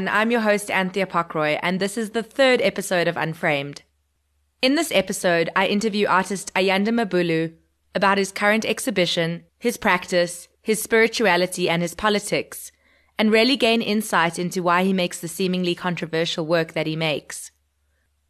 everyone. 0.00 0.20
I'm 0.20 0.30
your 0.30 0.40
host, 0.40 0.70
Anthea 0.70 1.06
Pokroy, 1.06 1.58
and 1.62 1.78
this 1.78 1.98
is 1.98 2.10
the 2.10 2.22
third 2.22 2.62
episode 2.62 3.06
of 3.06 3.18
Unframed. 3.18 3.82
In 4.62 4.74
this 4.74 4.90
episode, 4.94 5.50
I 5.54 5.66
interview 5.66 6.06
artist 6.06 6.50
Ayanda 6.54 6.88
Mabulu 6.88 7.52
about 7.94 8.16
his 8.16 8.32
current 8.32 8.64
exhibition, 8.64 9.44
his 9.58 9.76
practice, 9.76 10.48
his 10.62 10.82
spirituality, 10.82 11.68
and 11.68 11.82
his 11.82 11.94
politics, 11.94 12.72
and 13.18 13.30
really 13.30 13.56
gain 13.56 13.82
insight 13.82 14.38
into 14.38 14.62
why 14.62 14.84
he 14.84 14.94
makes 14.94 15.20
the 15.20 15.28
seemingly 15.28 15.74
controversial 15.74 16.46
work 16.46 16.72
that 16.72 16.86
he 16.86 16.96
makes. 16.96 17.50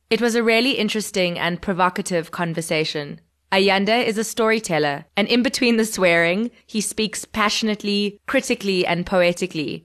It 0.09 0.21
was 0.21 0.34
a 0.34 0.43
really 0.43 0.73
interesting 0.73 1.39
and 1.39 1.63
provocative 1.63 2.32
conversation. 2.32 3.21
Ayanda 3.52 4.05
is 4.05 4.18
a 4.18 4.25
storyteller, 4.25 5.05
and 5.16 5.29
in 5.29 5.44
between 5.44 5.77
the 5.77 5.85
swearing, 5.85 6.50
he 6.66 6.80
speaks 6.80 7.25
passionately, 7.25 8.18
critically, 8.27 8.85
and 8.85 9.07
poetically. 9.07 9.85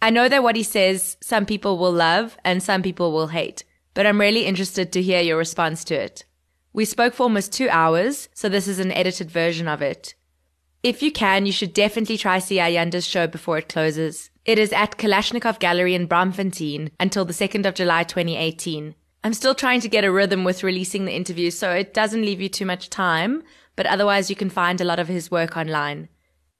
I 0.00 0.10
know 0.10 0.28
that 0.28 0.42
what 0.42 0.56
he 0.56 0.62
says, 0.62 1.16
some 1.20 1.46
people 1.46 1.78
will 1.78 1.92
love 1.92 2.36
and 2.44 2.62
some 2.62 2.82
people 2.82 3.12
will 3.12 3.28
hate, 3.28 3.64
but 3.94 4.06
I'm 4.06 4.20
really 4.20 4.44
interested 4.44 4.92
to 4.92 5.02
hear 5.02 5.20
your 5.20 5.38
response 5.38 5.84
to 5.84 5.94
it. 5.94 6.24
We 6.72 6.84
spoke 6.84 7.14
for 7.14 7.22
almost 7.22 7.52
two 7.52 7.68
hours, 7.70 8.28
so 8.34 8.48
this 8.48 8.68
is 8.68 8.78
an 8.78 8.92
edited 8.92 9.30
version 9.30 9.66
of 9.66 9.80
it. 9.80 10.14
If 10.82 11.02
you 11.02 11.10
can, 11.10 11.46
you 11.46 11.52
should 11.52 11.72
definitely 11.72 12.18
try 12.18 12.38
see 12.38 12.56
Ayanda's 12.56 13.06
show 13.06 13.26
before 13.26 13.58
it 13.58 13.68
closes. 13.68 14.30
It 14.44 14.58
is 14.58 14.72
at 14.72 14.98
Kalashnikovv 14.98 15.58
Gallery 15.58 15.94
in 15.94 16.06
Braamfontein 16.06 16.90
until 17.00 17.24
the 17.24 17.32
2nd 17.32 17.66
of 17.66 17.74
July 17.74 18.04
2018. 18.04 18.94
I'm 19.24 19.34
still 19.34 19.54
trying 19.54 19.80
to 19.80 19.88
get 19.88 20.04
a 20.04 20.12
rhythm 20.12 20.44
with 20.44 20.62
releasing 20.62 21.04
the 21.04 21.16
interviews, 21.16 21.58
so 21.58 21.72
it 21.72 21.94
doesn't 21.94 22.22
leave 22.22 22.40
you 22.40 22.48
too 22.48 22.66
much 22.66 22.90
time, 22.90 23.42
but 23.74 23.86
otherwise 23.86 24.30
you 24.30 24.36
can 24.36 24.50
find 24.50 24.80
a 24.80 24.84
lot 24.84 25.00
of 25.00 25.08
his 25.08 25.30
work 25.30 25.56
online. 25.56 26.08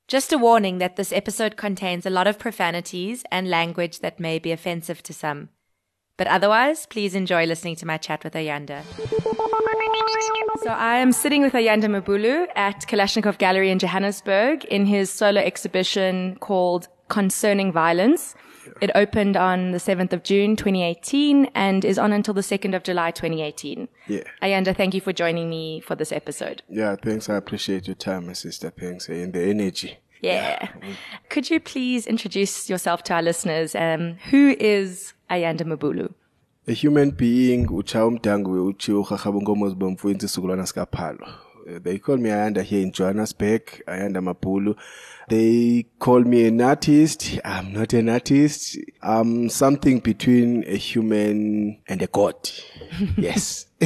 Just 0.08 0.32
a 0.32 0.38
warning 0.38 0.78
that 0.78 0.94
this 0.94 1.12
episode 1.12 1.56
contains 1.56 2.06
a 2.06 2.10
lot 2.10 2.28
of 2.28 2.38
profanities 2.38 3.24
and 3.32 3.50
language 3.50 3.98
that 4.00 4.20
may 4.20 4.38
be 4.38 4.52
offensive 4.52 5.02
to 5.02 5.12
some. 5.12 5.48
But 6.16 6.28
otherwise, 6.28 6.86
please 6.86 7.16
enjoy 7.16 7.44
listening 7.44 7.74
to 7.76 7.86
my 7.86 7.96
chat 7.96 8.22
with 8.22 8.34
Ayanda. 8.34 8.84
So 10.62 10.70
I 10.70 10.98
am 10.98 11.10
sitting 11.10 11.42
with 11.42 11.54
Ayanda 11.54 11.86
Mabulu 11.86 12.46
at 12.54 12.86
Kalashnikovv 12.86 13.38
Gallery 13.38 13.68
in 13.68 13.80
Johannesburg 13.80 14.64
in 14.66 14.86
his 14.86 15.10
solo 15.10 15.40
exhibition 15.40 16.36
called 16.36 16.86
Concerning 17.08 17.72
Violence. 17.72 18.36
It 18.80 18.90
opened 18.94 19.36
on 19.36 19.72
the 19.72 19.78
7th 19.78 20.12
of 20.12 20.22
June 20.22 20.56
2018 20.56 21.46
and 21.54 21.84
is 21.84 21.98
on 21.98 22.12
until 22.12 22.34
the 22.34 22.40
2nd 22.42 22.74
of 22.76 22.82
July 22.82 23.10
2018. 23.10 23.88
Yeah. 24.08 24.20
Ayanda, 24.42 24.76
thank 24.76 24.94
you 24.94 25.00
for 25.00 25.12
joining 25.12 25.48
me 25.48 25.80
for 25.80 25.94
this 25.94 26.12
episode. 26.12 26.62
Yeah, 26.68 26.96
thanks. 26.96 27.28
I 27.30 27.36
appreciate 27.36 27.86
your 27.86 27.96
time, 27.96 28.26
my 28.26 28.34
sister. 28.34 28.70
Thanks. 28.70 29.08
And 29.08 29.32
the 29.32 29.42
energy. 29.42 29.98
Yeah. 30.20 30.68
Could 31.28 31.50
you 31.50 31.60
please 31.60 32.06
introduce 32.06 32.68
yourself 32.68 33.02
to 33.04 33.14
our 33.14 33.22
listeners? 33.22 33.74
Um, 33.74 34.16
who 34.30 34.56
is 34.58 35.12
Ayanda 35.30 35.62
Mabulu? 35.62 36.12
A 36.68 36.72
human 36.72 37.10
being, 37.10 37.66
ucha 37.68 38.04
umdangwe 38.06 38.60
uchi 38.60 38.92
ukhakhabongomo 38.92 39.68
zibomfuyinzi 39.68 40.26
isizukulwana 40.26 40.66
sikaphalo. 40.66 41.28
They 41.66 41.98
call 41.98 42.16
me 42.16 42.30
Ayanda 42.30 42.62
here 42.62 42.80
in 42.80 42.92
Johannesburg, 42.92 43.82
Ayanda 43.88 44.22
Mabulu. 44.22 44.76
They 45.28 45.86
call 45.98 46.20
me 46.20 46.46
an 46.46 46.60
artist. 46.60 47.40
I'm 47.44 47.72
not 47.72 47.92
an 47.92 48.08
artist. 48.08 48.78
I'm 49.02 49.48
something 49.48 49.98
between 49.98 50.62
a 50.68 50.76
human 50.76 51.80
and 51.88 52.02
a 52.02 52.06
god. 52.06 52.36
yes. 53.16 53.66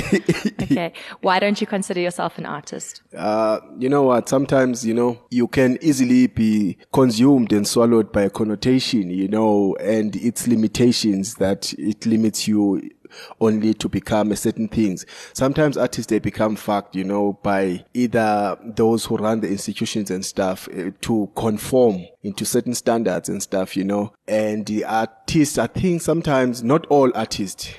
Okay. 0.62 0.92
Why 1.20 1.41
don't 1.41 1.61
you 1.61 1.67
consider 1.67 1.98
yourself 1.98 2.39
an 2.39 2.47
artist? 2.47 3.03
Uh, 3.17 3.59
you 3.77 3.89
know 3.89 4.05
what? 4.05 4.28
Sometimes, 4.28 4.87
you 4.87 4.94
know, 4.94 5.19
you 5.31 5.48
can 5.48 5.78
easily 5.81 6.28
be 6.28 6.76
consumed 6.93 7.53
and 7.53 7.66
swallowed 7.66 8.12
by 8.12 8.22
a 8.22 8.31
connotation, 8.31 9.10
you 9.10 9.26
know, 9.26 9.75
and 9.81 10.15
its 10.15 10.47
limitations 10.47 11.34
that 11.37 11.72
it 11.76 12.06
limits 12.06 12.47
you 12.47 12.88
only 13.41 13.75
to 13.75 13.88
become 13.88 14.32
a 14.32 14.37
certain 14.37 14.69
things. 14.69 15.06
Sometimes 15.32 15.76
artists, 15.76 16.10
they 16.10 16.19
become 16.19 16.56
fucked, 16.56 16.94
you 16.97 17.04
know, 17.04 17.38
by 17.43 17.84
either 17.94 18.59
those 18.65 19.04
who 19.04 19.16
run 19.16 19.41
the 19.41 19.48
institutions 19.48 20.10
and 20.10 20.25
stuff 20.25 20.69
uh, 20.69 20.91
to 21.03 21.31
conform 21.37 22.04
into 22.22 22.44
certain 22.44 22.75
standards 22.75 23.28
and 23.28 23.43
stuff, 23.43 23.76
you 23.76 23.84
know, 23.84 24.12
and 24.28 24.66
the 24.66 24.84
artists, 24.84 25.59
I 25.59 25.66
think 25.66 26.03
sometimes 26.03 26.62
not 26.62 26.87
all 26.87 27.10
artists 27.15 27.72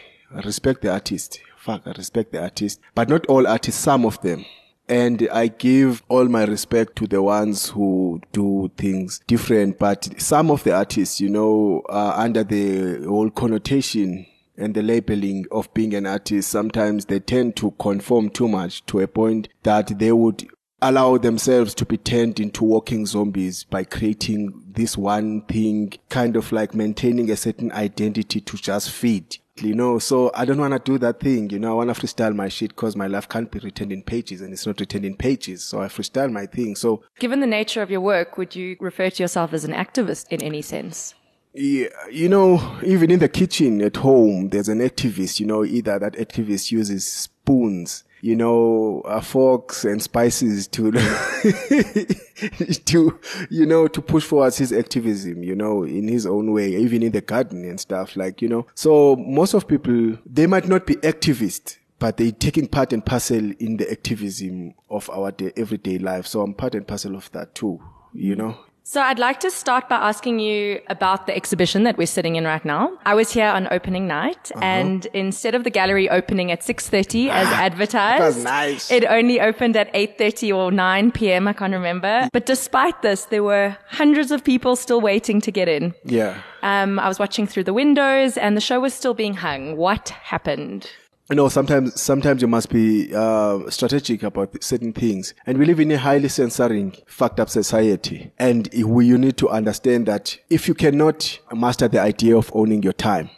respect 0.46 0.82
the 0.82 0.92
artist. 0.92 1.40
Fuck, 1.58 1.84
I 1.86 1.92
respect 1.92 2.32
the 2.32 2.42
artist, 2.42 2.80
but 2.96 3.10
not 3.10 3.26
all 3.28 3.46
artists, 3.46 3.82
some 3.82 4.06
of 4.06 4.20
them. 4.22 4.46
And 4.90 5.30
I 5.32 5.48
give 5.48 6.04
all 6.10 6.26
my 6.26 6.44
respect 6.44 6.98
to 6.98 7.08
the 7.08 7.22
ones 7.22 7.70
who 7.70 8.20
do 8.34 8.72
things 8.78 9.22
different, 9.28 9.80
but 9.80 10.10
some 10.18 10.52
of 10.52 10.64
the 10.64 10.74
artists, 10.74 11.22
you 11.22 11.30
know, 11.30 11.84
are 11.88 12.20
under 12.20 12.44
the 12.44 13.06
whole 13.06 13.30
connotation 13.30 14.26
and 14.58 14.74
the 14.74 14.82
labeling 14.82 15.46
of 15.52 15.74
being 15.74 15.94
an 15.94 16.06
artist. 16.06 16.50
Sometimes 16.50 17.06
they 17.06 17.20
tend 17.20 17.56
to 17.58 17.72
conform 17.80 18.30
too 18.30 18.48
much 18.48 18.86
to 18.88 19.00
a 19.00 19.08
point 19.08 19.48
that 19.64 20.00
they 20.00 20.12
would 20.12 20.48
allow 20.82 21.18
themselves 21.18 21.76
to 21.76 21.86
be 21.86 21.98
turned 21.98 22.40
into 22.40 22.64
walking 22.64 23.06
zombies 23.06 23.64
by 23.64 23.84
creating 23.84 24.64
this 24.68 24.98
one 24.98 25.42
thing, 25.44 25.94
kind 26.10 26.36
of 26.36 26.52
like 26.52 26.74
maintaining 26.74 27.30
a 27.30 27.36
certain 27.36 27.72
identity 27.72 28.42
to 28.42 28.58
just 28.58 28.90
feed. 28.90 29.38
You 29.58 29.76
know, 29.76 30.00
so 30.00 30.32
I 30.34 30.46
don't 30.46 30.60
want 30.60 30.74
to 30.74 30.80
do 30.80 30.98
that 31.00 31.20
thing. 31.20 31.52
You 31.52 31.60
know, 31.60 31.72
I 31.72 31.86
want 31.86 31.96
to 31.96 32.02
freestyle 32.02 32.34
my 32.34 32.48
shit 32.48 32.70
because 32.70 32.96
my 32.96 33.06
life 33.06 33.30
can't 33.30 33.52
be 33.52 33.60
written 33.60 33.92
in 33.92 34.02
pages 34.02 34.42
and 34.42 34.54
it's 34.54 34.66
not 34.66 34.80
written 34.80 35.06
in 35.06 35.16
pages. 35.16 35.64
So 35.64 35.82
I 35.82 35.86
freestyle 35.86 36.32
my 36.32 36.48
thing. 36.48 36.76
So 36.76 37.04
Given 37.20 37.42
the 37.42 37.48
nature 37.48 37.84
of 37.84 37.92
your 37.92 38.02
work, 38.02 38.38
would 38.38 38.56
you 38.56 38.76
refer 38.80 39.12
to 39.12 39.24
yourself 39.24 39.54
as 39.54 39.64
an 39.64 39.74
activist 39.74 40.28
in 40.30 40.42
any 40.42 40.64
sense? 40.64 41.14
Yeah, 41.54 41.88
you 42.10 42.30
know, 42.30 42.80
even 42.84 43.12
in 43.12 43.20
the 43.20 43.28
kitchen 43.28 43.82
at 43.82 43.98
home, 43.98 44.50
there's 44.50 44.70
an 44.70 44.80
activist, 44.80 45.40
you 45.40 45.46
know, 45.46 45.66
either 45.66 46.00
that 46.00 46.14
activist 46.14 46.72
uses 46.72 47.06
spoons, 47.06 48.06
you 48.22 48.38
know, 48.38 49.02
uh, 49.02 49.20
forks 49.20 49.84
and 49.84 50.02
spices 50.02 50.68
to, 50.70 50.92
to, 52.86 53.20
you 53.50 53.66
know, 53.66 53.88
to 53.90 54.02
push 54.02 54.24
forward 54.24 54.56
his 54.56 54.72
activism, 54.72 55.44
you 55.44 55.54
know, 55.54 55.84
in 55.84 56.08
his 56.08 56.26
own 56.26 56.54
way, 56.54 56.74
even 56.74 57.04
in 57.04 57.12
the 57.12 57.20
garden 57.20 57.66
and 57.66 57.82
stuff 57.82 58.16
like, 58.16 58.42
you 58.42 58.48
know. 58.48 58.66
So 58.74 59.18
most 59.18 59.54
of 59.54 59.68
people, 59.68 60.18
they 60.26 60.48
might 60.48 60.70
not 60.70 60.86
be 60.86 60.96
activists, 60.98 61.80
but 62.00 62.16
they're 62.16 62.32
taking 62.32 62.68
part 62.68 62.94
and 62.94 63.06
parcel 63.06 63.52
in 63.60 63.76
the 63.76 63.92
activism 63.92 64.74
of 64.90 65.10
our 65.10 65.32
day, 65.32 65.52
everyday 65.58 65.98
life. 65.98 66.28
So 66.28 66.42
I'm 66.42 66.54
part 66.54 66.76
and 66.76 66.88
parcel 66.88 67.16
of 67.16 67.30
that 67.34 67.56
too, 67.56 67.82
you 68.14 68.38
know. 68.38 68.58
So 68.84 69.00
I'd 69.00 69.20
like 69.20 69.40
to 69.42 69.52
start 69.52 69.88
by 69.88 69.96
asking 69.96 70.40
you 70.40 70.82
about 70.90 71.28
the 71.28 71.36
exhibition 71.36 71.84
that 71.84 71.98
we're 71.98 72.08
sitting 72.08 72.36
in 72.36 72.46
right 72.46 72.66
now. 72.66 72.92
I 73.06 73.14
was 73.14 73.32
here 73.32 73.48
on 73.48 73.68
opening 73.72 74.08
night 74.08 74.52
and 74.62 75.06
instead 75.14 75.56
of 75.56 75.64
the 75.64 75.70
gallery 75.70 76.10
opening 76.10 76.52
at 76.52 76.62
6.30 76.62 77.30
as 77.30 77.48
advertised, 77.68 78.44
nice. 78.44 78.92
it 78.92 79.06
only 79.06 79.40
opened 79.40 79.78
at 79.78 79.94
8.30 79.94 80.56
or 80.56 80.72
9 80.72 81.12
p.m. 81.12 81.48
I 81.48 81.54
can't 81.54 81.72
remember. 81.74 82.28
But 82.34 82.46
despite 82.46 83.02
this, 83.02 83.26
there 83.26 83.44
were 83.44 83.78
hundreds 83.88 84.32
of 84.32 84.44
people 84.44 84.76
still 84.76 85.00
waiting 85.00 85.40
to 85.42 85.52
get 85.52 85.70
in. 85.70 85.94
Yeah. 86.04 86.42
Um, 86.64 87.00
I 87.00 87.08
was 87.08 87.20
watching 87.20 87.48
through 87.48 87.66
the 87.66 87.74
windows 87.74 88.36
and 88.36 88.58
the 88.58 88.62
show 88.62 88.80
was 88.80 88.94
still 88.94 89.14
being 89.14 89.36
hung. 89.36 89.78
What 89.78 90.10
happened? 90.10 90.90
You 91.30 91.36
know, 91.36 91.48
sometimes, 91.50 92.00
sometimes 92.00 92.42
you 92.42 92.48
must 92.48 92.70
be, 92.70 93.14
uh, 93.16 93.70
strategic 93.70 94.24
about 94.24 94.62
certain 94.64 94.92
things. 94.92 95.34
And 95.46 95.58
we 95.58 95.66
live 95.66 95.80
in 95.80 95.92
a 95.92 95.98
highly 95.98 96.28
censoring, 96.28 96.96
fucked 97.08 97.40
up 97.40 97.50
society. 97.50 98.32
And 98.38 98.70
we, 98.86 99.06
you 99.06 99.18
need 99.18 99.38
to 99.38 99.50
understand 99.50 100.08
that 100.08 100.38
if 100.50 100.68
you 100.68 100.74
cannot 100.74 101.40
master 101.54 101.88
the 101.88 102.02
idea 102.02 102.36
of 102.36 102.52
owning 102.54 102.84
your 102.84 102.94
time, 102.94 103.30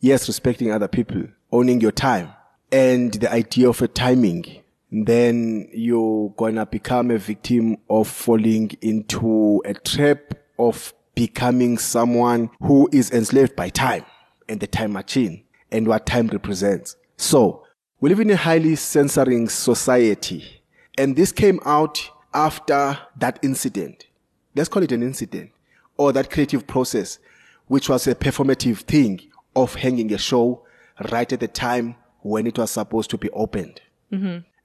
yes, 0.00 0.28
respecting 0.28 0.70
other 0.72 0.88
people, 0.88 1.24
owning 1.52 1.80
your 1.80 1.92
time, 1.92 2.32
and 2.72 3.12
the 3.14 3.30
idea 3.32 3.68
of 3.68 3.82
a 3.82 3.88
timing, 3.88 4.62
then 4.90 5.68
you're 5.72 6.30
gonna 6.36 6.64
become 6.66 7.10
a 7.10 7.18
victim 7.18 7.76
of 7.90 8.08
falling 8.08 8.70
into 8.80 9.62
a 9.64 9.74
trap 9.74 10.34
of 10.58 10.94
becoming 11.14 11.78
someone 11.78 12.50
who 12.60 12.88
is 12.92 13.10
enslaved 13.10 13.56
by 13.56 13.68
time 13.68 14.04
and 14.48 14.60
the 14.60 14.66
time 14.66 14.92
machine 14.92 15.44
and 15.70 15.86
what 15.86 16.06
time 16.06 16.28
represents. 16.28 16.96
So, 17.16 17.64
we 18.00 18.10
live 18.10 18.20
in 18.20 18.30
a 18.30 18.36
highly 18.36 18.76
censoring 18.76 19.48
society. 19.48 20.44
And 20.98 21.16
this 21.16 21.32
came 21.32 21.60
out 21.64 22.10
after 22.34 22.98
that 23.18 23.38
incident. 23.42 24.06
Let's 24.54 24.68
call 24.68 24.82
it 24.82 24.92
an 24.92 25.02
incident 25.02 25.50
or 25.96 26.12
that 26.12 26.30
creative 26.30 26.66
process, 26.66 27.18
which 27.68 27.88
was 27.88 28.06
a 28.06 28.14
performative 28.14 28.78
thing 28.78 29.20
of 29.54 29.74
hanging 29.74 30.12
a 30.12 30.18
show 30.18 30.62
right 31.10 31.30
at 31.32 31.40
the 31.40 31.48
time 31.48 31.96
when 32.20 32.46
it 32.46 32.58
was 32.58 32.70
supposed 32.70 33.10
to 33.10 33.18
be 33.18 33.30
opened. 33.30 33.80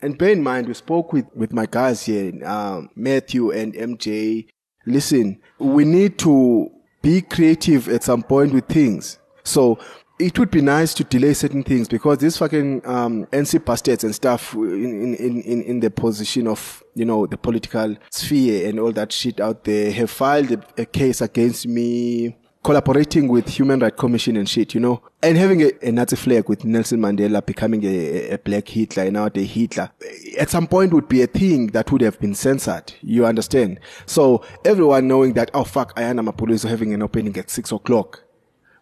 And 0.02 0.18
bear 0.18 0.32
in 0.32 0.44
mind, 0.44 0.68
we 0.68 0.74
spoke 0.74 1.14
with, 1.14 1.26
with 1.36 1.54
my 1.54 1.66
guys 1.66 2.04
here, 2.06 2.34
um, 2.46 2.90
Matthew 2.96 3.52
and 3.52 3.74
MJ. 3.74 4.48
Listen, 4.86 5.40
we 5.60 5.86
need 5.86 6.18
to 6.20 6.70
be 7.02 7.22
creative 7.22 7.88
at 7.88 8.04
some 8.04 8.24
point 8.24 8.52
with 8.54 8.66
things. 8.66 9.20
So 9.44 9.80
it 10.22 10.38
would 10.38 10.52
be 10.52 10.62
nice 10.62 10.94
to 10.94 11.04
delay 11.04 11.34
certain 11.34 11.64
things 11.64 11.88
because 11.88 12.20
these 12.20 12.38
fucking 12.38 12.82
um, 12.86 13.26
ANC 13.28 13.64
bastards 13.66 14.04
and 14.04 14.14
stuff 14.14 14.54
in, 14.54 15.16
in, 15.16 15.42
in, 15.42 15.62
in 15.64 15.80
the 15.80 15.90
position 15.90 16.48
of, 16.48 16.84
you 16.96 17.06
know, 17.06 17.26
the 17.26 17.38
political 17.38 17.96
sphere 18.12 18.70
and 18.70 18.80
all 18.80 18.92
that 18.92 19.12
shit 19.12 19.40
out 19.40 19.64
there 19.64 19.92
have 19.92 20.12
filed 20.12 20.52
a, 20.52 20.62
a 20.78 20.86
case 20.86 21.22
against 21.22 21.68
me 21.68 22.38
collaborating 22.64 23.28
with 23.28 23.50
Human 23.50 23.80
Rights 23.80 23.98
Commission 23.98 24.38
and 24.38 24.48
shit, 24.48 24.76
you 24.76 24.80
know, 24.80 25.02
and 25.24 25.38
having 25.38 25.64
a, 25.64 25.72
a 25.82 25.92
Nazi 25.92 26.16
flag 26.16 26.48
with 26.48 26.64
Nelson 26.64 27.00
Mandela 27.00 27.44
becoming 27.44 27.84
a, 27.84 28.30
a 28.32 28.38
black 28.38 28.68
Hitler 28.68 29.04
and 29.04 29.18
a 29.18 29.44
Hitler, 29.44 29.90
at 30.38 30.50
some 30.50 30.68
point 30.68 30.94
would 30.94 31.10
be 31.10 31.24
a 31.24 31.28
thing 31.28 31.68
that 31.68 31.92
would 31.92 32.02
have 32.02 32.20
been 32.20 32.36
censored. 32.36 32.94
You 33.02 33.26
understand? 33.26 33.80
So 34.06 34.46
everyone 34.64 35.08
knowing 35.08 35.34
that, 35.34 35.50
oh 35.56 35.64
fuck, 35.64 35.96
Ayanda 35.96 36.30
Mabulu 36.30 36.52
is 36.52 36.64
having 36.64 36.94
an 36.94 37.02
opening 37.02 37.36
at 37.38 37.50
six 37.50 37.72
o'clock. 37.72 38.24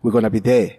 We're 0.02 0.12
going 0.12 0.26
to 0.26 0.30
be 0.30 0.40
there. 0.40 0.78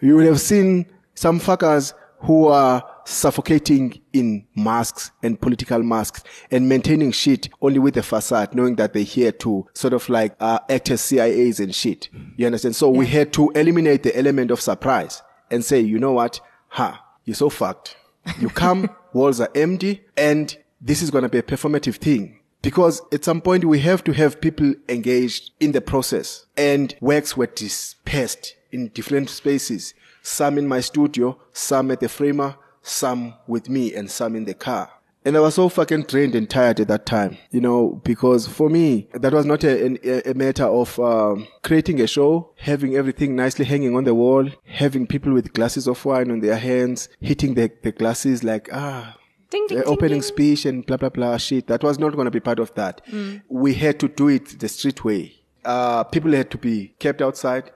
You 0.00 0.16
would 0.16 0.26
have 0.26 0.40
seen 0.40 0.86
some 1.14 1.38
fuckers 1.38 1.92
who 2.20 2.46
are 2.48 2.84
suffocating 3.04 4.00
in 4.12 4.46
masks 4.54 5.10
and 5.22 5.40
political 5.40 5.82
masks 5.82 6.22
and 6.50 6.68
maintaining 6.68 7.12
shit 7.12 7.48
only 7.60 7.78
with 7.78 7.96
a 7.96 8.02
facade, 8.02 8.54
knowing 8.54 8.76
that 8.76 8.92
they're 8.92 9.02
here 9.02 9.32
to 9.32 9.66
sort 9.74 9.94
of 9.94 10.08
like 10.08 10.34
uh, 10.40 10.58
act 10.68 10.90
as 10.90 11.00
CIAs 11.00 11.60
and 11.60 11.74
shit. 11.74 12.08
You 12.36 12.46
understand? 12.46 12.76
So 12.76 12.92
yeah. 12.92 12.98
we 12.98 13.06
had 13.06 13.32
to 13.34 13.50
eliminate 13.50 14.02
the 14.02 14.16
element 14.16 14.50
of 14.50 14.60
surprise 14.60 15.22
and 15.50 15.64
say, 15.64 15.80
you 15.80 15.98
know 15.98 16.12
what? 16.12 16.40
Ha, 16.68 17.04
you're 17.24 17.34
so 17.34 17.48
fucked. 17.48 17.96
You 18.38 18.48
come, 18.48 18.90
walls 19.12 19.40
are 19.40 19.50
empty, 19.54 20.04
and 20.16 20.56
this 20.80 21.02
is 21.02 21.10
going 21.10 21.22
to 21.22 21.28
be 21.28 21.38
a 21.38 21.42
performative 21.42 21.96
thing. 21.96 22.38
Because 22.62 23.00
at 23.12 23.24
some 23.24 23.40
point 23.40 23.64
we 23.64 23.78
have 23.80 24.04
to 24.04 24.12
have 24.12 24.40
people 24.40 24.74
engaged 24.88 25.52
in 25.60 25.72
the 25.72 25.80
process 25.80 26.44
and 26.58 26.94
works 27.00 27.34
were 27.34 27.46
dispersed 27.46 28.56
in 28.72 28.88
different 28.88 29.30
spaces. 29.30 29.94
Some 30.22 30.58
in 30.58 30.68
my 30.68 30.80
studio, 30.80 31.38
some 31.52 31.90
at 31.90 32.00
the 32.00 32.08
framer, 32.08 32.56
some 32.82 33.34
with 33.46 33.68
me 33.68 33.94
and 33.94 34.10
some 34.10 34.36
in 34.36 34.44
the 34.44 34.54
car. 34.54 34.90
And 35.22 35.36
I 35.36 35.40
was 35.40 35.56
so 35.56 35.68
fucking 35.68 36.04
drained 36.04 36.34
and 36.34 36.48
tired 36.48 36.80
at 36.80 36.88
that 36.88 37.04
time, 37.04 37.36
you 37.50 37.60
know, 37.60 38.00
because 38.04 38.46
for 38.46 38.70
me, 38.70 39.06
that 39.12 39.34
was 39.34 39.44
not 39.44 39.62
a, 39.64 39.98
a, 40.02 40.30
a 40.30 40.34
matter 40.34 40.64
of 40.64 40.98
um, 40.98 41.46
creating 41.62 42.00
a 42.00 42.06
show, 42.06 42.52
having 42.56 42.94
everything 42.94 43.36
nicely 43.36 43.66
hanging 43.66 43.94
on 43.94 44.04
the 44.04 44.14
wall, 44.14 44.48
having 44.64 45.06
people 45.06 45.34
with 45.34 45.52
glasses 45.52 45.86
of 45.86 46.02
wine 46.06 46.30
on 46.30 46.40
their 46.40 46.56
hands, 46.56 47.10
hitting 47.20 47.52
the, 47.52 47.70
the 47.82 47.92
glasses 47.92 48.42
like, 48.42 48.70
ah, 48.72 49.14
Ding, 49.50 49.66
ding, 49.66 49.78
the 49.78 49.84
ding, 49.84 49.92
opening 49.92 50.22
speech 50.22 50.64
and 50.64 50.86
blah, 50.86 50.96
blah, 50.96 51.10
blah 51.10 51.36
shit. 51.36 51.66
That 51.66 51.82
was 51.82 51.98
not 51.98 52.14
going 52.14 52.24
to 52.24 52.30
be 52.30 52.40
part 52.40 52.58
of 52.58 52.72
that. 52.76 53.04
Mm. 53.06 53.42
We 53.50 53.74
had 53.74 54.00
to 54.00 54.08
do 54.08 54.28
it 54.28 54.58
the 54.58 54.68
street 54.68 55.04
way. 55.04 55.34
Uh, 55.66 56.04
people 56.04 56.32
had 56.32 56.50
to 56.52 56.56
be 56.56 56.94
kept 56.98 57.20
outside. 57.20 57.72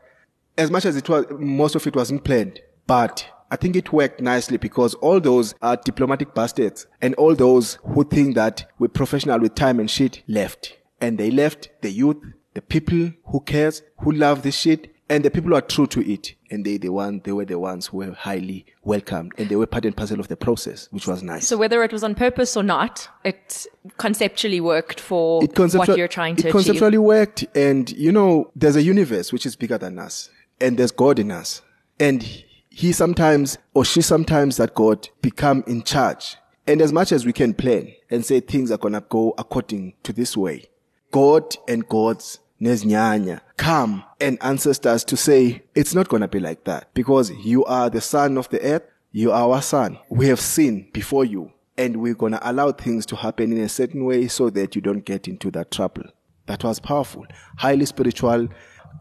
As 0.56 0.70
much 0.70 0.84
as 0.84 0.96
it 0.96 1.08
was, 1.08 1.26
most 1.38 1.74
of 1.74 1.86
it 1.86 1.96
wasn't 1.96 2.24
planned, 2.24 2.60
but 2.86 3.26
I 3.50 3.56
think 3.56 3.76
it 3.76 3.92
worked 3.92 4.20
nicely 4.20 4.56
because 4.56 4.94
all 4.94 5.20
those 5.20 5.54
are 5.62 5.76
diplomatic 5.76 6.34
bastards 6.34 6.86
and 7.00 7.14
all 7.14 7.34
those 7.34 7.78
who 7.84 8.04
think 8.04 8.34
that 8.34 8.68
we're 8.78 8.88
professional 8.88 9.38
with 9.38 9.54
time 9.54 9.78
and 9.78 9.90
shit 9.90 10.22
left. 10.26 10.76
And 11.00 11.18
they 11.18 11.30
left 11.30 11.68
the 11.82 11.90
youth, 11.90 12.16
the 12.54 12.62
people 12.62 13.12
who 13.26 13.40
cares, 13.40 13.82
who 14.00 14.12
love 14.12 14.42
this 14.42 14.56
shit, 14.56 14.92
and 15.08 15.24
the 15.24 15.30
people 15.30 15.50
who 15.50 15.56
are 15.56 15.60
true 15.60 15.86
to 15.88 16.00
it. 16.00 16.34
And 16.50 16.64
they, 16.64 16.78
the 16.78 16.88
one, 16.88 17.20
they 17.24 17.32
were 17.32 17.44
the 17.44 17.58
ones 17.58 17.86
who 17.86 17.98
were 17.98 18.12
highly 18.12 18.66
welcomed 18.82 19.32
and 19.38 19.48
they 19.48 19.56
were 19.56 19.66
part 19.66 19.84
and 19.84 19.96
parcel 19.96 20.18
of 20.18 20.28
the 20.28 20.36
process, 20.36 20.88
which 20.90 21.06
was 21.06 21.22
nice. 21.22 21.46
So 21.46 21.56
whether 21.56 21.82
it 21.84 21.92
was 21.92 22.02
on 22.02 22.14
purpose 22.14 22.56
or 22.56 22.62
not, 22.62 23.08
it 23.24 23.66
conceptually 23.98 24.60
worked 24.60 24.98
for 24.98 25.44
it 25.44 25.56
what 25.58 25.96
you're 25.96 26.08
trying 26.08 26.36
to 26.36 26.48
It 26.48 26.50
conceptually 26.50 26.98
worked. 26.98 27.44
And 27.54 27.90
you 27.90 28.10
know, 28.12 28.50
there's 28.56 28.76
a 28.76 28.82
universe 28.82 29.32
which 29.32 29.46
is 29.46 29.54
bigger 29.56 29.78
than 29.78 29.98
us 29.98 30.30
and 30.60 30.78
there's 30.78 30.92
God 30.92 31.18
in 31.18 31.30
us. 31.30 31.62
And 31.98 32.22
he 32.70 32.92
sometimes 32.92 33.58
or 33.72 33.84
she 33.84 34.02
sometimes 34.02 34.56
that 34.56 34.74
God 34.74 35.08
become 35.22 35.62
in 35.66 35.82
charge. 35.82 36.36
And 36.66 36.80
as 36.80 36.92
much 36.92 37.12
as 37.12 37.26
we 37.26 37.32
can 37.32 37.54
plan 37.54 37.92
and 38.10 38.24
say 38.24 38.40
things 38.40 38.70
are 38.70 38.78
gonna 38.78 39.02
go 39.08 39.34
according 39.38 39.94
to 40.02 40.12
this 40.12 40.36
way, 40.36 40.66
God 41.10 41.54
and 41.68 41.88
God's 41.88 42.40
Neznyanya 42.60 43.40
come 43.56 44.04
and 44.20 44.38
ancestors 44.40 45.04
to 45.04 45.16
say 45.16 45.62
it's 45.74 45.94
not 45.94 46.08
gonna 46.08 46.28
be 46.28 46.40
like 46.40 46.64
that 46.64 46.92
because 46.94 47.30
you 47.44 47.64
are 47.66 47.90
the 47.90 48.00
son 48.00 48.38
of 48.38 48.48
the 48.48 48.60
earth, 48.62 48.82
you 49.12 49.30
are 49.30 49.50
our 49.50 49.62
son. 49.62 49.98
We 50.08 50.26
have 50.28 50.40
seen 50.40 50.88
before 50.92 51.24
you 51.24 51.52
and 51.76 51.96
we're 51.96 52.14
gonna 52.14 52.40
allow 52.42 52.72
things 52.72 53.04
to 53.06 53.16
happen 53.16 53.52
in 53.52 53.62
a 53.62 53.68
certain 53.68 54.04
way 54.04 54.28
so 54.28 54.50
that 54.50 54.74
you 54.74 54.82
don't 54.82 55.04
get 55.04 55.28
into 55.28 55.50
that 55.52 55.70
trouble. 55.70 56.04
That 56.46 56.64
was 56.64 56.80
powerful. 56.80 57.26
Highly 57.58 57.86
spiritual 57.86 58.48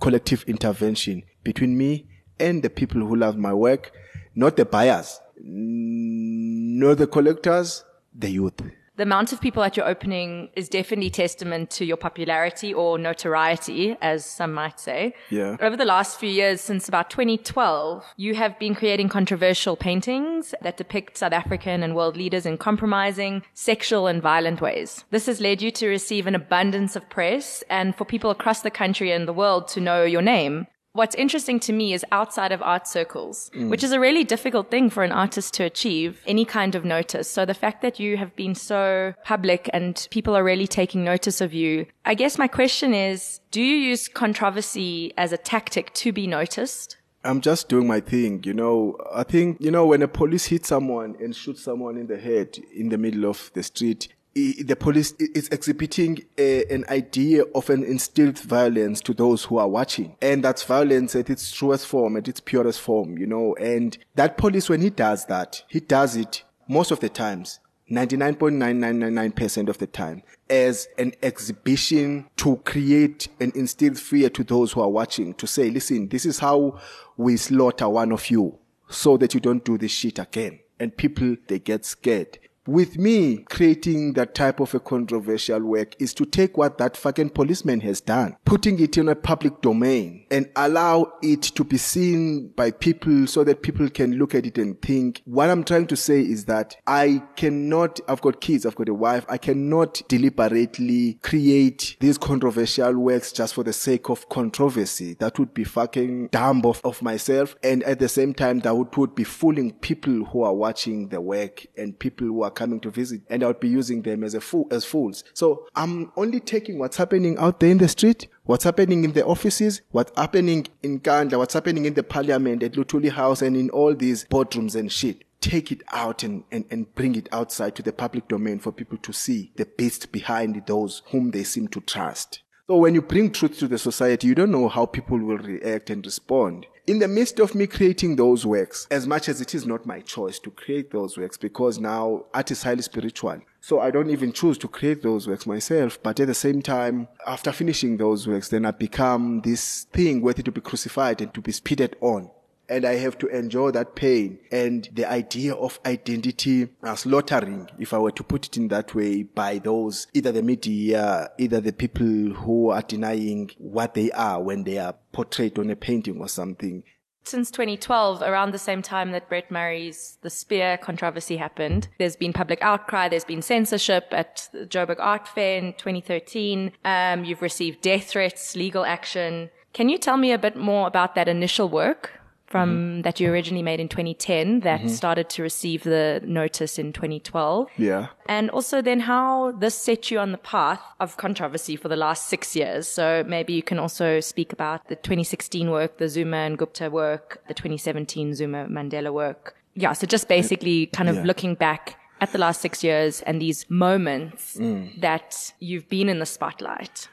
collective 0.02 0.44
intervention 0.48 1.24
between 1.44 1.78
me 1.78 2.08
and 2.40 2.64
the 2.64 2.70
people 2.70 3.02
who 3.02 3.16
love 3.16 3.38
my 3.38 3.54
work, 3.54 3.92
not 4.36 4.58
the 4.58 4.66
buyers, 4.66 5.20
not 5.38 6.98
the 6.98 7.08
collectors, 7.08 7.84
the 8.14 8.30
youth. 8.30 8.62
The 8.96 9.04
amount 9.04 9.34
of 9.34 9.42
people 9.42 9.64
at 9.64 9.76
your 9.76 9.88
opening 9.88 10.50
is 10.56 10.70
definitely 10.70 11.10
testament 11.10 11.72
to 11.72 11.84
your 11.84 11.98
popularity 11.98 12.76
or 12.76 13.00
notoriety, 13.00 13.98
as 14.04 14.24
some 14.24 14.54
might 14.54 14.80
say. 14.80 15.16
Yeah. 15.32 15.58
Over 15.60 15.76
the 15.76 15.84
last 15.84 16.20
few 16.20 16.30
years, 16.30 16.62
since 16.62 16.88
about 16.88 17.10
2012, 17.10 18.06
you 18.18 18.36
have 18.36 18.60
been 18.60 18.76
creating 18.76 19.10
controversial 19.10 19.76
paintings 19.76 20.54
that 20.62 20.78
depict 20.78 21.18
South 21.18 21.34
African 21.34 21.82
and 21.82 21.96
world 21.96 22.16
leaders 22.16 22.46
in 22.46 22.60
compromising, 22.60 23.42
sexual 23.56 24.06
and 24.06 24.22
violent 24.22 24.62
ways. 24.62 25.06
This 25.10 25.26
has 25.26 25.42
led 25.42 25.64
you 25.64 25.72
to 25.72 25.88
receive 25.88 26.28
an 26.28 26.36
abundance 26.36 26.96
of 26.96 27.10
press 27.10 27.64
and 27.72 27.96
for 27.96 28.06
people 28.06 28.30
across 28.30 28.62
the 28.62 28.70
country 28.70 29.12
and 29.12 29.28
the 29.28 29.34
world 29.34 29.68
to 29.70 29.82
know 29.82 30.04
your 30.04 30.22
name 30.22 30.68
what's 30.94 31.16
interesting 31.16 31.60
to 31.60 31.74
me 31.74 31.94
is 31.94 32.06
outside 32.12 32.52
of 32.52 32.62
art 32.62 32.88
circles, 32.88 33.50
mm. 33.56 33.68
which 33.70 33.84
is 33.84 33.92
a 33.92 34.00
really 34.00 34.24
difficult 34.24 34.70
thing 34.70 34.90
for 34.90 35.04
an 35.04 35.12
artist 35.12 35.54
to 35.56 35.64
achieve 35.64 36.22
any 36.26 36.46
kind 36.46 36.76
of 36.76 36.86
notice. 36.86 37.30
So 37.30 37.46
the 37.46 37.54
fact 37.54 37.82
that 37.82 38.00
you 38.00 38.18
have 38.18 38.36
been 38.36 38.56
so 38.56 39.14
public 39.24 39.70
and 39.74 40.08
people 40.12 40.36
are 40.36 40.44
really 40.44 40.68
taking 40.68 41.04
notice 41.04 41.42
of 41.42 41.54
you, 41.54 41.88
I 42.06 42.14
guess 42.14 42.38
my 42.38 42.48
question 42.48 42.94
is, 42.94 43.42
do 43.52 43.62
you 43.62 43.76
use 43.76 44.08
controversy 44.08 45.14
as 45.18 45.32
a 45.32 45.38
tactic 45.38 45.94
to 45.96 46.12
be 46.12 46.28
noticed? 46.28 46.98
I'm 47.26 47.42
just 47.42 47.70
doing 47.70 47.88
my 47.88 48.02
thing, 48.02 48.44
you 48.44 48.54
know. 48.54 48.98
I 49.14 49.24
think, 49.24 49.62
you 49.62 49.72
know, 49.72 49.86
when 49.88 50.02
a 50.02 50.08
police 50.10 50.46
hits 50.46 50.68
someone 50.68 51.16
and 51.22 51.34
shoots 51.34 51.64
someone 51.64 51.98
in 51.98 52.08
the 52.08 52.18
head 52.18 52.58
in 52.76 52.90
the 52.90 52.98
middle 52.98 53.26
of 53.26 53.50
the 53.54 53.64
street, 53.64 54.10
the 54.36 54.76
police 54.76 55.14
is 55.20 55.48
exhibiting 55.50 56.24
a, 56.38 56.66
an 56.74 56.86
idea 56.90 57.44
of 57.54 57.70
an 57.70 57.84
instilled 57.84 58.40
violence 58.40 59.00
to 59.02 59.14
those 59.14 59.44
who 59.46 59.58
are 59.58 59.68
watching. 59.68 60.16
And 60.22 60.44
that's 60.44 60.64
violence 60.64 61.16
at 61.16 61.30
its 61.30 61.52
truest 61.52 61.86
form, 61.86 62.18
at 62.18 62.28
its 62.28 62.40
purest 62.40 62.82
form, 62.82 63.18
you 63.18 63.28
know. 63.28 63.56
And 63.56 63.98
that 64.16 64.38
police, 64.38 64.70
when 64.70 64.82
he 64.82 64.90
does 64.90 65.26
that, 65.26 65.64
he 65.68 65.80
does 65.80 66.16
it 66.16 66.44
most 66.68 66.92
of 66.92 67.00
the 67.00 67.10
times, 67.10 67.60
99.9999% 67.92 69.70
of 69.70 69.78
the 69.78 69.88
time, 69.88 70.24
as 70.50 70.88
an 70.98 71.14
exhibition 71.22 72.28
to 72.38 72.56
create 72.58 73.28
and 73.40 73.56
instill 73.56 73.94
fear 73.94 74.30
to 74.32 74.44
those 74.44 74.72
who 74.72 74.82
are 74.82 74.90
watching, 74.90 75.34
to 75.36 75.46
say, 75.46 75.70
listen, 75.70 76.08
this 76.08 76.26
is 76.26 76.40
how 76.40 76.80
we 77.18 77.38
slaughter 77.38 77.88
one 77.88 78.12
of 78.12 78.32
you 78.32 78.58
so 78.90 79.18
that 79.18 79.34
you 79.34 79.40
don't 79.40 79.64
do 79.64 79.78
this 79.78 79.92
shit 79.92 80.18
again. 80.18 80.60
And 80.80 80.96
people, 80.96 81.36
they 81.48 81.60
get 81.60 81.86
scared 81.86 82.40
with 82.68 82.98
me 82.98 83.38
creating 83.50 84.14
that 84.14 84.34
type 84.36 84.60
of 84.60 84.74
a 84.74 84.80
controversial 84.80 85.62
work 85.62 85.96
is 86.00 86.14
to 86.14 86.26
take 86.26 86.58
what 86.58 86.78
that 86.78 86.96
fucking 86.96 87.30
policeman 87.30 87.82
has 87.82 88.00
done, 88.00 88.36
putting 88.46 88.80
it 88.80 88.98
in 88.98 89.10
a 89.10 89.16
public 89.16 89.62
domain 89.62 90.26
and 90.32 90.50
allow 90.56 91.12
it 91.22 91.42
to 91.42 91.64
be 91.64 91.78
seen 91.78 92.48
by 92.50 92.72
people 92.72 93.28
so 93.28 93.44
that 93.44 93.62
people 93.62 93.90
can 93.90 94.18
look 94.18 94.34
at 94.34 94.46
it 94.46 94.58
and 94.58 94.82
think. 94.82 95.22
What 95.26 95.50
I'm 95.50 95.64
trying 95.64 95.88
to 95.88 95.96
say 95.96 96.22
is 96.22 96.46
that 96.46 96.76
I 96.88 97.22
cannot, 97.36 98.00
I've 98.08 98.22
got 98.22 98.42
kids, 98.42 98.66
I've 98.66 98.76
got 98.76 98.90
a 98.90 98.94
wife, 98.94 99.26
I 99.28 99.38
cannot 99.38 100.02
deliberately 100.08 101.20
create 101.22 101.98
these 102.00 102.18
controversial 102.18 102.94
works 102.98 103.32
just 103.32 103.54
for 103.54 103.64
the 103.64 103.74
sake 103.74 104.10
of 104.10 104.30
controversy. 104.30 105.16
That 105.16 105.38
would 105.38 105.54
be 105.54 105.64
fucking 105.64 106.28
dumb 106.28 106.66
of, 106.66 106.82
of 106.84 107.02
myself. 107.02 107.56
And 107.64 107.84
at 107.84 108.00
the 108.00 108.10
same 108.10 108.34
time, 108.34 108.60
that 108.60 108.76
would, 108.76 108.96
would 108.96 109.16
be 109.16 109.24
fooling 109.24 109.74
people 109.74 110.26
who 110.26 110.44
are 110.44 110.54
watching 110.54 111.10
the 111.10 111.20
work 111.20 111.66
and 111.78 111.98
people 111.98 112.28
who 112.28 112.44
are 112.44 112.53
coming 112.54 112.80
to 112.82 112.92
visit 112.92 113.22
and 113.30 113.44
I 113.44 113.48
would 113.48 113.60
be 113.60 113.70
using 113.70 114.02
them 114.02 114.24
as 114.24 114.34
a 114.34 114.42
fool, 114.42 114.68
as 114.72 114.86
fools. 114.86 115.24
So 115.34 115.68
I'm 115.76 116.12
only 116.16 116.40
taking 116.40 116.80
what's 116.80 116.98
happening 116.98 117.38
out 117.38 117.60
there 117.60 117.72
in 117.72 117.78
the 117.78 117.88
street, 117.88 118.28
what's 118.44 118.64
happening 118.64 119.04
in 119.04 119.14
the 119.14 119.26
offices, 119.26 119.82
what's 119.92 120.12
happening 120.18 120.68
in 120.82 121.00
Nkandla, 121.00 121.38
what's 121.38 121.54
happening 121.54 121.86
in 121.86 121.94
the 121.94 122.04
parliament, 122.04 122.64
at 122.64 122.74
Luthuli 122.74 123.12
House 123.12 123.42
and 123.42 123.58
in 123.58 123.70
all 123.70 123.94
these 123.96 124.26
boardrooms 124.26 124.76
and 124.76 124.92
shit. 124.92 125.24
Take 125.42 125.72
it 125.74 125.82
out 125.92 126.24
and, 126.24 126.46
and, 126.52 126.66
and 126.72 126.94
bring 126.96 127.16
it 127.16 127.28
outside 127.34 127.76
to 127.76 127.84
the 127.84 127.92
public 127.92 128.30
domain 128.30 128.60
for 128.60 128.72
people 128.72 128.98
to 129.00 129.12
see 129.12 129.52
the 129.58 129.66
beast 129.66 130.12
behind 130.12 130.62
those 130.68 131.02
whom 131.08 131.32
they 131.32 131.44
seem 131.44 131.68
to 131.70 131.82
trust. 131.82 132.44
So 132.68 132.78
when 132.78 132.96
you 132.96 133.02
bring 133.02 133.30
truth 133.32 133.60
to 133.60 133.68
the 133.68 133.78
society, 133.78 134.28
you 134.28 134.36
don't 134.36 134.52
know 134.52 134.70
how 134.70 134.86
people 134.86 135.18
will 135.18 135.38
react 135.38 135.90
and 135.90 136.06
respond 136.06 136.66
in 136.86 137.00
the 137.00 137.08
midst 137.08 137.40
of 137.40 137.56
me 137.56 137.66
creating 137.66 138.18
those 138.18 138.46
works, 138.46 138.88
as 138.92 139.08
much 139.08 139.30
as 139.30 139.40
it 139.40 139.56
is 139.56 139.66
not 139.66 139.86
my 139.86 140.02
choice 140.02 140.38
to 140.40 140.52
create 140.52 140.92
those 140.92 141.18
works, 141.18 141.38
because 141.38 141.80
now 141.80 142.26
art 142.34 142.52
is 142.52 142.64
highly 142.64 142.82
spiritual. 142.82 143.40
So 143.62 143.80
I 143.80 143.92
don't 143.92 144.10
even 144.10 144.34
choose 144.34 144.58
to 144.60 144.68
create 144.68 145.02
those 145.02 145.26
works 145.26 145.48
myself. 145.48 145.98
But 146.04 146.20
at 146.20 146.28
the 146.28 146.34
same 146.34 146.62
time, 146.62 147.08
after 147.26 147.54
finishing 147.54 147.96
those 147.96 148.28
works, 148.28 148.50
then 148.50 148.66
I 148.66 148.72
become 148.72 149.42
this 149.42 149.86
thing 149.94 150.22
worthy 150.22 150.44
to 150.44 150.52
be 150.52 150.60
crucified 150.60 151.22
and 151.22 151.34
to 151.34 151.42
be 151.42 151.54
spitted 151.54 151.96
on. 152.02 152.30
And 152.70 152.86
I 152.86 152.96
have 152.96 153.18
to 153.20 153.28
endure 153.28 153.72
that 153.72 153.96
pain 153.96 154.40
and 154.52 154.88
the 154.94 155.06
idea 155.06 155.54
of 155.54 155.80
identity 155.86 156.70
slaughtering, 156.96 157.70
if 157.80 157.94
I 157.94 157.98
were 157.98 158.12
to 158.12 158.24
put 158.24 158.48
it 158.48 158.58
in 158.58 158.70
that 158.70 158.96
way, 158.96 159.24
by 159.24 159.60
those 159.60 160.08
either 160.14 160.32
the 160.32 160.44
media, 160.44 161.30
either 161.38 161.60
the 161.60 161.74
people 161.74 162.06
who 162.06 162.70
are 162.70 162.82
denying 162.82 163.52
what 163.58 163.94
they 163.94 164.12
are 164.12 164.42
when 164.42 164.64
they 164.64 164.78
are 164.78 164.96
portrayed 165.12 165.60
on 165.60 165.70
a 165.70 165.76
painting 165.76 166.20
or 166.20 166.28
something. 166.28 166.84
Since 167.26 167.52
2012, 167.52 168.22
around 168.22 168.52
the 168.52 168.60
same 168.60 168.82
time 168.82 169.12
that 169.12 169.30
Brett 169.30 169.50
Murray's 169.50 170.18
The 170.22 170.30
Spear 170.30 170.78
controversy 170.78 171.38
happened, 171.38 171.88
there's 171.98 172.18
been 172.18 172.34
public 172.34 172.60
outcry, 172.62 173.08
there's 173.08 173.24
been 173.24 173.42
censorship 173.42 174.08
at 174.12 174.50
the 174.52 174.66
Joburg 174.66 174.98
Art 175.00 175.28
Fair 175.28 175.58
in 175.58 175.72
2013. 175.74 176.74
Um, 176.84 177.24
you've 177.24 177.42
received 177.42 177.82
death 177.82 178.08
threats, 178.08 178.58
legal 178.58 178.86
action. 178.86 179.52
Can 179.72 179.88
you 179.88 179.98
tell 179.98 180.18
me 180.18 180.34
a 180.34 180.38
bit 180.38 180.58
more 180.58 180.86
about 180.86 181.16
that 181.16 181.30
initial 181.30 181.70
work? 181.70 182.20
From 182.54 182.70
mm-hmm. 182.70 183.02
that 183.02 183.20
you 183.20 183.32
originally 183.32 183.64
made 183.64 183.80
in 183.80 183.90
2010 183.90 184.60
that 184.60 184.82
mm-hmm. 184.82 184.88
started 184.90 185.28
to 185.28 185.42
receive 185.42 185.82
the 185.84 186.22
notice 186.24 186.78
in 186.78 186.94
2012. 186.94 187.68
Yeah. 187.78 188.10
And 188.28 188.52
also 188.52 188.80
then 188.80 189.00
how 189.00 189.54
this 189.54 189.74
set 189.74 190.12
you 190.12 190.20
on 190.20 190.32
the 190.32 190.38
path 190.38 190.80
of 191.00 191.18
controversy 191.18 191.76
for 191.76 191.88
the 191.88 191.96
last 191.96 192.28
six 192.28 192.56
years. 192.56 192.88
So 192.88 193.24
maybe 193.28 193.54
you 193.54 193.64
can 193.64 193.80
also 193.80 194.20
speak 194.20 194.54
about 194.54 194.88
the 194.88 194.96
2016 194.96 195.72
work, 195.72 195.98
the 195.98 196.08
Zuma 196.08 196.38
and 196.38 196.56
Gupta 196.56 196.92
work, 196.92 197.42
the 197.48 197.56
2017 197.56 198.36
Zuma 198.36 198.68
Mandela 198.68 199.12
work. 199.12 199.56
Yeah. 199.74 199.94
So 199.94 200.06
just 200.06 200.28
basically 200.28 200.86
kind 200.86 201.10
of 201.10 201.16
yeah. 201.16 201.24
looking 201.24 201.56
back 201.56 201.98
at 202.22 202.34
the 202.34 202.38
last 202.38 202.62
six 202.62 202.84
years 202.84 203.22
and 203.24 203.42
these 203.42 203.66
moments 203.68 204.58
mm. 204.58 205.02
that 205.02 205.54
you've 205.60 205.90
been 205.90 206.08
in 206.08 206.20
the 206.20 206.28
spotlight 206.28 207.08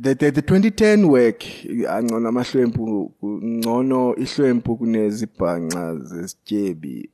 the, 0.00 0.14
the, 0.14 0.30
the 0.30 0.42
2010 0.42 1.08
work 1.08 1.44
angcono 1.88 2.28
amahlwempu 2.28 3.12
ngcono 3.22 4.16
ihlwempu 4.16 4.76
kunezibhanqa 4.76 5.96
zesityebi 5.96 7.10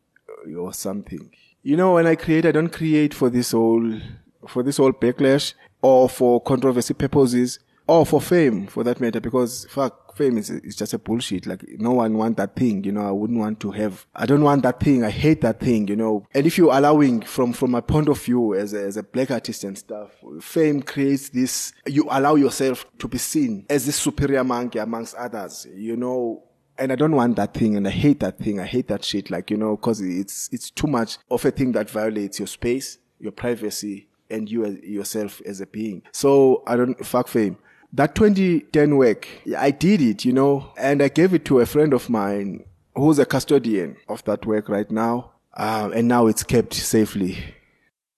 or 0.58 0.74
something. 0.74 1.30
You 1.62 1.76
know 1.76 1.94
when 1.94 2.06
i 2.06 2.16
create 2.16 2.48
i 2.48 2.52
don't 2.52 2.72
create 2.72 3.14
for 3.14 3.30
this 3.30 3.52
whole 3.52 4.00
for 4.46 4.62
this 4.64 4.76
whole 4.76 4.92
backlash 4.92 5.54
or 5.82 6.08
for 6.08 6.42
controversy 6.42 6.94
purposes 6.94 7.60
or 7.86 8.06
for 8.06 8.20
fame 8.20 8.66
for 8.66 8.82
that 8.84 9.00
matter 9.00 9.20
because 9.20 9.66
fuck 9.68 10.04
fame 10.16 10.38
is, 10.38 10.50
is 10.50 10.76
just 10.76 10.94
a 10.94 10.98
bullshit. 10.98 11.46
Like 11.46 11.64
no 11.78 11.92
one 11.92 12.16
want 12.16 12.36
that 12.36 12.56
thing, 12.56 12.84
you 12.84 12.92
know, 12.92 13.06
I 13.06 13.10
wouldn't 13.10 13.38
want 13.38 13.60
to 13.60 13.70
have, 13.72 14.06
I 14.14 14.26
don't 14.26 14.42
want 14.42 14.62
that 14.62 14.80
thing. 14.80 15.04
I 15.04 15.10
hate 15.10 15.40
that 15.42 15.60
thing, 15.60 15.88
you 15.88 15.96
know. 15.96 16.26
And 16.32 16.46
if 16.46 16.56
you're 16.56 16.74
allowing 16.74 17.22
from, 17.22 17.52
from 17.52 17.72
my 17.72 17.80
point 17.80 18.08
of 18.08 18.20
view 18.22 18.54
as 18.54 18.72
a, 18.72 18.80
as 18.80 18.96
a 18.96 19.02
black 19.02 19.30
artist 19.30 19.64
and 19.64 19.76
stuff, 19.76 20.10
fame 20.40 20.82
creates 20.82 21.28
this, 21.30 21.72
you 21.86 22.06
allow 22.10 22.36
yourself 22.36 22.86
to 22.98 23.08
be 23.08 23.18
seen 23.18 23.66
as 23.68 23.86
this 23.86 23.96
superior 23.96 24.44
monkey 24.44 24.78
amongst 24.78 25.14
others, 25.16 25.66
you 25.74 25.96
know, 25.96 26.42
and 26.76 26.90
I 26.90 26.96
don't 26.96 27.14
want 27.14 27.36
that 27.36 27.54
thing 27.54 27.76
and 27.76 27.86
I 27.86 27.90
hate 27.90 28.20
that 28.20 28.38
thing. 28.38 28.58
I 28.58 28.66
hate 28.66 28.88
that 28.88 29.04
shit. 29.04 29.30
Like, 29.30 29.50
you 29.50 29.56
know, 29.56 29.76
cause 29.76 30.00
it's, 30.00 30.48
it's 30.52 30.70
too 30.70 30.88
much 30.88 31.18
of 31.30 31.44
a 31.44 31.50
thing 31.50 31.72
that 31.72 31.88
violates 31.88 32.40
your 32.40 32.48
space, 32.48 32.98
your 33.20 33.32
privacy, 33.32 34.08
and 34.30 34.50
you 34.50 34.64
as 34.64 34.78
yourself 34.78 35.40
as 35.46 35.60
a 35.60 35.66
being. 35.66 36.02
So 36.10 36.64
I 36.66 36.76
don't 36.76 37.04
fuck 37.04 37.28
fame 37.28 37.58
that 37.94 38.14
2010 38.16 38.96
work, 38.96 39.28
I 39.56 39.70
did 39.70 40.00
it, 40.00 40.24
you 40.24 40.32
know, 40.32 40.72
and 40.76 41.00
I 41.02 41.08
gave 41.08 41.32
it 41.32 41.44
to 41.46 41.60
a 41.60 41.66
friend 41.66 41.94
of 41.94 42.10
mine 42.10 42.64
who's 42.94 43.18
a 43.18 43.26
custodian 43.26 43.96
of 44.08 44.24
that 44.24 44.44
work 44.44 44.68
right 44.68 44.90
now. 44.90 45.32
Um, 45.56 45.92
and 45.92 46.08
now 46.08 46.26
it's 46.26 46.42
kept 46.42 46.74
safely. 46.74 47.38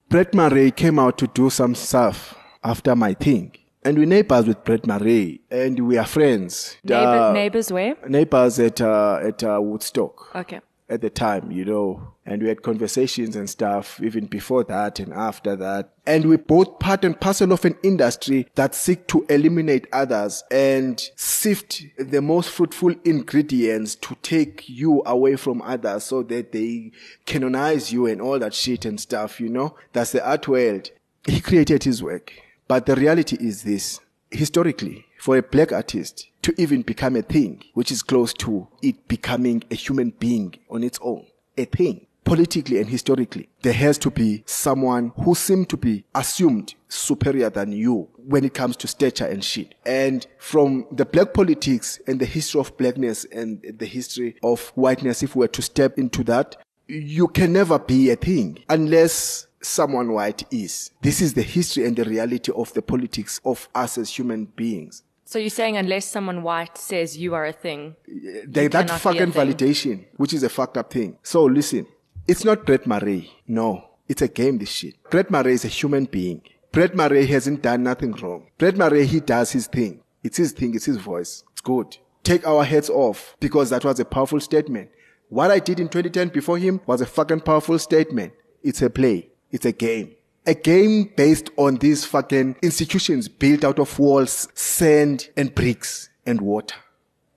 Brett 0.09 0.35
Murray 0.35 0.71
came 0.71 0.99
out 0.99 1.18
to 1.18 1.26
do 1.26 1.50
some 1.50 1.75
stuff 1.75 2.35
after 2.64 2.97
my 2.97 3.12
thing. 3.12 3.52
And 3.85 3.99
we 3.99 4.06
neighbors 4.06 4.47
with 4.47 4.64
Brett 4.64 4.85
Murray, 4.85 5.42
and 5.49 5.87
we 5.87 5.97
are 5.97 6.06
friends. 6.06 6.76
Neighbor, 6.83 7.06
uh, 7.06 7.33
neighbors 7.33 7.71
where? 7.71 7.95
Neighbors 8.09 8.59
at 8.59 8.80
uh, 8.80 9.21
at 9.23 9.45
uh, 9.45 9.61
Woodstock. 9.62 10.35
Okay 10.35 10.61
at 10.88 11.00
the 11.00 11.11
time, 11.11 11.50
you 11.50 11.64
know, 11.64 12.14
and 12.25 12.43
we 12.43 12.49
had 12.49 12.62
conversations 12.62 13.35
and 13.37 13.50
stuff 13.50 14.00
even 14.02 14.26
before 14.26 14.64
that 14.64 14.99
and 14.99 15.12
after 15.12 15.57
that. 15.57 15.93
And 16.07 16.26
we 16.26 16.37
both 16.37 16.78
part 16.78 17.05
and 17.05 17.19
parcel 17.19 17.52
of 17.52 17.64
an 17.64 17.76
industry 17.83 18.47
that 18.55 18.75
seek 18.75 19.07
to 19.09 19.26
eliminate 19.28 19.87
others 19.93 20.45
and 20.50 21.00
sift 21.16 21.83
the 21.99 22.23
most 22.23 22.50
fruitful 22.50 22.95
ingredients 23.05 23.97
to 23.97 24.16
take 24.23 24.69
you 24.69 25.02
away 25.07 25.37
from 25.37 25.61
others 25.62 26.05
so 26.05 26.23
that 26.25 26.52
they 26.52 26.93
canonize 27.25 27.93
you 27.93 28.07
and 28.07 28.21
all 28.21 28.38
that 28.38 28.55
shit 28.55 28.85
and 28.85 29.00
stuff, 29.00 29.40
you 29.40 29.49
know. 29.49 29.75
That's 29.93 30.12
the 30.12 30.28
art 30.28 30.47
world. 30.47 30.90
He 31.26 31.40
created 31.40 31.85
his 31.85 32.02
work. 32.02 32.33
But 32.69 32.87
the 32.87 32.97
reality 32.97 33.37
is 33.40 33.62
this. 33.62 34.00
Historically, 34.31 35.05
for 35.18 35.37
a 35.37 35.42
black 35.42 35.73
artist 35.73 36.28
to 36.42 36.54
even 36.61 36.82
become 36.82 37.16
a 37.16 37.23
thing, 37.23 37.62
which 37.75 37.90
is 37.90 38.02
close 38.02 38.32
to 38.35 38.68
it 38.82 39.08
becoming 39.08 39.64
a 39.70 39.75
human 39.75 40.11
being 40.11 40.54
on 40.70 40.85
its 40.85 40.99
own, 41.02 41.26
a 41.56 41.64
thing, 41.64 42.06
politically 42.25 42.78
and 42.78 42.88
historically, 42.88 43.49
there 43.62 43.73
has 43.73 43.96
to 43.99 44.11
be 44.11 44.42
someone 44.46 45.12
who 45.23 45.35
seems 45.35 45.68
to 45.68 45.76
be 45.76 46.04
assumed 46.14 46.75
superior 46.88 47.49
than 47.49 47.73
you 47.73 48.08
when 48.16 48.44
it 48.44 48.52
comes 48.52 48.76
to 48.76 48.87
stature 48.88 49.26
and 49.26 49.42
shit. 49.42 49.75
And 49.87 50.26
from 50.38 50.87
the 50.90 51.06
black 51.06 51.32
politics 51.32 52.00
and 52.06 52.20
the 52.20 52.26
history 52.26 52.61
of 52.61 52.76
blackness 52.76 53.25
and 53.26 53.64
the 53.78 53.87
history 53.87 54.37
of 54.42 54.68
whiteness, 54.75 55.23
if 55.23 55.35
we 55.35 55.40
were 55.40 55.49
to 55.49 55.62
step 55.62 55.99
into 55.99 56.25
that, 56.25 56.56
you 56.88 57.28
can 57.28 57.52
never 57.52 57.78
be 57.78 58.11
a 58.11 58.16
thing 58.16 58.58
unless 58.68 59.46
someone 59.66 60.12
white 60.12 60.44
is. 60.50 60.90
This 61.02 61.20
is 61.20 61.35
the 61.35 61.42
history 61.42 61.85
and 61.87 61.96
the 61.96 62.04
reality 62.04 62.52
of 62.54 62.73
the 62.75 62.82
politics 62.82 63.40
of 63.44 63.68
us 63.75 63.99
as 63.99 64.16
human 64.16 64.46
beings. 64.46 65.02
So 65.25 65.38
you're 65.40 65.50
saying 65.50 65.76
unless 65.76 66.06
someone 66.06 66.42
white 66.44 66.78
says 66.78 67.18
you 67.18 67.35
are 67.35 67.46
a 67.46 67.52
thing, 67.52 67.96
eh, 68.08 68.42
they, 68.46 68.68
that 68.68 68.90
fucking 68.90 69.32
validation, 69.32 70.04
which 70.16 70.32
is 70.32 70.44
a 70.44 70.49
fucked 70.49 70.76
up 70.76 70.92
thing. 70.92 71.18
So 71.23 71.44
listen, 71.44 71.87
it's 72.28 72.44
not 72.44 72.64
Brett 72.64 72.87
Murray. 72.87 73.32
No, 73.49 73.88
it's 74.08 74.23
a 74.23 74.28
game. 74.28 74.58
This 74.58 74.70
shit. 74.70 74.94
Brett 75.11 75.30
Murray 75.30 75.54
is 75.54 75.64
a 75.64 75.68
human 75.68 76.04
being. 76.04 76.42
Brett 76.70 76.94
Murray 76.94 77.26
hasn't 77.26 77.62
done 77.62 77.82
nothing 77.82 78.12
wrong. 78.12 78.46
Brett 78.58 78.76
Murray, 78.76 79.04
he 79.06 79.18
does 79.18 79.50
his 79.50 79.66
thing. 79.66 80.00
It's 80.23 80.37
his 80.37 80.52
thing. 80.52 80.75
It's 80.75 80.85
his 80.85 80.99
voice. 80.99 81.42
It's 81.52 81.61
good. 81.61 81.96
Take 82.23 82.46
our 82.46 82.64
heads 82.64 82.90
off 82.90 83.37
because 83.40 83.70
that 83.70 83.85
was 83.85 83.99
a 83.99 84.04
powerful 84.04 84.40
statement. 84.40 84.90
What 85.28 85.50
I 85.50 85.58
did 85.58 85.80
in 85.80 85.88
2010 85.88 86.28
before 86.28 86.58
him 86.58 86.80
was 86.87 87.00
a 87.00 87.06
fucking 87.06 87.40
powerful 87.40 87.78
statement. 87.78 88.32
It's 88.62 88.82
a 88.82 88.90
play. 88.90 89.30
It's 89.52 89.64
a 89.64 89.72
game. 89.72 90.12
A 90.46 90.54
game 90.54 91.10
based 91.16 91.50
on 91.56 91.76
these 91.76 92.04
fucking 92.04 92.56
institutions 92.62 93.28
built 93.28 93.64
out 93.64 93.78
of 93.78 93.98
walls, 93.98 94.48
sand 94.54 95.28
and 95.36 95.54
bricks 95.54 96.08
and 96.24 96.40
water. 96.40 96.76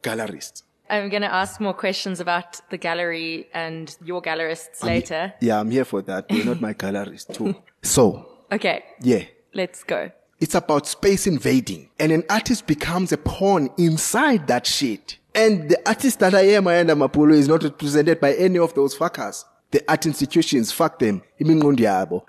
Gallerists. 0.04 0.64
I'm 0.90 1.10
going 1.10 1.22
to 1.22 1.34
ask 1.34 1.60
more 1.60 1.74
questions 1.74 2.20
about 2.20 2.60
the 2.72 2.78
gallery 2.78 3.48
and 3.54 3.96
your 4.04 4.22
gallerists 4.22 4.82
I'm 4.84 4.88
later. 4.90 5.34
He- 5.40 5.48
yeah, 5.48 5.60
I'm 5.60 5.70
here 5.72 5.86
for 5.86 6.02
that. 6.04 6.30
You're 6.32 6.46
not 6.46 6.62
my 6.62 6.74
gallerist 6.84 7.34
too. 7.34 7.56
So. 7.82 8.28
Okay. 8.52 8.84
Yeah. 9.02 9.26
Let's 9.54 9.84
go. 9.84 10.12
It's 10.40 10.56
about 10.56 10.88
space 10.88 11.28
invading 11.28 11.90
and 12.00 12.12
an 12.12 12.24
artist 12.30 12.66
becomes 12.66 13.12
a 13.12 13.18
pawn 13.18 13.70
inside 13.78 14.48
that 14.48 14.66
shit. 14.66 15.18
And 15.36 15.70
the 15.70 15.88
artist 15.88 16.20
that 16.20 16.34
I 16.34 16.42
am, 16.42 16.66
Ayanda 16.66 16.96
Mabulu, 16.98 17.34
is 17.34 17.48
not 17.48 17.64
represented 17.64 18.20
by 18.20 18.34
any 18.34 18.58
of 18.58 18.74
those 18.74 18.98
fuckers 18.98 19.46
the 19.72 19.84
art 19.88 20.06
institutions, 20.06 20.72
fuck 20.72 21.00
them. 21.00 21.22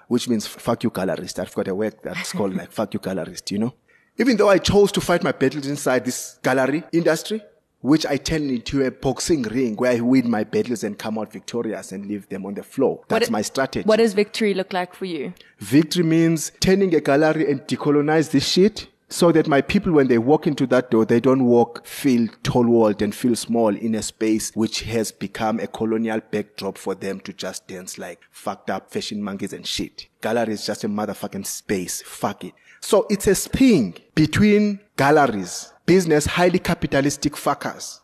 Which 0.09 0.29
means 0.29 0.47
fuck 0.47 0.85
you 0.85 0.91
gallerist. 0.91 1.39
I've 1.39 1.55
got 1.55 1.69
a 1.69 1.75
word 1.75 1.97
that's 2.03 2.33
called 2.33 2.55
like 2.55 2.71
fuck 2.71 2.93
you 2.95 3.01
gallerist, 3.01 3.51
you 3.51 3.59
know? 3.59 3.75
Even 4.19 4.37
though 4.37 4.51
I 4.51 4.59
chose 4.59 4.93
to 4.93 5.01
fight 5.01 5.23
my 5.23 5.33
battles 5.33 5.67
inside 5.67 6.05
this 6.05 6.39
gallery 6.43 6.83
industry, 6.93 7.43
which 7.81 8.05
I 8.05 8.19
turn 8.19 8.51
into 8.51 8.85
a 8.85 8.91
boxing 8.91 9.43
ring 9.43 9.77
where 9.77 9.93
I 9.93 10.01
win 10.01 10.31
my 10.31 10.45
battles 10.45 10.85
and 10.85 10.99
come 10.99 11.19
out 11.19 11.33
victorious 11.33 11.93
and 11.93 12.05
leave 12.07 12.29
them 12.29 12.45
on 12.45 12.55
the 12.55 12.63
floor. 12.63 13.01
That's 13.09 13.29
what, 13.29 13.31
my 13.31 13.43
strategy. 13.43 13.87
What 13.87 13.97
does 13.97 14.13
victory 14.13 14.53
look 14.53 14.75
like 14.75 14.95
for 14.95 15.07
you? 15.07 15.33
Victory 15.59 16.05
means 16.05 16.53
turning 16.61 16.95
a 16.95 17.01
gallery 17.01 17.51
and 17.51 17.61
decolonize 17.63 18.31
this 18.33 18.47
shit 18.47 18.89
so 19.11 19.33
that 19.33 19.49
my 19.49 19.61
people, 19.61 19.93
when 19.93 20.07
they 20.07 20.19
walk 20.19 20.47
into 20.47 20.67
that 20.69 20.91
door, 20.91 21.05
they 21.05 21.21
don't 21.21 21.45
walk, 21.45 21.85
feel 21.85 22.29
tall 22.45 22.65
walled 22.65 23.03
and 23.03 23.15
feel 23.15 23.35
small 23.35 23.75
in 23.75 23.97
a 23.97 24.03
space 24.03 24.53
which 24.55 24.83
has 24.83 25.11
become 25.11 25.59
a 25.59 25.67
colonial 25.67 26.21
backdrop 26.31 26.79
for 26.79 26.95
them 26.95 27.21
to 27.21 27.33
just 27.33 27.67
dance 27.67 27.99
like 27.99 28.21
fucked 28.31 28.71
up 28.71 28.91
fashion 28.91 29.23
monkeys 29.23 29.53
and 29.53 29.67
shit. 29.67 30.07
Gallery 30.23 30.53
is 30.53 30.65
just 30.65 30.85
a 30.85 30.89
motherfucking 30.89 31.47
space. 31.47 32.03
Fuck 32.03 32.45
it. 32.45 32.55
So 32.81 33.07
it's 33.11 33.27
a 33.27 33.35
spin 33.35 33.95
between 34.15 34.81
galleries, 34.97 35.73
business, 35.87 36.25
highly 36.25 36.61
capitalistic 36.61 37.35
fuckers 37.35 38.01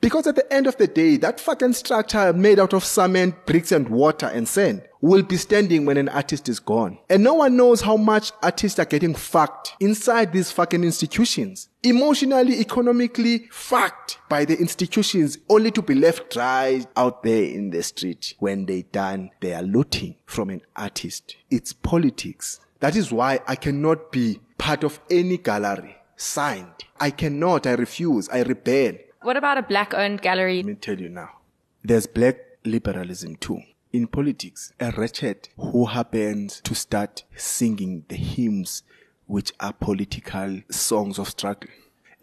because 0.00 0.26
at 0.26 0.36
the 0.36 0.52
end 0.52 0.66
of 0.66 0.76
the 0.76 0.86
day, 0.86 1.16
that 1.18 1.40
fucking 1.40 1.72
structure 1.74 2.32
made 2.32 2.58
out 2.58 2.72
of 2.72 2.84
cement, 2.84 3.46
bricks 3.46 3.72
and 3.72 3.88
water 3.88 4.26
and 4.26 4.48
sand 4.48 4.82
will 5.00 5.22
be 5.22 5.36
standing 5.36 5.84
when 5.84 5.96
an 5.96 6.08
artist 6.08 6.48
is 6.48 6.60
gone. 6.60 6.98
And 7.10 7.24
no 7.24 7.34
one 7.34 7.56
knows 7.56 7.80
how 7.80 7.96
much 7.96 8.32
artists 8.42 8.78
are 8.78 8.84
getting 8.84 9.14
fucked 9.14 9.74
inside 9.80 10.32
these 10.32 10.52
fucking 10.52 10.84
institutions. 10.84 11.68
Emotionally, 11.82 12.60
economically 12.60 13.48
fucked 13.50 14.18
by 14.28 14.44
the 14.44 14.58
institutions 14.58 15.38
only 15.48 15.72
to 15.72 15.82
be 15.82 15.94
left 15.94 16.30
dry 16.30 16.84
out 16.96 17.22
there 17.24 17.44
in 17.44 17.70
the 17.70 17.82
street 17.82 18.34
when 18.38 18.66
they 18.66 18.82
done 18.82 19.30
their 19.40 19.62
looting 19.62 20.16
from 20.26 20.50
an 20.50 20.62
artist. 20.76 21.36
It's 21.50 21.72
politics. 21.72 22.60
That 22.78 22.96
is 22.96 23.12
why 23.12 23.40
I 23.46 23.56
cannot 23.56 24.12
be 24.12 24.40
part 24.58 24.84
of 24.84 25.00
any 25.10 25.38
gallery 25.38 25.96
signed. 26.16 26.84
I 27.00 27.10
cannot. 27.10 27.66
I 27.66 27.72
refuse. 27.72 28.28
I 28.28 28.42
rebel. 28.42 28.94
What 29.22 29.36
about 29.36 29.56
a 29.56 29.62
black 29.62 29.94
owned 29.94 30.20
gallery? 30.20 30.56
Let 30.56 30.66
me 30.66 30.74
tell 30.74 30.98
you 30.98 31.08
now. 31.08 31.30
There's 31.84 32.08
black 32.08 32.38
liberalism 32.64 33.36
too. 33.36 33.62
In 33.92 34.08
politics, 34.08 34.72
a 34.80 34.90
wretched 34.90 35.48
who 35.56 35.86
happens 35.86 36.60
to 36.62 36.74
start 36.74 37.22
singing 37.36 38.04
the 38.08 38.16
hymns 38.16 38.82
which 39.26 39.52
are 39.60 39.72
political 39.72 40.62
songs 40.70 41.20
of 41.20 41.28
struggle. 41.28 41.70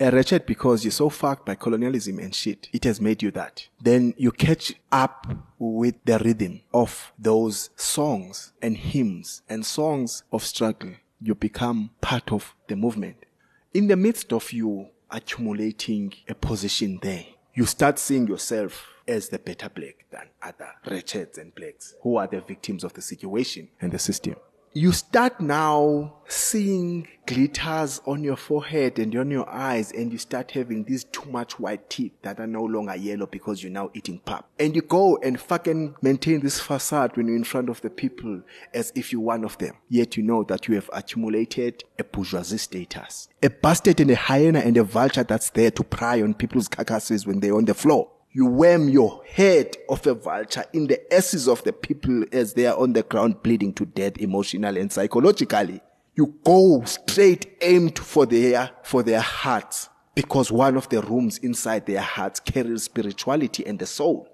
A 0.01 0.11
wretched 0.11 0.45
because 0.45 0.83
you're 0.83 0.91
so 0.91 1.09
fucked 1.09 1.45
by 1.45 1.55
colonialism 1.55 2.19
and 2.19 2.35
shit. 2.35 2.67
It 2.73 2.83
has 2.83 2.99
made 2.99 3.23
you 3.23 3.31
that. 3.31 3.67
Then 3.81 4.13
you 4.17 4.31
catch 4.31 4.73
up 4.91 5.27
with 5.57 5.95
the 6.03 6.19
rhythm 6.19 6.61
of 6.73 7.13
those 7.17 7.69
songs 7.77 8.51
and 8.61 8.75
hymns 8.75 9.41
and 9.47 9.65
songs 9.65 10.23
of 10.33 10.43
struggle. 10.43 10.91
You 11.21 11.35
become 11.35 11.91
part 12.01 12.31
of 12.33 12.55
the 12.67 12.75
movement. 12.75 13.25
In 13.73 13.87
the 13.87 13.95
midst 13.95 14.33
of 14.33 14.51
you 14.51 14.89
accumulating 15.11 16.13
a 16.27 16.35
position 16.35 16.99
there, 17.01 17.25
you 17.53 17.65
start 17.65 17.99
seeing 17.99 18.27
yourself 18.27 18.87
as 19.07 19.29
the 19.29 19.39
better 19.39 19.69
black 19.69 20.05
than 20.11 20.27
other 20.41 20.69
wretcheds 20.89 21.37
and 21.37 21.53
blacks 21.55 21.95
who 22.01 22.17
are 22.17 22.27
the 22.27 22.41
victims 22.41 22.83
of 22.83 22.93
the 22.93 23.01
situation 23.01 23.67
and 23.81 23.91
the 23.91 23.99
system 23.99 24.35
you 24.73 24.91
start 24.91 25.41
now 25.41 26.13
seeing 26.27 27.07
glitters 27.25 28.01
on 28.05 28.23
your 28.23 28.35
forehead 28.35 28.99
and 28.99 29.15
on 29.15 29.31
your 29.31 29.49
eyes 29.49 29.91
and 29.91 30.11
you 30.11 30.17
start 30.17 30.51
having 30.51 30.83
these 30.83 31.05
too 31.05 31.27
much 31.29 31.59
white 31.59 31.89
teeth 31.89 32.11
that 32.21 32.39
are 32.39 32.47
no 32.47 32.63
longer 32.63 32.95
yellow 32.95 33.25
because 33.25 33.63
you're 33.63 33.71
now 33.71 33.89
eating 33.95 34.19
pap. 34.25 34.45
And 34.59 34.75
you 34.75 34.83
go 34.83 35.17
and 35.17 35.39
fucking 35.39 35.95
maintain 36.01 36.41
this 36.41 36.59
facade 36.59 37.17
when 37.17 37.27
you're 37.27 37.35
in 37.35 37.43
front 37.43 37.69
of 37.69 37.81
the 37.81 37.89
people 37.89 38.43
as 38.73 38.91
if 38.95 39.11
you're 39.11 39.21
one 39.21 39.43
of 39.43 39.57
them. 39.57 39.75
Yet 39.89 40.17
you 40.17 40.23
know 40.23 40.43
that 40.43 40.67
you 40.67 40.75
have 40.75 40.89
accumulated 40.93 41.83
a 41.97 42.03
bourgeoisie 42.03 42.57
status. 42.57 43.27
A 43.41 43.49
bastard 43.49 43.99
and 43.99 44.11
a 44.11 44.15
hyena 44.15 44.59
and 44.59 44.77
a 44.77 44.83
vulture 44.83 45.23
that's 45.23 45.49
there 45.49 45.71
to 45.71 45.83
pry 45.83 46.21
on 46.21 46.35
people's 46.35 46.67
carcasses 46.67 47.25
when 47.25 47.39
they're 47.39 47.55
on 47.55 47.65
the 47.65 47.73
floor 47.73 48.09
you 48.31 48.45
worm 48.45 48.89
your 48.89 49.23
head 49.25 49.75
of 49.89 50.05
a 50.05 50.13
vulture 50.13 50.63
in 50.73 50.87
the 50.87 51.13
asses 51.13 51.47
of 51.47 51.63
the 51.63 51.73
people 51.73 52.23
as 52.31 52.53
they 52.53 52.67
are 52.67 52.77
on 52.77 52.93
the 52.93 53.01
ground 53.03 53.41
bleeding 53.41 53.73
to 53.73 53.85
death 53.85 54.17
emotionally 54.19 54.79
and 54.81 54.91
psychologically. 54.91 55.81
You 56.15 56.35
go 56.43 56.83
straight 56.85 57.57
aimed 57.61 57.97
for 57.97 58.25
their, 58.25 58.69
for 58.83 59.01
their 59.01 59.21
hearts 59.21 59.89
because 60.13 60.51
one 60.51 60.77
of 60.77 60.89
the 60.89 61.01
rooms 61.01 61.39
inside 61.39 61.85
their 61.85 62.01
hearts 62.01 62.39
carries 62.39 62.83
spirituality 62.83 63.65
and 63.65 63.79
the 63.79 63.87
soul. 63.87 64.27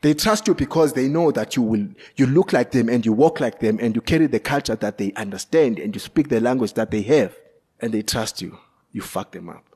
They 0.00 0.14
trust 0.14 0.48
you 0.48 0.54
because 0.54 0.94
they 0.94 1.08
know 1.08 1.30
that 1.32 1.54
you 1.54 1.62
will, 1.62 1.88
you 2.16 2.26
look 2.26 2.52
like 2.52 2.70
them 2.70 2.88
and 2.88 3.04
you 3.04 3.12
walk 3.12 3.38
like 3.38 3.60
them 3.60 3.78
and 3.80 3.94
you 3.94 4.00
carry 4.00 4.26
the 4.26 4.40
culture 4.40 4.76
that 4.76 4.98
they 4.98 5.12
understand 5.12 5.78
and 5.78 5.94
you 5.94 6.00
speak 6.00 6.28
the 6.28 6.40
language 6.40 6.72
that 6.74 6.90
they 6.90 7.02
have 7.02 7.36
and 7.80 7.92
they 7.92 8.02
trust 8.02 8.40
you. 8.40 8.58
You 8.92 9.02
fuck 9.02 9.32
them 9.32 9.48
up 9.48 9.71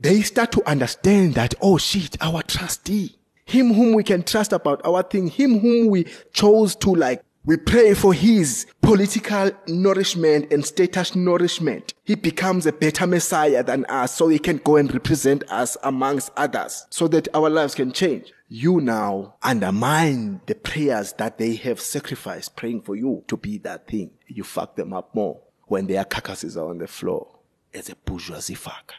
they 0.00 0.22
start 0.22 0.52
to 0.52 0.68
understand 0.68 1.34
that, 1.34 1.54
oh 1.60 1.78
shit, 1.78 2.16
our 2.20 2.42
trustee, 2.42 3.16
him 3.44 3.72
whom 3.72 3.94
we 3.94 4.02
can 4.02 4.22
trust 4.22 4.52
about 4.52 4.84
our 4.84 5.02
thing, 5.02 5.28
him 5.28 5.60
whom 5.60 5.88
we 5.88 6.06
chose 6.32 6.76
to 6.76 6.94
like, 6.94 7.22
we 7.46 7.58
pray 7.58 7.92
for 7.92 8.14
his 8.14 8.66
political 8.80 9.50
nourishment 9.68 10.50
and 10.50 10.64
status 10.64 11.14
nourishment. 11.14 11.92
He 12.02 12.14
becomes 12.14 12.64
a 12.64 12.72
better 12.72 13.06
Messiah 13.06 13.62
than 13.62 13.84
us 13.84 14.14
so 14.14 14.28
he 14.28 14.38
can 14.38 14.56
go 14.58 14.76
and 14.76 14.92
represent 14.92 15.44
us 15.50 15.76
amongst 15.82 16.32
others 16.38 16.86
so 16.88 17.06
that 17.08 17.28
our 17.34 17.50
lives 17.50 17.74
can 17.74 17.92
change. 17.92 18.32
You 18.48 18.80
now 18.80 19.34
undermine 19.42 20.40
the 20.46 20.54
prayers 20.54 21.12
that 21.14 21.36
they 21.36 21.56
have 21.56 21.80
sacrificed 21.80 22.56
praying 22.56 22.80
for 22.80 22.96
you 22.96 23.24
to 23.28 23.36
be 23.36 23.58
that 23.58 23.88
thing. 23.88 24.12
You 24.26 24.42
fuck 24.44 24.76
them 24.76 24.94
up 24.94 25.14
more 25.14 25.40
when 25.66 25.86
their 25.86 26.04
carcasses 26.04 26.56
are 26.56 26.70
on 26.70 26.78
the 26.78 26.86
floor 26.86 27.40
as 27.74 27.90
a 27.90 27.96
bourgeoisie 27.96 28.54
fucker. 28.54 28.94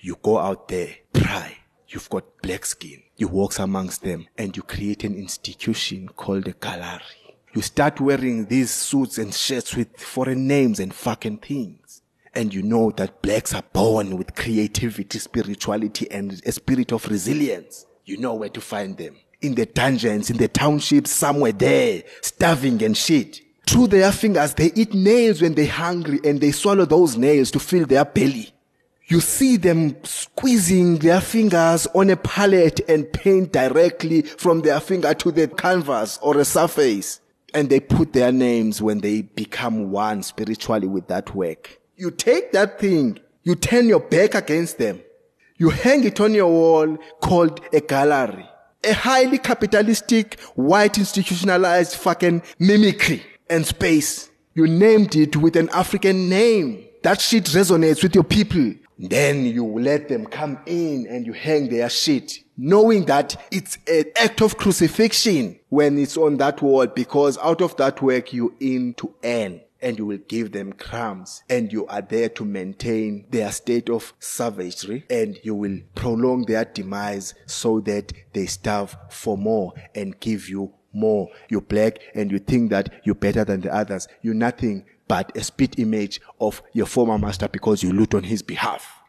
You 0.00 0.16
go 0.22 0.38
out 0.38 0.68
there, 0.68 0.96
pry. 1.12 1.58
You've 1.88 2.08
got 2.08 2.40
black 2.42 2.64
skin. 2.66 3.02
You 3.16 3.28
walk 3.28 3.58
amongst 3.58 4.02
them 4.02 4.26
and 4.38 4.56
you 4.56 4.62
create 4.62 5.02
an 5.04 5.14
institution 5.14 6.08
called 6.08 6.46
a 6.46 6.52
gallery. 6.52 7.00
You 7.52 7.62
start 7.62 8.00
wearing 8.00 8.46
these 8.46 8.70
suits 8.70 9.18
and 9.18 9.34
shirts 9.34 9.74
with 9.74 9.98
foreign 9.98 10.46
names 10.46 10.78
and 10.78 10.94
fucking 10.94 11.38
things. 11.38 12.02
And 12.32 12.54
you 12.54 12.62
know 12.62 12.92
that 12.92 13.22
blacks 13.22 13.54
are 13.54 13.64
born 13.72 14.16
with 14.16 14.36
creativity, 14.36 15.18
spirituality, 15.18 16.08
and 16.12 16.40
a 16.46 16.52
spirit 16.52 16.92
of 16.92 17.08
resilience. 17.08 17.86
You 18.04 18.18
know 18.18 18.34
where 18.34 18.50
to 18.50 18.60
find 18.60 18.96
them. 18.96 19.16
In 19.40 19.56
the 19.56 19.66
dungeons, 19.66 20.30
in 20.30 20.36
the 20.36 20.46
townships, 20.46 21.10
somewhere 21.10 21.50
there, 21.50 22.04
starving 22.22 22.80
and 22.84 22.96
shit. 22.96 23.40
Through 23.66 23.88
their 23.88 24.12
fingers, 24.12 24.54
they 24.54 24.70
eat 24.74 24.94
nails 24.94 25.42
when 25.42 25.54
they're 25.54 25.66
hungry 25.66 26.20
and 26.24 26.40
they 26.40 26.52
swallow 26.52 26.84
those 26.84 27.16
nails 27.16 27.50
to 27.50 27.58
fill 27.58 27.86
their 27.86 28.04
belly. 28.04 28.52
You 29.10 29.18
see 29.18 29.56
them 29.56 29.96
squeezing 30.04 30.98
their 30.98 31.20
fingers 31.20 31.88
on 31.96 32.10
a 32.10 32.16
palette 32.16 32.78
and 32.88 33.12
paint 33.12 33.52
directly 33.52 34.22
from 34.22 34.60
their 34.60 34.78
finger 34.78 35.12
to 35.14 35.32
the 35.32 35.48
canvas 35.48 36.20
or 36.22 36.38
a 36.38 36.44
surface. 36.44 37.20
And 37.52 37.68
they 37.68 37.80
put 37.80 38.12
their 38.12 38.30
names 38.30 38.80
when 38.80 39.00
they 39.00 39.22
become 39.22 39.90
one 39.90 40.22
spiritually 40.22 40.86
with 40.86 41.08
that 41.08 41.34
work. 41.34 41.80
You 41.96 42.12
take 42.12 42.52
that 42.52 42.78
thing, 42.78 43.18
you 43.42 43.56
turn 43.56 43.88
your 43.88 43.98
back 43.98 44.36
against 44.36 44.78
them. 44.78 45.00
You 45.56 45.70
hang 45.70 46.04
it 46.04 46.20
on 46.20 46.32
your 46.32 46.46
wall 46.46 46.96
called 47.20 47.60
a 47.72 47.80
gallery. 47.80 48.48
A 48.84 48.94
highly 48.94 49.38
capitalistic, 49.38 50.38
white 50.54 50.98
institutionalized 50.98 51.96
fucking 51.96 52.44
mimicry 52.60 53.24
and 53.50 53.66
space. 53.66 54.30
You 54.54 54.68
named 54.68 55.16
it 55.16 55.34
with 55.34 55.56
an 55.56 55.68
African 55.70 56.28
name. 56.28 56.86
That 57.02 57.20
shit 57.20 57.46
resonates 57.46 58.04
with 58.04 58.14
your 58.14 58.22
people. 58.22 58.74
Then 59.00 59.46
you 59.46 59.64
let 59.64 60.08
them 60.08 60.26
come 60.26 60.58
in 60.66 61.06
and 61.08 61.24
you 61.26 61.32
hang 61.32 61.70
their 61.70 61.88
shit, 61.88 62.34
knowing 62.58 63.06
that 63.06 63.34
it's 63.50 63.78
an 63.88 64.04
act 64.14 64.42
of 64.42 64.58
crucifixion 64.58 65.58
when 65.70 65.96
it's 65.96 66.18
on 66.18 66.36
that 66.36 66.60
wall 66.60 66.86
because 66.86 67.38
out 67.38 67.62
of 67.62 67.74
that 67.78 68.02
work 68.02 68.34
you 68.34 68.54
in 68.60 68.92
to 68.94 69.14
earn 69.24 69.62
and 69.80 69.96
you 69.96 70.04
will 70.04 70.18
give 70.28 70.52
them 70.52 70.74
crumbs 70.74 71.42
and 71.48 71.72
you 71.72 71.86
are 71.86 72.02
there 72.02 72.28
to 72.28 72.44
maintain 72.44 73.24
their 73.30 73.50
state 73.50 73.88
of 73.88 74.12
savagery 74.18 75.06
and 75.08 75.38
you 75.42 75.54
will 75.54 75.78
prolong 75.94 76.44
their 76.44 76.66
demise 76.66 77.32
so 77.46 77.80
that 77.80 78.12
they 78.34 78.44
starve 78.44 78.94
for 79.08 79.38
more 79.38 79.72
and 79.94 80.20
give 80.20 80.46
you 80.46 80.74
more. 80.92 81.28
You're 81.48 81.62
black 81.62 82.00
and 82.14 82.30
you 82.30 82.38
think 82.38 82.68
that 82.70 83.00
you're 83.04 83.14
better 83.14 83.44
than 83.44 83.62
the 83.62 83.74
others. 83.74 84.08
You're 84.20 84.34
nothing 84.34 84.84
but 85.10 85.36
a 85.36 85.42
spit 85.42 85.76
image 85.76 86.20
of 86.40 86.62
your 86.72 86.86
former 86.86 87.18
master 87.18 87.48
because 87.48 87.82
you 87.82 87.92
loot 87.92 88.14
on 88.14 88.22
his 88.22 88.42
behalf. 88.42 89.02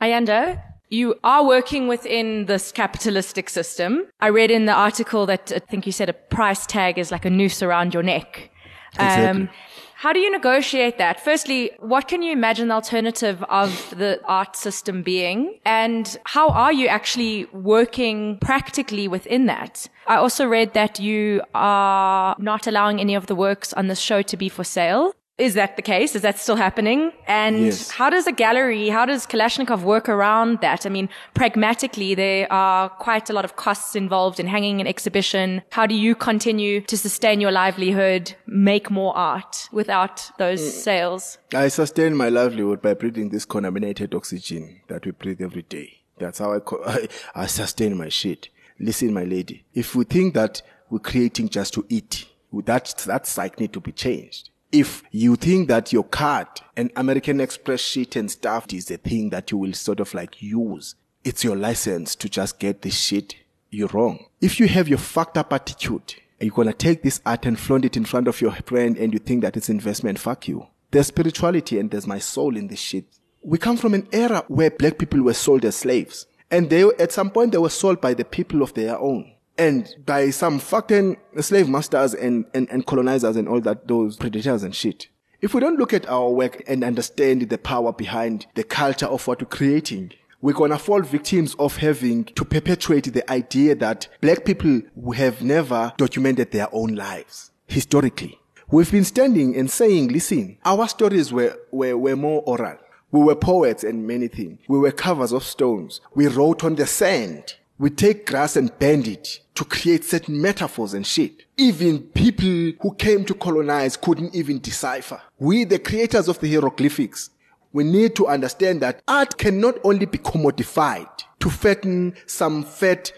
Ayanda, 0.00 0.62
you 0.90 1.16
are 1.24 1.44
working 1.44 1.88
within 1.88 2.46
this 2.46 2.70
capitalistic 2.70 3.50
system. 3.50 4.06
I 4.20 4.28
read 4.28 4.52
in 4.52 4.66
the 4.66 4.72
article 4.72 5.26
that 5.26 5.50
I 5.52 5.58
think 5.58 5.86
you 5.86 5.92
said 5.92 6.08
a 6.08 6.12
price 6.12 6.66
tag 6.66 6.98
is 6.98 7.10
like 7.10 7.24
a 7.24 7.30
noose 7.30 7.64
around 7.64 7.94
your 7.94 8.04
neck. 8.04 8.52
Exactly. 8.92 9.26
Um, 9.26 9.48
how 9.96 10.12
do 10.12 10.20
you 10.20 10.30
negotiate 10.30 10.98
that? 10.98 11.22
Firstly, 11.22 11.72
what 11.80 12.08
can 12.08 12.22
you 12.22 12.32
imagine 12.32 12.68
the 12.68 12.74
alternative 12.74 13.44
of 13.50 13.70
the 13.98 14.20
art 14.24 14.56
system 14.56 15.02
being? 15.02 15.58
And 15.66 16.16
how 16.24 16.48
are 16.50 16.72
you 16.72 16.86
actually 16.86 17.46
working 17.52 18.38
practically 18.40 19.08
within 19.08 19.46
that? 19.46 19.88
I 20.06 20.16
also 20.16 20.46
read 20.46 20.74
that 20.74 20.98
you 21.00 21.42
are 21.54 22.34
not 22.38 22.66
allowing 22.66 23.00
any 23.00 23.14
of 23.14 23.26
the 23.26 23.34
works 23.34 23.72
on 23.74 23.88
this 23.88 23.98
show 23.98 24.22
to 24.22 24.36
be 24.36 24.48
for 24.48 24.64
sale. 24.64 25.12
Is 25.40 25.54
that 25.54 25.76
the 25.76 25.82
case? 25.82 26.14
Is 26.14 26.20
that 26.20 26.38
still 26.38 26.56
happening? 26.56 27.12
And 27.26 27.64
yes. 27.64 27.90
how 27.90 28.10
does 28.10 28.26
a 28.26 28.32
gallery, 28.32 28.90
how 28.90 29.06
does 29.06 29.26
Kalashnikovv 29.26 29.80
work 29.80 30.06
around 30.06 30.60
that? 30.60 30.84
I 30.84 30.90
mean, 30.90 31.08
pragmatically, 31.32 32.14
there 32.14 32.46
are 32.52 32.90
quite 32.90 33.30
a 33.30 33.32
lot 33.32 33.46
of 33.46 33.56
costs 33.56 33.96
involved 33.96 34.38
in 34.38 34.46
hanging 34.46 34.82
an 34.82 34.86
exhibition. 34.86 35.62
How 35.70 35.86
do 35.86 35.94
you 35.94 36.14
continue 36.14 36.82
to 36.82 36.96
sustain 36.96 37.40
your 37.40 37.52
livelihood, 37.52 38.34
make 38.46 38.90
more 38.90 39.16
art 39.16 39.70
without 39.72 40.30
those 40.36 40.60
mm. 40.60 40.70
sales? 40.72 41.38
I 41.54 41.68
sustain 41.68 42.14
my 42.14 42.28
livelihood 42.28 42.82
by 42.82 42.92
breathing 42.92 43.30
this 43.30 43.46
contaminated 43.46 44.14
oxygen 44.14 44.82
that 44.88 45.06
we 45.06 45.12
breathe 45.12 45.40
every 45.40 45.62
day. 45.62 46.02
That's 46.18 46.38
how 46.38 46.52
I, 46.52 46.58
co- 46.58 46.82
I, 46.86 47.08
I 47.34 47.46
sustain 47.46 47.96
my 47.96 48.10
shit. 48.10 48.50
Listen, 48.78 49.14
my 49.14 49.24
lady, 49.24 49.64
if 49.72 49.94
we 49.94 50.04
think 50.04 50.34
that 50.34 50.60
we're 50.90 50.98
creating 50.98 51.48
just 51.48 51.72
to 51.74 51.86
eat, 51.88 52.26
that, 52.52 52.94
that 53.06 53.26
psych 53.26 53.58
need 53.58 53.72
to 53.72 53.80
be 53.80 53.92
changed 53.92 54.49
if 54.72 55.02
you 55.10 55.36
think 55.36 55.68
that 55.68 55.92
your 55.92 56.04
card 56.04 56.46
and 56.76 56.90
American 56.96 57.40
Express 57.40 57.80
sheet 57.80 58.16
and 58.16 58.30
stuff 58.30 58.66
is 58.72 58.86
the 58.86 58.96
thing 58.96 59.30
that 59.30 59.50
you 59.50 59.58
will 59.58 59.72
sort 59.72 60.00
of 60.00 60.14
like 60.14 60.40
use, 60.40 60.94
it's 61.24 61.44
your 61.44 61.56
license 61.56 62.14
to 62.16 62.28
just 62.28 62.58
get 62.58 62.82
this 62.82 62.96
shit. 62.96 63.36
You're 63.70 63.88
wrong. 63.88 64.26
If 64.40 64.60
you 64.60 64.68
have 64.68 64.88
your 64.88 64.98
fucked 64.98 65.38
up 65.38 65.52
attitude, 65.52 66.14
and 66.38 66.46
you're 66.46 66.54
gonna 66.54 66.72
take 66.72 67.02
this 67.02 67.20
art 67.26 67.46
and 67.46 67.58
flaunt 67.58 67.84
it 67.84 67.96
in 67.96 68.04
front 68.04 68.26
of 68.26 68.40
your 68.40 68.52
friend 68.52 68.96
and 68.96 69.12
you 69.12 69.18
think 69.18 69.42
that 69.42 69.56
it's 69.56 69.68
investment, 69.68 70.18
fuck 70.18 70.48
you. 70.48 70.66
There's 70.90 71.08
spirituality 71.08 71.78
and 71.78 71.90
there's 71.90 72.06
my 72.06 72.18
soul 72.18 72.56
in 72.56 72.68
this 72.68 72.80
shit. 72.80 73.04
We 73.42 73.58
come 73.58 73.76
from 73.76 73.94
an 73.94 74.08
era 74.12 74.44
where 74.48 74.70
black 74.70 74.98
people 74.98 75.22
were 75.22 75.34
sold 75.34 75.64
as 75.64 75.76
slaves. 75.76 76.26
And 76.50 76.68
they, 76.68 76.82
at 76.82 77.12
some 77.12 77.30
point, 77.30 77.52
they 77.52 77.58
were 77.58 77.70
sold 77.70 78.00
by 78.00 78.12
the 78.12 78.24
people 78.24 78.62
of 78.62 78.74
their 78.74 78.98
own 78.98 79.32
and 79.60 79.94
by 80.06 80.30
some 80.30 80.58
fucking 80.58 81.18
slave 81.40 81.68
masters 81.68 82.14
and, 82.14 82.46
and, 82.54 82.66
and 82.70 82.86
colonizers 82.86 83.36
and 83.36 83.46
all 83.46 83.60
that, 83.60 83.86
those 83.86 84.16
predators 84.16 84.62
and 84.62 84.74
shit. 84.74 85.08
If 85.42 85.52
we 85.52 85.60
don't 85.60 85.78
look 85.78 85.92
at 85.92 86.08
our 86.08 86.30
work 86.30 86.62
and 86.66 86.82
understand 86.82 87.42
the 87.42 87.58
power 87.58 87.92
behind 87.92 88.46
the 88.54 88.64
culture 88.64 89.04
of 89.04 89.26
what 89.26 89.42
we're 89.42 89.48
creating, 89.48 90.12
we're 90.40 90.54
gonna 90.54 90.78
fall 90.78 91.02
victims 91.02 91.54
of 91.58 91.76
having 91.76 92.24
to 92.24 92.44
perpetuate 92.46 93.12
the 93.12 93.30
idea 93.30 93.74
that 93.74 94.08
black 94.22 94.46
people 94.46 94.80
have 95.14 95.42
never 95.42 95.92
documented 95.98 96.52
their 96.52 96.68
own 96.74 96.94
lives 96.94 97.50
historically. 97.66 98.40
We've 98.70 98.90
been 98.90 99.04
standing 99.04 99.54
and 99.56 99.70
saying, 99.70 100.08
listen, 100.08 100.56
our 100.64 100.88
stories 100.88 101.34
were, 101.34 101.58
were, 101.70 101.98
were 101.98 102.16
more 102.16 102.42
oral. 102.46 102.78
We 103.12 103.20
were 103.20 103.34
poets 103.34 103.84
and 103.84 104.06
many 104.06 104.28
things. 104.28 104.60
We 104.68 104.78
were 104.78 104.92
covers 104.92 105.32
of 105.32 105.44
stones. 105.44 106.00
We 106.14 106.28
wrote 106.28 106.64
on 106.64 106.76
the 106.76 106.86
sand. 106.86 107.56
We 107.80 107.88
take 107.88 108.26
grass 108.26 108.56
and 108.56 108.78
bend 108.78 109.08
it 109.08 109.40
to 109.54 109.64
create 109.64 110.04
certain 110.04 110.38
metaphors 110.38 110.92
and 110.92 111.06
shit. 111.06 111.46
Even 111.56 112.00
people 112.00 112.72
who 112.78 112.94
came 112.96 113.24
to 113.24 113.32
colonize 113.32 113.96
couldn't 113.96 114.34
even 114.34 114.60
decipher. 114.60 115.22
We, 115.38 115.64
the 115.64 115.78
creators 115.78 116.28
of 116.28 116.38
the 116.40 116.50
hieroglyphics, 116.50 117.30
we 117.72 117.84
need 117.84 118.14
to 118.16 118.26
understand 118.26 118.82
that 118.82 119.00
art 119.08 119.38
cannot 119.38 119.78
only 119.82 120.04
be 120.04 120.18
commodified 120.18 121.08
to 121.38 121.48
fatten 121.48 122.16
some 122.26 122.64
fat 122.64 123.12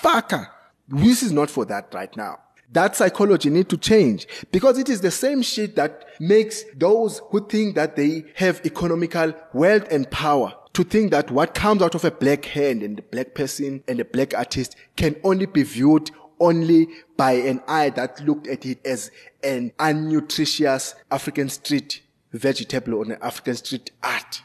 fucker. 0.00 0.46
This 0.86 1.24
is 1.24 1.32
not 1.32 1.50
for 1.50 1.64
that 1.64 1.92
right 1.92 2.16
now. 2.16 2.38
That 2.74 2.96
psychology 2.96 3.50
need 3.50 3.68
to 3.68 3.76
change 3.76 4.26
because 4.50 4.78
it 4.78 4.88
is 4.88 5.00
the 5.00 5.12
same 5.12 5.42
shit 5.42 5.76
that 5.76 6.06
makes 6.18 6.64
those 6.76 7.22
who 7.30 7.46
think 7.46 7.76
that 7.76 7.94
they 7.94 8.24
have 8.34 8.66
economical 8.66 9.32
wealth 9.52 9.86
and 9.92 10.10
power 10.10 10.52
to 10.72 10.82
think 10.82 11.12
that 11.12 11.30
what 11.30 11.54
comes 11.54 11.82
out 11.82 11.94
of 11.94 12.04
a 12.04 12.10
black 12.10 12.46
hand 12.46 12.82
and 12.82 12.98
a 12.98 13.02
black 13.02 13.32
person 13.32 13.84
and 13.86 14.00
a 14.00 14.04
black 14.04 14.34
artist 14.34 14.74
can 14.96 15.14
only 15.22 15.46
be 15.46 15.62
viewed 15.62 16.10
only 16.40 16.88
by 17.16 17.34
an 17.34 17.62
eye 17.68 17.90
that 17.90 18.18
looked 18.24 18.48
at 18.48 18.66
it 18.66 18.84
as 18.84 19.12
an 19.44 19.70
unnutritious 19.78 20.96
African 21.12 21.48
street 21.48 22.02
vegetable 22.32 22.98
on 22.98 23.12
an 23.12 23.18
African 23.22 23.54
street 23.54 23.92
art. 24.02 24.42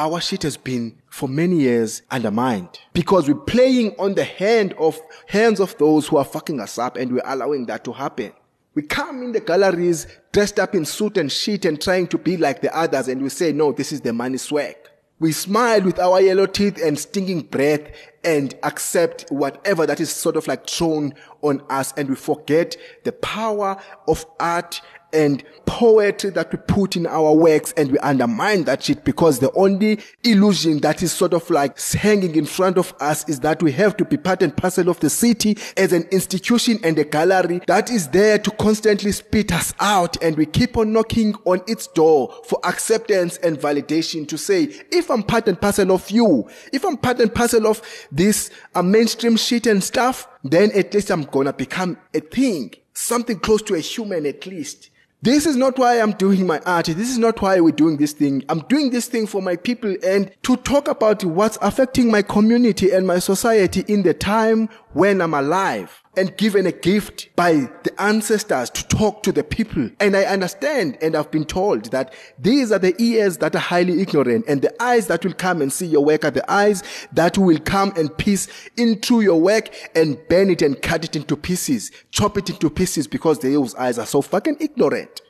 Our 0.00 0.20
shit 0.20 0.44
has 0.44 0.56
been 0.56 0.94
for 1.10 1.28
many 1.28 1.56
years 1.56 2.02
undermined 2.08 2.78
because 2.92 3.26
we're 3.26 3.34
playing 3.34 3.96
on 3.98 4.14
the 4.14 4.22
hand 4.22 4.72
of 4.78 5.00
hands 5.26 5.58
of 5.58 5.76
those 5.78 6.06
who 6.06 6.18
are 6.18 6.24
fucking 6.24 6.60
us 6.60 6.78
up 6.78 6.96
and 6.96 7.12
we're 7.12 7.22
allowing 7.24 7.66
that 7.66 7.82
to 7.82 7.92
happen. 7.92 8.32
We 8.76 8.82
come 8.82 9.24
in 9.24 9.32
the 9.32 9.40
galleries 9.40 10.06
dressed 10.30 10.60
up 10.60 10.76
in 10.76 10.84
suit 10.84 11.16
and 11.16 11.32
shit 11.32 11.64
and 11.64 11.82
trying 11.82 12.06
to 12.08 12.18
be 12.18 12.36
like 12.36 12.62
the 12.62 12.72
others 12.76 13.08
and 13.08 13.20
we 13.20 13.28
say, 13.28 13.52
no, 13.52 13.72
this 13.72 13.90
is 13.90 14.00
the 14.00 14.12
money 14.12 14.38
swag. 14.38 14.76
We 15.18 15.32
smile 15.32 15.82
with 15.82 15.98
our 15.98 16.20
yellow 16.20 16.46
teeth 16.46 16.80
and 16.80 16.96
stinking 16.96 17.42
breath 17.42 17.90
and 18.22 18.54
accept 18.62 19.28
whatever 19.30 19.84
that 19.84 19.98
is 19.98 20.12
sort 20.12 20.36
of 20.36 20.46
like 20.46 20.70
thrown 20.70 21.12
on 21.42 21.60
us 21.70 21.92
and 21.96 22.08
we 22.08 22.14
forget 22.14 22.76
the 23.02 23.10
power 23.10 23.82
of 24.06 24.24
art 24.38 24.80
and 25.12 25.42
poetry 25.66 26.30
that 26.30 26.50
we 26.50 26.58
put 26.66 26.96
in 26.96 27.06
our 27.06 27.32
works 27.32 27.72
and 27.76 27.92
we 27.92 27.98
undermine 27.98 28.64
that 28.64 28.82
shit 28.82 29.04
because 29.04 29.38
the 29.38 29.52
only 29.52 29.98
illusion 30.24 30.78
that 30.78 31.02
is 31.02 31.12
sort 31.12 31.34
of 31.34 31.48
like 31.50 31.78
hanging 31.92 32.34
in 32.36 32.46
front 32.46 32.78
of 32.78 32.94
us 33.00 33.28
is 33.28 33.40
that 33.40 33.62
we 33.62 33.70
have 33.72 33.96
to 33.96 34.04
be 34.04 34.16
part 34.16 34.42
and 34.42 34.56
parcel 34.56 34.88
of 34.88 34.98
the 35.00 35.10
city 35.10 35.56
as 35.76 35.92
an 35.92 36.02
institution 36.10 36.78
and 36.82 36.98
a 36.98 37.04
gallery 37.04 37.60
that 37.66 37.90
is 37.90 38.08
there 38.08 38.38
to 38.38 38.50
constantly 38.52 39.12
spit 39.12 39.52
us 39.52 39.74
out 39.80 40.20
and 40.22 40.36
we 40.36 40.46
keep 40.46 40.76
on 40.76 40.92
knocking 40.92 41.34
on 41.44 41.60
its 41.66 41.86
door 41.88 42.34
for 42.44 42.58
acceptance 42.64 43.36
and 43.38 43.58
validation 43.58 44.26
to 44.26 44.38
say, 44.38 44.64
if 44.90 45.10
I'm 45.10 45.22
part 45.22 45.48
and 45.48 45.60
parcel 45.60 45.92
of 45.92 46.10
you, 46.10 46.48
if 46.72 46.84
I'm 46.84 46.96
part 46.96 47.20
and 47.20 47.34
parcel 47.34 47.66
of 47.66 47.82
this 48.10 48.50
uh, 48.74 48.82
mainstream 48.82 49.36
shit 49.36 49.66
and 49.66 49.82
stuff, 49.82 50.28
then 50.42 50.70
at 50.72 50.94
least 50.94 51.10
I'm 51.10 51.24
gonna 51.24 51.52
become 51.52 51.98
a 52.14 52.20
thing, 52.20 52.74
something 52.94 53.38
close 53.38 53.62
to 53.62 53.74
a 53.74 53.80
human 53.80 54.26
at 54.26 54.46
least. 54.46 54.90
This 55.20 55.46
is 55.46 55.56
not 55.56 55.76
why 55.76 56.00
I'm 56.00 56.12
doing 56.12 56.46
my 56.46 56.60
art. 56.64 56.86
This 56.86 57.10
is 57.10 57.18
not 57.18 57.42
why 57.42 57.58
we're 57.58 57.72
doing 57.72 57.96
this 57.96 58.12
thing. 58.12 58.44
I'm 58.48 58.60
doing 58.68 58.90
this 58.90 59.08
thing 59.08 59.26
for 59.26 59.42
my 59.42 59.56
people 59.56 59.96
and 60.04 60.30
to 60.44 60.56
talk 60.58 60.86
about 60.86 61.24
what's 61.24 61.58
affecting 61.60 62.08
my 62.08 62.22
community 62.22 62.92
and 62.92 63.04
my 63.04 63.18
society 63.18 63.84
in 63.88 64.04
the 64.04 64.14
time 64.14 64.68
when 64.92 65.20
I'm 65.20 65.34
alive 65.34 66.04
and 66.18 66.36
given 66.36 66.66
a 66.66 66.72
gift 66.72 67.34
by 67.36 67.52
the 67.84 67.92
ancestors 67.98 68.68
to 68.70 68.86
talk 68.88 69.22
to 69.22 69.32
the 69.32 69.44
people. 69.44 69.88
And 70.00 70.16
I 70.16 70.24
understand 70.24 70.98
and 71.00 71.16
I've 71.16 71.30
been 71.30 71.44
told 71.44 71.92
that 71.92 72.12
these 72.38 72.72
are 72.72 72.78
the 72.78 72.94
ears 73.00 73.38
that 73.38 73.54
are 73.54 73.60
highly 73.60 74.00
ignorant 74.02 74.44
and 74.48 74.60
the 74.60 74.82
eyes 74.82 75.06
that 75.06 75.24
will 75.24 75.32
come 75.32 75.62
and 75.62 75.72
see 75.72 75.86
your 75.86 76.04
work 76.04 76.24
are 76.24 76.30
the 76.30 76.50
eyes 76.50 76.82
that 77.12 77.38
will 77.38 77.58
come 77.60 77.92
and 77.96 78.14
piece 78.18 78.48
into 78.76 79.20
your 79.20 79.40
work 79.40 79.70
and 79.94 80.18
burn 80.28 80.50
it 80.50 80.60
and 80.60 80.82
cut 80.82 81.04
it 81.04 81.14
into 81.14 81.36
pieces, 81.36 81.92
chop 82.10 82.36
it 82.36 82.50
into 82.50 82.68
pieces 82.68 83.06
because 83.06 83.38
those 83.38 83.74
eyes 83.76 83.98
are 83.98 84.06
so 84.06 84.20
fucking 84.20 84.56
ignorant. 84.60 85.22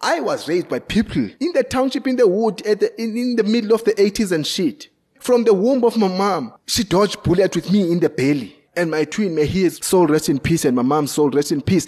I 0.00 0.20
was 0.20 0.48
raised 0.48 0.68
by 0.68 0.78
people 0.78 1.28
in 1.40 1.52
the 1.54 1.64
township, 1.64 2.06
in 2.06 2.16
the 2.16 2.28
wood, 2.28 2.58
the, 2.58 2.92
in, 3.00 3.16
in 3.16 3.36
the 3.36 3.44
middle 3.44 3.74
of 3.74 3.82
the 3.84 3.92
80s 3.92 4.30
and 4.30 4.46
shit. 4.46 4.88
From 5.18 5.44
the 5.44 5.54
womb 5.54 5.82
of 5.84 5.96
my 5.96 6.08
mom, 6.08 6.52
she 6.66 6.84
dodged 6.84 7.22
bullet 7.24 7.56
with 7.56 7.72
me 7.72 7.90
in 7.90 7.98
the 7.98 8.10
belly 8.10 8.55
and 8.76 8.90
my 8.90 9.04
twin, 9.04 9.34
may 9.34 9.46
his 9.46 9.78
soul 9.82 10.06
rest 10.06 10.28
in 10.28 10.38
peace, 10.38 10.64
and 10.64 10.76
my 10.76 10.82
mom's 10.82 11.12
soul 11.12 11.30
rest 11.30 11.52
in 11.52 11.62
peace. 11.62 11.86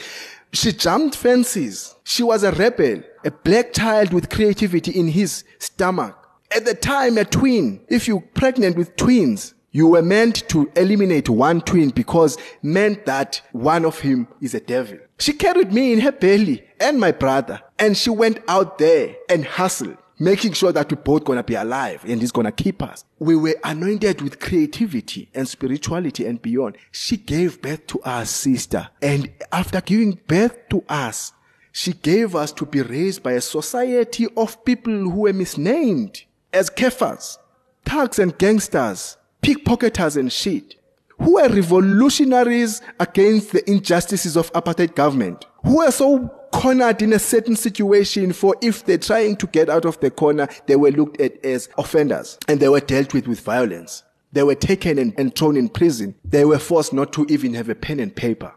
She 0.53 0.73
jumped 0.73 1.17
fences. 1.17 1.95
She 2.05 2.23
was 2.23 2.43
a 2.43 2.53
rebel, 2.53 3.03
a 3.25 3.31
black 3.31 3.73
child 3.73 4.13
with 4.13 4.31
creativity 4.31 4.93
in 4.93 5.09
his 5.09 5.45
stomach. 5.59 6.17
At 6.51 6.65
the 6.65 6.75
time, 6.75 7.19
a 7.19 7.25
twin, 7.25 7.81
if 7.89 8.09
you're 8.09 8.23
pregnant 8.23 8.77
with 8.77 8.97
twins, 8.97 9.55
you 9.71 9.87
were 9.89 10.03
meant 10.03 10.49
to 10.49 10.71
eliminate 10.77 11.29
one 11.29 11.61
twin 11.61 11.91
because 11.91 12.39
meant 12.63 13.05
that 13.05 13.43
one 13.53 13.85
of 13.85 14.01
him 14.01 14.27
is 14.41 14.55
a 14.55 14.61
devil. 14.61 14.99
She 15.19 15.35
carried 15.35 15.73
me 15.73 15.93
in 15.93 16.01
her 16.01 16.13
belly 16.13 16.65
and 16.81 16.99
my 16.99 17.13
brother 17.13 17.61
and 17.79 17.97
she 17.97 18.09
went 18.09 18.41
out 18.49 18.79
there 18.79 19.15
and 19.29 19.45
hustled 19.45 19.99
making 20.19 20.53
sure 20.53 20.73
that 20.73 20.91
we're 20.91 21.03
both 21.03 21.25
gonna 21.25 21.43
be 21.43 21.55
alive 21.55 22.05
and 22.07 22.21
he's 22.21 22.33
gonna 22.33 22.53
keep 22.53 22.83
us. 22.83 23.05
We 23.19 23.37
were 23.37 23.57
anointed 23.65 24.21
with 24.21 24.41
creativity 24.41 25.29
and 25.35 25.49
spirituality 25.49 26.27
and 26.27 26.41
beyond. 26.41 26.77
She 26.91 27.17
gave 27.17 27.63
birth 27.63 27.87
to 27.89 28.01
our 28.05 28.25
sister. 28.25 28.89
And 29.01 29.31
after 29.53 29.81
giving 29.81 30.19
birth 30.27 30.69
to 30.71 30.85
us, 30.89 31.33
she 31.73 31.93
gave 31.93 32.35
us 32.35 32.53
to 32.53 32.67
be 32.67 32.83
raised 32.83 33.23
by 33.23 33.33
a 33.33 33.41
society 33.41 34.27
of 34.37 34.65
people 34.65 34.93
who 34.93 35.21
were 35.21 35.33
misnamed 35.33 36.23
as 36.53 36.71
kephas, 36.71 37.39
thugs 37.85 38.19
and 38.19 38.37
gangsters, 38.37 39.17
pickpocketers 39.43 40.17
and 40.17 40.33
shit, 40.33 40.75
who 41.21 41.35
were 41.35 41.49
revolutionaries 41.49 42.81
against 42.99 43.53
the 43.53 43.69
injustices 43.71 44.37
of 44.37 44.53
apartheid 44.53 44.95
government, 44.95 45.47
who 45.65 45.79
were 45.79 45.91
so 45.91 46.38
cornered 46.53 47.03
in 47.03 47.13
a 47.13 47.19
certain 47.19 47.57
situation 47.57 48.33
for 48.33 48.57
if 48.61 48.85
they're 48.85 48.99
trying 48.99 49.37
to 49.37 49.47
get 49.47 49.69
out 49.69 49.85
of 49.85 49.99
the 50.01 50.11
corner, 50.11 50.49
they 50.67 50.77
were 50.77 50.91
looked 50.91 51.21
at 51.21 51.45
as 51.45 51.69
offenders 51.79 52.39
and 52.49 52.61
they 52.61 52.69
were 52.69 52.81
dealt 52.81 53.15
with 53.15 53.27
with 53.27 53.41
violence. 53.41 54.03
They 54.33 54.43
were 54.43 54.55
taken 54.55 54.99
and, 54.99 55.15
and 55.19 55.35
thrown 55.35 55.57
in 55.57 55.69
prison. 55.69 56.15
They 56.25 56.45
were 56.45 56.59
forced 56.59 56.93
not 56.93 57.13
to 57.15 57.27
even 57.29 57.55
have 57.55 57.69
a 57.69 57.75
pen 57.75 58.01
and 58.01 58.15
paper. 58.15 58.55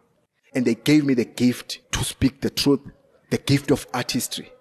And 0.54 0.66
they 0.66 0.76
gave 0.76 1.06
me 1.06 1.14
the 1.14 1.26
gift 1.26 1.80
to 1.94 2.04
speak 2.04 2.42
the 2.42 2.50
truth, 2.50 2.82
the 3.30 3.38
gift 3.38 3.72
of 3.72 3.88
artistry, 3.94 4.52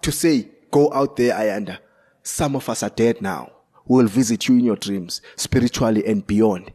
to 0.00 0.10
say, 0.10 0.48
go 0.70 0.90
out 0.92 1.16
there, 1.16 1.34
Ayanda. 1.34 1.78
Some 2.22 2.56
of 2.56 2.68
us 2.70 2.82
are 2.82 2.90
dead 2.90 3.20
now. 3.20 3.52
We 3.86 3.98
will 3.98 4.08
visit 4.08 4.48
you 4.48 4.56
in 4.56 4.64
your 4.64 4.76
dreams, 4.76 5.20
spiritually 5.36 6.04
and 6.06 6.26
beyond. 6.26 6.72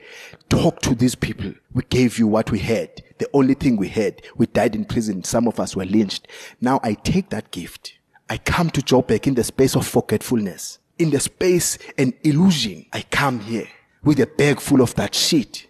Talk 0.50 0.82
to 0.82 0.93
these 0.93 1.15
people. 1.15 1.54
We 1.74 1.84
gave 1.89 2.19
you 2.19 2.28
what 2.28 2.52
we 2.52 2.60
had 2.60 3.04
the 3.19 3.30
only 3.34 3.54
thing 3.54 3.78
we 3.78 3.89
had. 3.89 4.22
We 4.36 4.48
died 4.48 4.76
in 4.76 4.86
prison. 4.86 5.24
Some 5.24 5.48
of 5.48 5.60
us 5.60 5.76
were 5.76 5.86
lynched. 5.86 6.28
Now 6.60 6.80
I 6.84 6.93
take 6.95 7.30
that 7.30 7.52
gift. 7.52 8.00
I 8.30 8.38
come 8.38 8.69
to 8.72 8.82
Joburg 8.82 9.28
in 9.28 9.36
the 9.36 9.43
space 9.43 9.76
of 9.76 9.86
forgetfulness, 9.86 10.80
in 10.98 11.12
the 11.12 11.19
space 11.19 11.78
and 11.98 12.13
illusion. 12.24 12.86
I 12.91 13.04
come 13.04 13.39
here 13.41 13.67
with 14.04 14.19
a 14.19 14.28
bag 14.28 14.60
full 14.60 14.82
of 14.82 14.95
that 14.95 15.13
shit. 15.13 15.67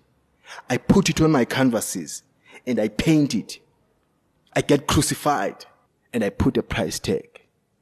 I 0.70 0.78
put 0.78 1.10
it 1.10 1.22
on 1.22 1.32
my 1.32 1.46
canvases 1.46 2.24
and 2.66 2.80
I 2.80 2.88
paint 2.88 3.34
it. 3.34 3.60
I 4.56 4.62
get 4.62 4.88
crucified 4.88 5.66
and 6.14 6.24
I 6.24 6.30
put 6.30 6.58
a 6.58 6.64
price 6.64 7.00
tag 7.00 7.29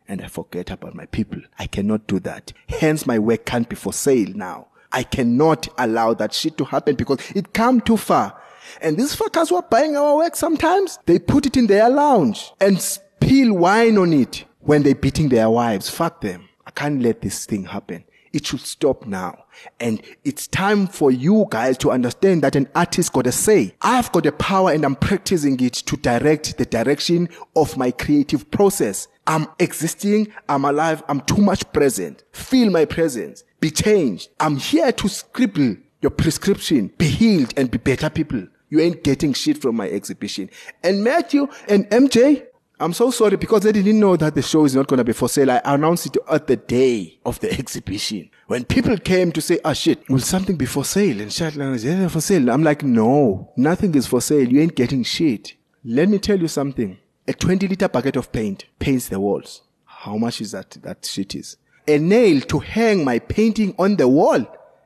and 0.08 0.22
I 0.22 0.28
forget 0.28 0.72
about 0.72 0.96
my 0.96 1.06
people. 1.06 1.41
I 1.60 1.67
cannot 1.67 2.08
do 2.08 2.20
that. 2.22 2.54
Hence 2.70 3.06
my 3.06 3.20
work 3.20 3.46
can't 3.46 3.67
be 3.67 3.76
for 3.76 3.93
sale 3.93 4.30
now. 4.34 4.67
I 4.91 5.04
cannot 5.04 5.67
allow 5.78 6.13
that 6.13 6.34
shit 6.34 6.58
to 6.58 6.65
happen 6.65 6.96
because 6.96 7.20
it 7.36 7.54
come 7.54 7.82
too 7.82 7.98
far. 7.98 8.39
And 8.82 8.98
these 8.98 9.15
fuckers 9.15 9.50
who 9.50 9.56
are 9.58 9.62
buying 9.70 9.96
our 9.96 10.17
work 10.17 10.36
sometimes, 10.36 11.00
they 11.06 11.20
put 11.20 11.46
it 11.46 11.58
in 11.58 11.67
their 11.67 11.89
lounge 11.89 12.52
and 12.60 12.82
spill 12.82 13.54
wine 13.54 13.98
on 13.98 14.13
it 14.13 14.46
when 14.62 14.84
they're 14.84 14.96
beating 14.96 15.30
their 15.30 15.50
wives. 15.50 15.89
Fuck 15.89 16.22
them. 16.22 16.50
I 16.65 16.72
can't 16.72 17.02
let 17.02 17.22
this 17.22 17.46
thing 17.46 17.65
happen. 17.65 18.04
It 18.34 18.46
should 18.46 18.62
stop 18.62 19.06
now. 19.06 19.46
And 19.80 20.02
it's 20.24 20.48
time 20.48 20.88
for 20.88 21.12
you 21.12 21.48
guys 21.50 21.78
to 21.80 21.91
understand 21.91 22.43
that 22.43 22.56
an 22.56 22.67
artist 22.76 23.13
got 23.13 23.26
a 23.26 23.32
say. 23.32 23.74
I've 23.82 24.12
got 24.12 24.24
the 24.24 24.32
power 24.32 24.72
and 24.72 24.86
I'm 24.86 24.96
practicing 24.96 25.60
it 25.60 25.74
to 25.74 25.98
direct 25.98 26.58
the 26.58 26.65
direction 26.65 27.30
of 27.56 27.78
my 27.78 27.91
creative 27.91 28.52
process. 28.52 29.08
I'm 29.27 29.47
existing. 29.59 30.33
I'm 30.49 30.65
alive. 30.65 31.03
I'm 31.07 31.21
too 31.21 31.37
much 31.37 31.71
present. 31.73 32.23
Feel 32.31 32.71
my 32.71 32.85
presence. 32.85 33.43
Be 33.59 33.69
changed. 33.69 34.29
I'm 34.39 34.55
here 34.57 34.91
to 34.91 35.09
scribble 35.09 35.75
your 36.01 36.11
prescription. 36.11 36.91
Be 36.97 37.07
healed 37.07 37.53
and 37.57 37.69
be 37.69 37.77
better 37.77 38.09
people. 38.09 38.47
You 38.69 38.79
ain't 38.79 39.03
getting 39.03 39.33
shit 39.33 39.61
from 39.61 39.75
my 39.75 39.89
exhibition. 39.89 40.49
And 40.83 41.03
Matthew 41.03 41.47
and 41.67 41.89
MJ, 41.89 42.45
I'm 42.79 42.93
so 42.93 43.09
sorry 43.11 43.37
because 43.37 43.63
they 43.63 43.71
didn't 43.71 43.99
know 43.99 44.15
that 44.17 44.35
the 44.35 44.41
show 44.41 44.65
is 44.65 44.75
not 44.75 44.87
going 44.87 44.99
to 44.99 45.03
be 45.03 45.13
for 45.13 45.27
sale. 45.27 45.49
I 45.49 45.61
announced 45.65 46.05
it 46.05 46.17
at 46.29 46.47
the 46.47 46.57
day 46.57 47.17
of 47.25 47.39
the 47.39 47.51
exhibition. 47.51 48.29
When 48.47 48.65
people 48.65 48.97
came 48.97 49.31
to 49.31 49.41
say, 49.41 49.59
ah, 49.65 49.73
shit, 49.73 50.07
will 50.09 50.19
something 50.19 50.55
be 50.55 50.65
for 50.65 50.85
sale? 50.85 51.19
And 51.19 51.31
Shatland 51.31 51.75
is, 51.75 51.85
yeah, 51.85 52.07
for 52.07 52.21
sale. 52.21 52.51
I'm 52.51 52.63
like, 52.63 52.83
no, 52.83 53.51
nothing 53.57 53.95
is 53.95 54.05
for 54.05 54.21
sale. 54.21 54.47
You 54.47 54.61
ain't 54.61 54.75
getting 54.75 55.03
shit. 55.03 55.55
Let 55.83 56.09
me 56.09 56.19
tell 56.19 56.39
you 56.39 56.47
something. 56.47 56.97
A 57.27 57.33
20 57.33 57.67
liter 57.67 57.89
bucket 57.89 58.15
of 58.15 58.31
paint 58.31 58.65
paints 58.79 59.09
the 59.09 59.19
walls. 59.19 59.61
How 59.85 60.17
much 60.17 60.39
is 60.41 60.51
that, 60.51 60.71
that 60.83 61.05
shit 61.05 61.35
is? 61.35 61.57
A 61.87 61.97
nail 61.97 62.41
to 62.41 62.59
hang 62.59 63.03
my 63.03 63.19
painting 63.19 63.75
on 63.77 63.95
the 63.97 64.07
wall. 64.07 64.45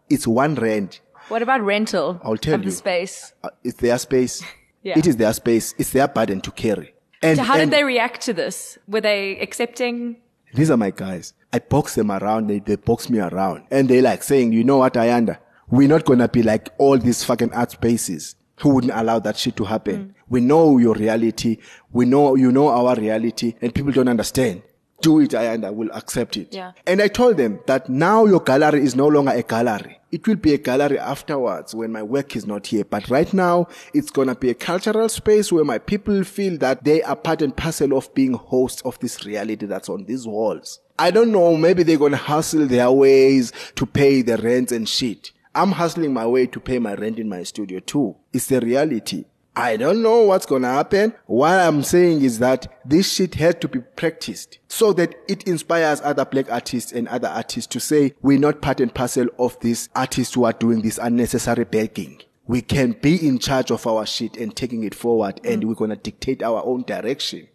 It's 0.09 0.25
one 0.27 0.55
rand. 0.55 0.99
What 1.29 1.41
about 1.41 1.61
rental 1.61 2.19
I'll 2.23 2.37
tell 2.37 2.55
of 2.55 2.63
you. 2.63 2.69
the 2.71 2.75
space? 2.75 3.33
Uh, 3.43 3.49
it's 3.63 3.77
their 3.79 3.97
space. 3.97 4.43
Yeah. 4.83 4.97
It 4.97 5.05
is 5.05 5.15
their 5.15 5.31
space. 5.31 5.75
It's 5.77 5.91
their 5.91 6.07
burden 6.07 6.41
to 6.41 6.49
carry. 6.49 6.95
And, 7.21 7.37
So 7.37 7.43
how 7.43 7.53
and 7.53 7.69
did 7.69 7.77
they 7.79 7.83
react 7.83 8.21
to 8.21 8.33
this? 8.33 8.79
Were 8.87 8.99
they 8.99 9.37
accepting? 9.37 10.17
these 10.55 10.71
are 10.71 10.75
my 10.77 10.89
guys. 10.89 11.35
I 11.53 11.59
box 11.59 11.93
them 11.93 12.09
around. 12.11 12.47
They, 12.47 12.57
they 12.57 12.77
box 12.77 13.07
me 13.07 13.19
around. 13.19 13.65
And 13.69 13.87
they 13.87 14.01
like 14.01 14.23
saying, 14.23 14.53
you 14.53 14.63
know 14.63 14.77
what, 14.77 14.95
Ayanda? 14.95 15.37
We're 15.69 15.87
not 15.87 16.05
going 16.05 16.17
to 16.17 16.27
be 16.27 16.41
like 16.41 16.69
all 16.79 16.97
these 16.97 17.23
fucking 17.23 17.53
art 17.53 17.69
spaces 17.69 18.35
who 18.61 18.69
wouldn't 18.69 18.93
allow 18.93 19.19
that 19.19 19.37
shit 19.37 19.55
to 19.57 19.63
happen. 19.63 20.15
We 20.29 20.39
know 20.41 20.77
your 20.77 20.95
reality. 20.95 21.57
We 21.91 22.05
know, 22.05 22.35
you 22.35 22.51
know 22.51 22.69
our 22.69 22.95
reality 22.95 23.55
and 23.61 23.73
people 23.73 23.91
don't 23.91 24.07
understand. 24.07 24.63
Do 25.01 25.19
it, 25.19 25.31
Ayanda. 25.31 25.73
We'll 25.73 25.91
accept 25.93 26.37
it. 26.37 26.53
Yeah. 26.53 26.73
And 26.85 27.01
I 27.01 27.07
told 27.07 27.37
them 27.37 27.59
that 27.65 27.89
now 27.89 28.25
your 28.25 28.39
gallery 28.39 28.83
is 28.83 28.95
no 28.95 29.07
longer 29.07 29.31
a 29.31 29.41
gallery. 29.41 29.99
It 30.11 30.27
will 30.27 30.35
be 30.35 30.53
a 30.53 30.59
gallery 30.59 30.99
afterwards 30.99 31.73
when 31.73 31.91
my 31.91 32.03
work 32.03 32.35
is 32.35 32.45
not 32.45 32.67
here. 32.67 32.83
But 32.83 33.09
right 33.09 33.33
now, 33.33 33.67
it's 33.95 34.11
going 34.11 34.27
to 34.27 34.35
be 34.35 34.51
a 34.51 34.53
cultural 34.53 35.09
space 35.09 35.51
where 35.51 35.63
my 35.63 35.79
people 35.79 36.23
feel 36.23 36.57
that 36.59 36.83
they 36.83 37.01
are 37.01 37.15
part 37.15 37.41
and 37.41 37.55
parcel 37.55 37.97
of 37.97 38.13
being 38.13 38.33
hosts 38.33 38.83
of 38.83 38.99
this 38.99 39.25
reality 39.25 39.65
that's 39.65 39.89
on 39.89 40.03
these 40.03 40.27
walls. 40.27 40.79
I 40.99 41.09
don't 41.09 41.31
know. 41.31 41.57
Maybe 41.57 41.81
they're 41.81 41.97
going 41.97 42.11
to 42.11 42.17
hustle 42.17 42.67
their 42.67 42.91
ways 42.91 43.53
to 43.75 43.87
pay 43.87 44.21
the 44.21 44.37
rent 44.37 44.71
and 44.71 44.87
shit. 44.87 45.31
I'm 45.53 45.73
hustling 45.73 46.13
my 46.13 46.25
way 46.25 46.47
to 46.47 46.59
pay 46.59 46.79
my 46.79 46.93
rent 46.95 47.19
in 47.19 47.27
my 47.27 47.43
studio 47.43 47.79
too. 47.79 48.15
It's 48.31 48.47
the 48.47 48.61
reality. 48.61 49.25
I 49.53 49.75
don't 49.75 50.01
know 50.01 50.21
what's 50.21 50.45
gonna 50.45 50.71
happen. 50.71 51.13
What 51.25 51.59
I'm 51.59 51.83
saying 51.83 52.21
is 52.21 52.39
that 52.39 52.79
this 52.85 53.11
shit 53.11 53.35
has 53.35 53.55
to 53.55 53.67
be 53.67 53.79
practiced 53.79 54.59
so 54.69 54.93
that 54.93 55.13
it 55.27 55.45
inspires 55.45 55.99
other 56.01 56.23
black 56.23 56.49
artists 56.49 56.93
and 56.93 57.07
other 57.09 57.27
artists 57.27 57.67
to 57.73 57.81
say 57.81 58.13
we're 58.21 58.39
not 58.39 58.61
part 58.61 58.79
and 58.79 58.93
parcel 58.93 59.27
of 59.37 59.59
these 59.59 59.89
artists 59.93 60.33
who 60.35 60.45
are 60.45 60.53
doing 60.53 60.81
this 60.81 60.97
unnecessary 60.97 61.65
begging. 61.65 62.21
We 62.47 62.61
can 62.61 62.93
be 62.93 63.27
in 63.27 63.39
charge 63.39 63.71
of 63.71 63.85
our 63.85 64.05
shit 64.05 64.37
and 64.37 64.55
taking 64.55 64.83
it 64.83 64.95
forward 64.95 65.41
and 65.43 65.63
mm. 65.63 65.67
we're 65.67 65.75
gonna 65.75 65.97
dictate 65.97 66.41
our 66.41 66.63
own 66.65 66.83
direction. 66.83 67.49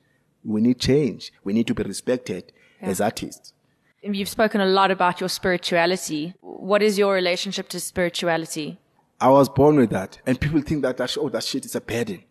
We 0.45 0.61
need 0.61 0.79
change. 0.79 1.33
We 1.45 1.55
need 1.55 1.67
to 1.69 1.75
be 1.75 1.83
respected 1.83 2.53
as 2.83 3.01
artists. 3.01 3.55
You've 4.03 4.29
spoken 4.29 4.61
a 4.61 4.67
lot 4.67 4.91
about 4.91 5.21
your 5.21 5.29
spirituality. 5.29 6.35
What 6.41 6.83
is 6.83 6.99
your 6.99 7.15
relationship 7.15 7.69
to 7.71 7.81
spirituality? 7.81 8.79
I 9.21 9.31
was 9.31 9.49
born 9.49 9.77
with 9.77 9.91
that. 9.91 10.21
And 10.27 10.41
people 10.41 10.61
think 10.61 10.83
that, 10.83 10.99
that 10.99 11.17
oh, 11.19 11.29
that 11.31 11.43
shit 11.43 11.65
is 11.65 11.75
a 11.75 11.81
burden. 11.81 12.23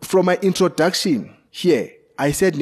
From 0.00 0.26
my 0.26 0.38
introduction 0.42 1.36
here, 1.50 1.92
I 2.18 2.32
said. 2.32 2.54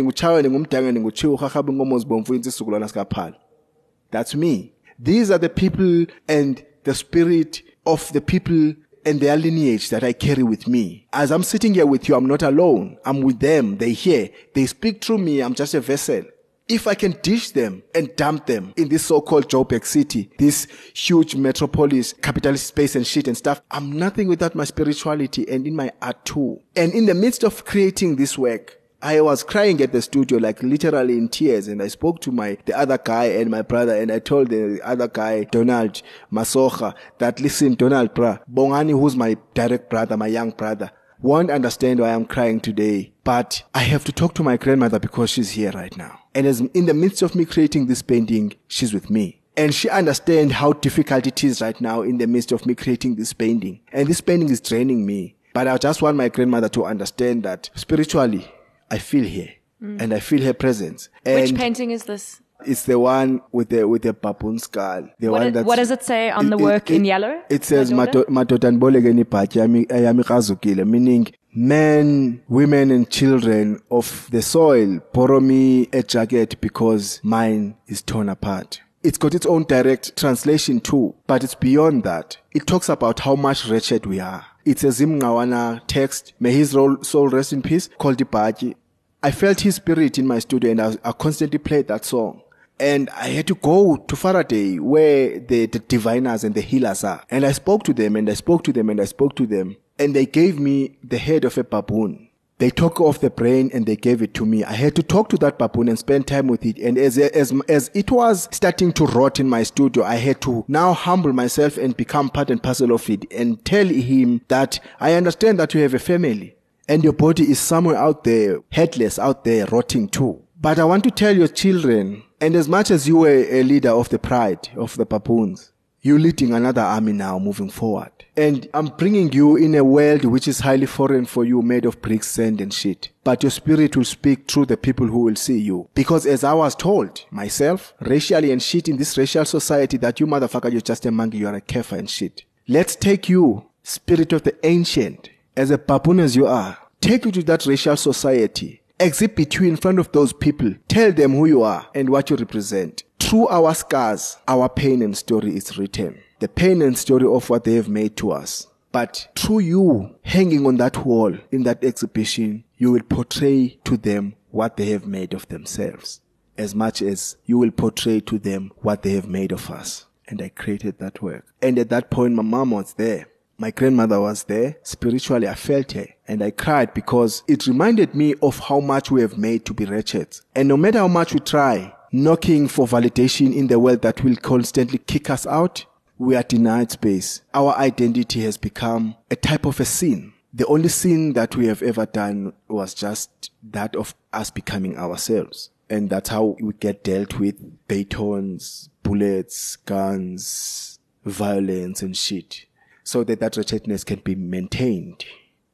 That's 4.11 4.35
me. 4.35 4.73
These 4.99 5.31
are 5.31 5.39
the 5.39 5.49
people 5.49 6.07
and 6.29 6.67
the 6.85 6.95
spirit 6.95 7.63
of 7.87 8.13
the 8.13 8.21
people 8.21 8.75
and 9.05 9.21
their 9.21 9.37
lineage 9.37 9.91
that 9.91 10.03
I 10.03 10.13
carry 10.13 10.43
with 10.43 10.67
me. 10.67 11.07
As 11.13 11.31
I'm 11.31 11.45
sitting 11.45 11.75
here 11.75 11.87
with 11.87 12.09
you, 12.09 12.17
I'm 12.17 12.27
not 12.27 12.43
alone. 12.43 12.99
I'm 13.05 13.23
with 13.23 13.39
them. 13.39 13.79
They 13.79 13.93
hear. 13.93 14.31
They 14.55 14.67
speak 14.67 15.03
through 15.03 15.19
me. 15.19 15.41
I'm 15.41 15.55
just 15.55 15.75
a 15.75 15.81
vessel. 15.81 16.25
If 16.69 16.87
I 16.87 16.95
can 16.95 17.13
dish 17.23 17.53
them 17.53 17.83
and 17.95 18.15
dump 18.15 18.45
them 18.45 18.75
in 18.77 18.91
this 18.91 19.07
so-called 19.07 19.49
Joburg 19.49 19.87
city, 19.87 20.29
this 20.39 20.67
huge 20.95 21.35
metropolis, 21.35 22.13
capitalist 22.13 22.67
space 22.67 22.95
and 22.95 23.07
shit 23.07 23.27
and 23.27 23.35
stuff, 23.35 23.63
I'm 23.71 23.91
nothing 23.91 24.29
without 24.29 24.55
my 24.55 24.65
spirituality 24.65 25.49
and 25.49 25.67
in 25.67 25.75
my 25.75 25.91
art 26.03 26.27
too. 26.27 26.61
And 26.77 26.93
in 26.93 27.07
the 27.07 27.15
midst 27.15 27.43
of 27.43 27.65
creating 27.65 28.17
this 28.17 28.37
work, 28.37 28.79
I 29.01 29.23
was 29.23 29.43
crying 29.43 29.81
at 29.81 29.93
the 29.93 30.03
studio, 30.03 30.37
like 30.37 30.63
literally 30.63 31.17
in 31.17 31.31
tears, 31.31 31.69
and 31.69 31.81
I 31.81 31.89
spoke 31.89 32.21
to 32.23 32.33
my 32.33 32.59
the 32.67 32.77
other 32.77 32.99
guy 32.99 33.27
and 33.27 33.51
my 33.51 33.63
brother, 33.63 33.97
and 33.97 34.13
I 34.13 34.19
told 34.19 34.51
the 34.51 34.83
other 34.85 35.09
guy, 35.09 35.45
Donald 35.45 36.03
Masocha, 36.31 36.95
that 37.17 37.41
listen, 37.41 37.77
Donald, 37.77 38.13
bra, 38.13 38.39
Bongani, 38.53 38.91
who's 38.91 39.17
my 39.17 39.39
direct 39.55 39.89
brother, 39.89 40.19
my 40.19 40.27
young 40.27 40.51
brother, 40.51 40.91
won't 41.21 41.51
understand 41.51 42.01
why 42.01 42.13
I'm 42.13 42.27
crying 42.27 42.61
today, 42.61 43.13
but 43.29 43.63
I 43.75 43.81
have 43.81 44.07
to 44.07 44.13
talk 44.13 44.33
to 44.37 44.43
my 44.43 44.57
grandmother 44.57 44.99
because 44.99 45.29
she's 45.29 45.51
here 45.51 45.71
right 45.73 45.95
now. 45.99 46.19
And 46.35 46.47
as 46.47 46.61
in 46.61 46.87
the 46.87 46.95
midst 46.95 47.21
of 47.21 47.35
me 47.35 47.45
creating 47.45 47.87
this 47.87 48.01
painting, 48.01 48.55
she's 48.69 48.95
with 48.95 49.11
me. 49.11 49.43
And 49.55 49.75
she 49.75 49.91
understands 49.91 50.55
how 50.55 50.73
difficult 50.73 51.27
it 51.27 51.45
is 51.45 51.61
right 51.61 51.79
now 51.79 52.01
in 52.01 52.17
the 52.17 52.27
midst 52.27 52.53
of 52.53 52.65
me 52.65 52.75
creating 52.75 53.17
this 53.17 53.35
painting. 53.35 53.81
And 53.93 54.09
this 54.09 54.23
painting 54.23 54.49
is 54.49 54.63
draining 54.63 55.05
me. 55.05 55.37
But 55.53 55.69
I 55.69 55.77
just 55.77 56.01
want 56.01 56.17
my 56.17 56.31
grandmother 56.31 56.71
to 56.71 56.87
understand 56.87 57.43
that 57.43 57.69
spiritually, 57.75 58.51
I 58.91 58.97
feel 58.97 59.25
here. 59.25 59.53
Mm. 59.83 60.01
And 60.01 60.15
I 60.15 60.21
feel 60.21 60.43
her 60.45 60.55
presence. 60.55 61.11
And 61.27 61.43
Which 61.43 61.55
painting 61.55 61.91
is 61.91 62.05
this? 62.05 62.41
it's 62.65 62.85
the 62.85 62.99
one 62.99 63.41
with 63.53 63.69
the 63.69 63.87
with 63.87 64.03
the 64.03 64.13
baboon 64.13 64.59
skull. 64.59 65.03
The 65.21 65.29
What, 65.29 65.43
one 65.43 65.57
it- 65.57 65.67
what 65.67 65.77
does 65.77 65.91
it 65.91 66.03
say 66.03 66.31
on 66.31 66.51
the 66.51 66.59
work 66.59 66.91
in 66.91 67.05
yellow? 67.05 67.43
It 67.51 67.65
says 67.65 67.93
my 67.93 68.07
daughter? 68.07 68.31
madoda 68.31 68.71
ndiboleke 68.71 69.13
nibhatyi 69.13 69.59
yami 69.59 69.87
eyami 69.87 70.85
meaning 70.87 71.29
men, 71.59 72.41
women 72.47 72.93
and 72.93 73.11
children 73.11 73.83
of 73.91 74.29
the 74.31 74.41
soil 74.41 75.01
borrow 75.13 75.41
me 75.41 75.89
a 75.93 76.05
jacket 76.05 76.61
because 76.61 77.19
mine 77.25 77.77
is 77.89 78.01
torn 78.01 78.29
apart. 78.29 78.81
It's 79.03 79.19
got 79.19 79.35
its 79.35 79.45
own 79.45 79.65
direct 79.65 80.17
translation 80.17 80.79
too, 80.81 81.17
but 81.27 81.43
it's 81.43 81.57
beyond 81.57 82.05
that. 82.05 82.37
It 82.53 82.69
talks 82.69 82.89
about 82.89 83.19
how 83.21 83.35
much 83.35 83.67
wretched 83.67 84.07
we 84.07 84.21
are. 84.21 84.47
It's 84.65 84.85
a 84.85 84.93
Zim 84.93 85.19
Ngqawana 85.19 85.83
text, 85.89 86.33
may 86.39 86.53
his 86.53 86.71
soul 86.71 87.29
rest 87.29 87.53
in 87.53 87.63
peace, 87.63 87.89
called 87.99 88.19
Ibhaji. 88.19 88.77
I 89.25 89.33
felt 89.33 89.61
his 89.61 89.77
spirit 89.77 90.17
in 90.17 90.29
my 90.29 90.39
studio 90.39 90.71
and 90.71 90.81
I, 90.81 90.97
I 91.03 91.11
constantly 91.11 91.59
played 91.59 91.89
that 91.89 92.05
song. 92.05 92.43
And 92.79 93.11
I 93.11 93.29
had 93.29 93.49
to 93.49 93.57
go 93.57 93.97
to 93.97 94.15
Faraday 94.15 94.79
where 94.79 95.41
the, 95.41 95.67
the 95.67 95.81
diviners 95.81 96.45
and 96.45 96.55
the 96.55 96.61
healers 96.61 97.03
are. 97.03 97.25
And 97.29 97.45
I 97.45 97.51
spoke 97.51 97.83
to 97.85 97.93
them 97.93 98.15
and 98.15 98.31
I 98.31 98.35
spoke 98.35 98.63
to 98.65 98.73
them 98.73 98.91
and 98.91 99.01
I 99.01 99.07
spoke 99.07 99.35
to 99.37 99.47
them. 99.47 99.77
And 99.99 100.15
they 100.15 100.27
gave 100.27 100.59
me 100.59 100.97
the 101.03 101.19
head 101.19 101.45
of 101.45 101.59
a 101.59 101.65
baboon. 101.65 102.29
They 102.59 102.71
took 102.71 103.01
off 103.01 103.21
the 103.21 103.31
brain 103.31 103.71
and 103.73 103.87
they 103.87 103.95
gave 103.95 104.21
it 104.21 104.35
to 104.35 104.45
me. 104.45 104.65
I 104.65 104.73
had 104.73 104.97
to 104.97 105.03
talk 105.03 105.29
to 105.29 105.37
that 105.39 105.59
baboon 105.59 105.89
and 105.89 105.99
spend 105.99 106.27
time 106.27 106.49
with 106.49 106.67
it. 106.67 106.77
And 106.79 106.99
as, 106.99 107.17
as, 107.17 107.53
as 107.69 107.89
it 107.95 108.11
was 108.11 108.49
starting 108.51 108.93
to 108.95 109.07
rot 109.07 109.39
in 109.39 109.49
my 109.49 109.63
studio, 109.63 110.03
I 110.03 110.17
had 110.17 110.41
to 110.43 110.65
now 110.67 110.93
humble 110.93 111.33
myself 111.33 111.77
and 111.77 111.97
become 111.97 112.31
part 112.31 112.51
and 112.51 112.61
parcel 112.61 112.93
of 112.93 113.09
it 113.09 113.31
and 113.33 113.65
tell 113.65 113.87
him 113.87 114.41
that 114.49 114.81
I 114.99 115.13
understand 115.13 115.61
that 115.61 115.73
you 115.73 115.83
have 115.83 115.95
a 115.95 116.01
family 116.01 116.57
and 116.89 117.05
your 117.05 117.13
body 117.13 117.49
is 117.49 117.61
somewhere 117.61 117.97
out 117.97 118.25
there, 118.25 118.61
headless 118.73 119.19
out 119.19 119.45
there, 119.45 119.67
rotting 119.67 120.09
too. 120.09 120.43
But 120.61 120.81
I 120.81 120.85
want 120.85 121.05
to 121.05 121.11
tell 121.13 121.37
your 121.37 121.47
children, 121.47 122.25
and 122.41 122.57
as 122.57 122.69
much 122.69 122.91
as 122.91 123.07
you 123.07 123.19
were 123.19 123.29
a 123.29 123.63
leader 123.63 123.91
of 123.91 124.09
the 124.09 124.19
pride 124.19 124.71
of 124.77 124.97
the 124.97 125.07
baboons, 125.07 125.71
you're 126.09 126.19
leading 126.19 126.55
another 126.55 126.81
army 126.81 127.13
now 127.13 127.39
moving 127.39 127.71
forward. 127.71 128.11
And 128.37 128.69
I'm 128.73 128.87
bringing 128.87 129.33
you 129.33 129.57
in 129.57 129.75
a 129.75 129.85
world 129.85 130.25
which 130.25 130.49
is 130.49 130.61
highly 130.61 130.87
foreign 130.87 131.27
for 131.27 131.45
you, 131.45 131.61
made 131.61 131.85
of 131.85 132.01
bricks, 132.01 132.29
sand, 132.29 132.61
and 132.61 132.73
shit. 132.73 133.11
But 133.25 133.43
your 133.43 133.51
spirit 133.51 133.97
will 133.97 134.05
speak 134.05 134.51
through 134.51 134.67
the 134.67 134.77
people 134.77 135.07
who 135.07 135.21
will 135.21 135.37
see 135.37 135.59
you. 135.59 135.89
Because 135.95 136.25
as 136.25 136.45
I 136.45 136.55
was 136.55 136.75
told, 136.75 137.25
myself, 137.31 137.95
racially 138.01 138.53
and 138.53 138.63
shit 138.63 138.89
in 138.89 138.97
this 138.97 139.19
racial 139.19 139.45
society, 139.45 139.99
that 139.99 140.19
you 140.19 140.27
motherfucker, 140.27 140.73
you're 140.73 140.81
just 140.81 141.05
a 141.05 141.11
monkey, 141.11 141.39
you're 141.39 141.55
a 141.55 141.61
kefir 141.61 141.99
and 141.99 142.09
shit. 142.09 142.45
Let's 142.67 142.97
take 142.97 143.29
you, 143.29 143.67
spirit 143.83 144.33
of 144.33 144.45
the 144.45 144.57
ancient, 144.65 145.31
as 145.57 145.71
a 145.71 145.79
baboon 145.79 146.21
as 146.21 146.37
you 146.37 146.47
are, 146.47 146.79
take 147.01 147.25
you 147.25 147.33
to 147.33 147.43
that 147.43 147.67
racial 147.67 147.97
society. 147.97 148.83
Exhibit 149.01 149.55
you 149.57 149.67
in 149.67 149.77
front 149.77 149.99
of 149.99 150.11
those 150.13 150.33
people. 150.33 150.75
Tell 150.89 151.13
them 151.13 151.33
who 151.33 151.47
you 151.47 151.63
are 151.63 151.87
and 151.95 152.11
what 152.11 152.31
you 152.31 152.37
represent. 152.37 153.05
Through 153.21 153.49
our 153.49 153.75
scars, 153.75 154.39
our 154.47 154.69
pain 154.69 155.03
and 155.03 155.17
story 155.17 155.57
is 155.57 155.79
written. 155.79 156.21
The 156.41 156.49
pain 156.49 156.83
and 156.83 156.97
story 156.97 157.27
of 157.27 157.51
what 157.51 157.65
they 157.65 157.75
have 157.75 157.89
made 157.89 158.17
to 158.19 158.33
us. 158.33 158.67
But 158.91 159.29
through 159.37 159.61
you 159.61 160.17
hanging 160.23 160.67
on 160.67 160.77
that 160.79 161.05
wall 161.05 161.37
in 161.53 161.63
that 161.65 161.85
exhibition, 161.85 162.65
you 162.77 162.93
will 162.93 163.03
portray 163.03 163.79
to 163.85 163.97
them 163.97 164.35
what 164.51 164.77
they 164.77 164.87
have 164.91 165.07
made 165.07 165.35
of 165.35 165.47
themselves 165.49 166.21
as 166.59 166.75
much 166.75 167.01
as 167.01 167.37
you 167.47 167.57
will 167.57 167.71
portray 167.71 168.21
to 168.21 168.39
them 168.39 168.73
what 168.79 169.03
they 169.03 169.13
have 169.13 169.29
made 169.29 169.53
of 169.53 169.71
us. 169.71 170.07
And 170.27 170.43
I 170.43 170.51
created 170.51 170.99
that 170.99 171.23
work. 171.23 171.47
And 171.63 171.79
at 171.79 171.89
that 171.89 172.11
point, 172.11 172.35
my 172.35 172.43
mom 172.43 172.73
was 172.73 172.95
there. 172.95 173.29
My 173.57 173.71
grandmother 173.71 174.21
was 174.21 174.45
there. 174.45 174.77
Spiritually, 174.83 175.49
I 175.49 175.55
felt 175.55 175.93
her 175.93 176.07
and 176.29 176.43
I 176.43 176.51
cried 176.51 176.95
because 176.95 177.43
it 177.49 177.67
reminded 177.67 178.15
me 178.15 178.35
of 178.43 178.59
how 178.59 178.81
much 178.81 179.11
we 179.11 179.23
have 179.23 179.39
made 179.39 179.65
to 179.65 179.75
be 179.75 179.87
wretched. 179.87 180.39
And 180.55 180.69
no 180.69 180.77
matter 180.77 180.99
how 180.99 181.09
much 181.09 181.33
we 181.33 181.41
try, 181.41 181.95
knocking 182.13 182.69
for 182.69 182.87
validation 182.87 183.55
in 183.55 183.67
the 183.67 183.79
world 183.79 184.03
that 184.03 184.23
will 184.23 184.37
constantly 184.37 184.99
kick 184.99 185.31
us 185.31 185.47
out, 185.47 185.87
we 186.19 186.37
are 186.37 186.43
denied 186.43 186.91
space. 186.91 187.43
Our 187.55 187.75
identity 187.77 188.43
has 188.43 188.57
become 188.57 189.17
a 189.31 189.37
type 189.37 189.65
of 189.65 189.81
a 189.81 189.85
sin. 189.85 190.35
The 190.53 190.67
only 190.67 190.89
sin 190.89 191.33
that 191.35 191.57
we 191.57 191.67
have 191.67 191.83
ever 191.83 192.07
done 192.07 192.53
was 192.69 192.95
just 192.95 193.51
that 193.63 193.97
of 193.97 194.15
us 194.33 194.51
becoming 194.51 194.99
ourselves. 194.99 195.71
And 195.91 196.11
that's 196.11 196.29
how 196.29 196.57
we 196.61 196.75
get 196.75 197.05
dealt 197.05 197.39
with 197.39 197.57
batons, 197.89 198.91
bullets, 199.03 199.77
guns, 199.77 200.99
violence 201.25 202.03
and 202.03 202.17
shit. 202.17 202.67
So 203.05 203.25
that 203.25 203.41
that 203.41 203.57
wretchedness 203.57 204.05
can 204.05 204.21
be 204.21 204.35
maintained. 204.35 205.25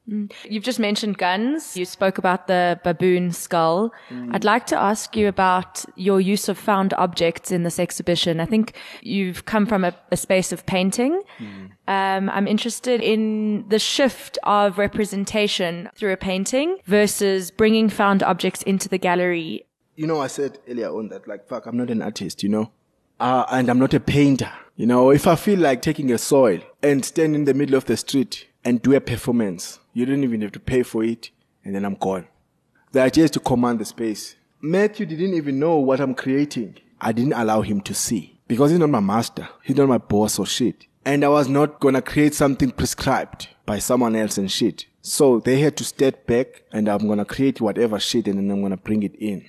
You've 0.07 0.65
just 0.65 0.79
mentioned 0.79 1.17
guns. 1.17 1.77
You 1.77 1.87
spoke 1.87 2.19
about 2.19 2.47
the 2.47 2.79
baboon 2.85 3.33
skull. 3.33 3.93
I'd 4.33 4.45
like 4.45 4.67
to 4.67 4.77
ask 4.77 5.17
you 5.17 5.29
about 5.29 5.85
your 5.97 6.21
use 6.21 6.49
of 6.49 6.59
found 6.59 6.93
objects 6.95 7.51
in 7.51 7.63
this 7.63 7.79
exhibition. 7.79 8.39
I 8.39 8.45
think 8.45 8.75
you've 9.01 9.47
come 9.47 9.65
from 9.65 9.83
a, 9.83 9.95
a 10.11 10.17
space 10.17 10.53
of 10.53 10.67
painting. 10.67 11.23
Um, 11.89 12.29
I'm 12.29 12.47
interested 12.47 13.01
in 13.01 13.67
the 13.69 13.79
shift 13.79 14.39
of 14.43 14.77
representation 14.77 15.89
through 15.97 16.13
a 16.13 16.19
painting 16.19 16.79
versus 16.85 17.51
bringing 17.51 17.89
found 17.89 18.23
objects 18.23 18.63
into 18.63 18.89
the 18.91 18.99
gallery. 18.99 19.65
You 19.97 20.07
know, 20.07 20.21
I 20.21 20.27
said 20.27 20.59
earlier 20.69 20.89
on 20.89 21.09
that, 21.09 21.27
like, 21.27 21.49
fuck, 21.49 21.67
I'm 21.67 21.77
not 21.77 21.91
an 21.91 22.03
artist, 22.03 22.43
you 22.43 22.49
know? 22.51 22.73
Uh, 23.21 23.45
and 23.51 23.71
I'm 23.71 23.79
not 23.79 23.95
a 23.95 24.01
painter. 24.01 24.51
You 24.77 24.87
know, 24.87 25.11
if 25.11 25.27
I 25.27 25.37
feel 25.37 25.61
like 25.61 25.83
taking 25.83 26.11
a 26.11 26.19
soil 26.19 26.61
and 26.83 27.05
stand 27.05 27.35
in 27.37 27.45
the 27.45 27.55
middle 27.55 27.77
of 27.77 27.85
the 27.85 27.97
street 27.97 28.49
and 28.65 28.81
do 28.81 28.95
a 28.95 29.01
performance, 29.01 29.79
you 29.93 30.07
don't 30.07 30.25
even 30.25 30.41
have 30.41 30.53
to 30.53 30.61
pay 30.61 30.83
for 30.83 31.05
it, 31.05 31.31
and 31.65 31.75
then 31.75 31.85
I'm 31.85 31.95
gone. 31.95 32.27
The 32.93 33.03
idea 33.03 33.25
is 33.25 33.31
to 33.33 33.41
command 33.41 33.81
the 33.81 33.85
space. 33.85 34.37
Matthew 34.61 35.05
didn't 35.05 35.35
even 35.35 35.59
know 35.59 35.77
what 35.77 36.01
I'm 36.01 36.15
creating. 36.15 36.77
I 37.01 37.13
didn't 37.13 37.35
allow 37.35 37.61
him 37.61 37.81
to 37.83 37.95
see 37.95 38.39
because 38.47 38.71
he's 38.71 38.81
not 38.81 38.89
my 38.91 39.01
master. 39.01 39.49
He's 39.63 39.77
not 39.77 39.89
my 39.89 39.99
boss 39.99 40.39
or 40.39 40.47
shit. 40.47 40.87
And 41.05 41.25
I 41.25 41.29
was 41.29 41.49
not 41.49 41.81
gonna 41.81 42.01
create 42.01 42.35
something 42.35 42.71
prescribed 42.71 43.49
by 43.67 43.79
someone 43.79 44.17
else 44.17 44.39
and 44.39 44.51
shit. 44.51 44.87
So 45.03 45.41
they 45.41 45.61
had 45.61 45.77
to 45.77 45.85
step 45.85 46.27
back 46.27 46.63
and 46.73 46.89
I'm 46.89 47.07
gonna 47.07 47.27
create 47.27 47.61
whatever 47.61 48.01
shit 48.01 48.27
and 48.27 48.39
then 48.39 48.51
I'm 48.51 48.63
gonna 48.63 48.79
bring 48.79 49.03
it 49.03 49.15
in. 49.17 49.45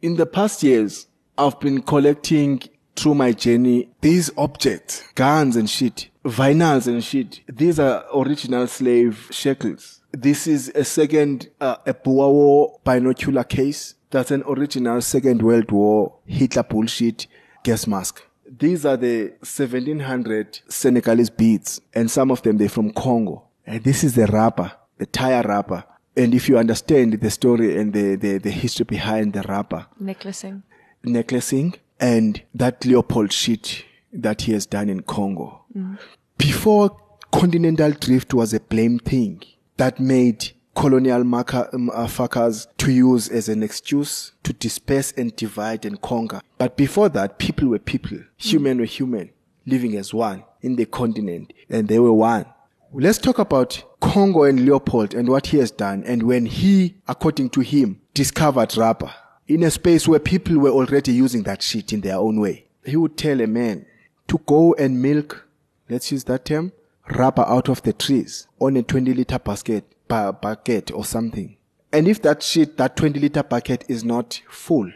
In 0.00 0.16
the 0.16 0.24
past 0.24 0.62
years, 0.62 1.06
I've 1.36 1.60
been 1.60 1.82
collecting 1.82 2.62
through 2.94 3.14
my 3.14 3.32
journey 3.32 3.90
these 4.00 4.30
objects, 4.38 5.02
guns 5.14 5.56
and 5.56 5.68
shit, 5.68 6.08
vinyls 6.26 6.86
and 6.86 7.02
shit. 7.02 7.40
These 7.48 7.78
are 7.78 8.04
original 8.14 8.66
slave 8.66 9.28
shackles. 9.30 10.00
This 10.12 10.46
is 10.46 10.70
a 10.74 10.84
second, 10.84 11.48
uh, 11.60 11.76
a 11.86 11.94
Boer 11.94 12.32
War 12.32 12.80
binocular 12.84 13.44
case. 13.44 13.94
That's 14.10 14.30
an 14.30 14.42
original 14.46 15.00
Second 15.02 15.42
World 15.42 15.70
War 15.70 16.14
Hitler 16.26 16.62
bullshit 16.62 17.26
gas 17.62 17.86
mask. 17.86 18.22
These 18.58 18.86
are 18.86 18.96
the 18.96 19.30
1700 19.40 20.60
Senegalese 20.68 21.30
beads, 21.30 21.80
and 21.94 22.10
some 22.10 22.30
of 22.30 22.42
them 22.42 22.56
they're 22.58 22.68
from 22.68 22.92
Congo. 22.92 23.42
And 23.66 23.82
this 23.82 24.04
is 24.04 24.14
the 24.14 24.26
wrapper, 24.26 24.72
the 24.98 25.06
tire 25.06 25.42
wrapper. 25.42 25.84
And 26.16 26.34
if 26.34 26.48
you 26.48 26.56
understand 26.56 27.20
the 27.20 27.30
story 27.30 27.76
and 27.76 27.92
the, 27.92 28.14
the, 28.14 28.38
the 28.38 28.50
history 28.50 28.84
behind 28.84 29.32
the 29.32 29.42
wrapper, 29.42 29.86
Necklacing. 30.00 30.62
necklacing 31.04 31.74
and 32.00 32.40
that 32.54 32.84
Leopold 32.86 33.32
shit 33.32 33.84
that 34.12 34.42
he 34.42 34.52
has 34.52 34.64
done 34.64 34.88
in 34.88 35.02
Congo. 35.02 35.64
Before 36.38 36.96
continental 37.32 37.92
drift 37.92 38.34
was 38.34 38.52
a 38.52 38.60
blame 38.60 38.98
thing 38.98 39.42
that 39.76 39.98
made 40.00 40.52
colonial 40.74 41.24
marker, 41.24 41.68
um, 41.72 41.90
uh, 41.90 42.06
fuckers 42.06 42.66
to 42.78 42.92
use 42.92 43.28
as 43.28 43.48
an 43.48 43.62
excuse 43.62 44.32
to 44.42 44.52
disperse 44.52 45.12
and 45.12 45.34
divide 45.36 45.84
and 45.86 46.00
conquer. 46.02 46.40
But 46.58 46.76
before 46.76 47.08
that, 47.10 47.38
people 47.38 47.68
were 47.68 47.78
people. 47.78 48.18
Human 48.36 48.78
were 48.78 48.84
human, 48.84 49.30
living 49.64 49.96
as 49.96 50.12
one 50.12 50.44
in 50.62 50.76
the 50.76 50.84
continent, 50.84 51.52
and 51.70 51.88
they 51.88 51.98
were 51.98 52.12
one. 52.12 52.46
Let's 52.92 53.18
talk 53.18 53.38
about 53.38 53.82
Congo 54.00 54.44
and 54.44 54.64
Leopold 54.64 55.14
and 55.14 55.28
what 55.28 55.48
he 55.48 55.58
has 55.58 55.70
done 55.70 56.04
and 56.04 56.22
when 56.22 56.46
he, 56.46 56.96
according 57.08 57.50
to 57.50 57.60
him, 57.60 58.00
discovered 58.14 58.76
rubber 58.76 59.12
in 59.48 59.62
a 59.62 59.70
space 59.70 60.06
where 60.08 60.18
people 60.18 60.58
were 60.58 60.70
already 60.70 61.12
using 61.12 61.42
that 61.44 61.62
shit 61.62 61.92
in 61.92 62.00
their 62.00 62.16
own 62.16 62.40
way. 62.40 62.66
He 62.84 62.96
would 62.96 63.16
tell 63.16 63.40
a 63.40 63.46
man 63.46 63.86
to 64.28 64.38
go 64.46 64.74
and 64.74 65.02
milk, 65.02 65.45
let's 65.88 66.10
use 66.12 66.24
that 66.24 66.44
term, 66.44 66.72
rubber 67.08 67.44
out 67.46 67.68
of 67.68 67.82
the 67.82 67.92
trees 67.92 68.46
on 68.60 68.76
a 68.76 68.82
20 68.82 69.14
liter 69.14 69.38
basket, 69.38 69.84
ba- 70.08 70.32
bucket 70.32 70.90
or 70.92 71.04
something. 71.04 71.56
And 71.92 72.08
if 72.08 72.20
that 72.22 72.42
shit, 72.42 72.76
that 72.76 72.96
20 72.96 73.20
liter 73.20 73.42
bucket 73.42 73.84
is 73.88 74.04
not 74.04 74.40
full, 74.50 74.92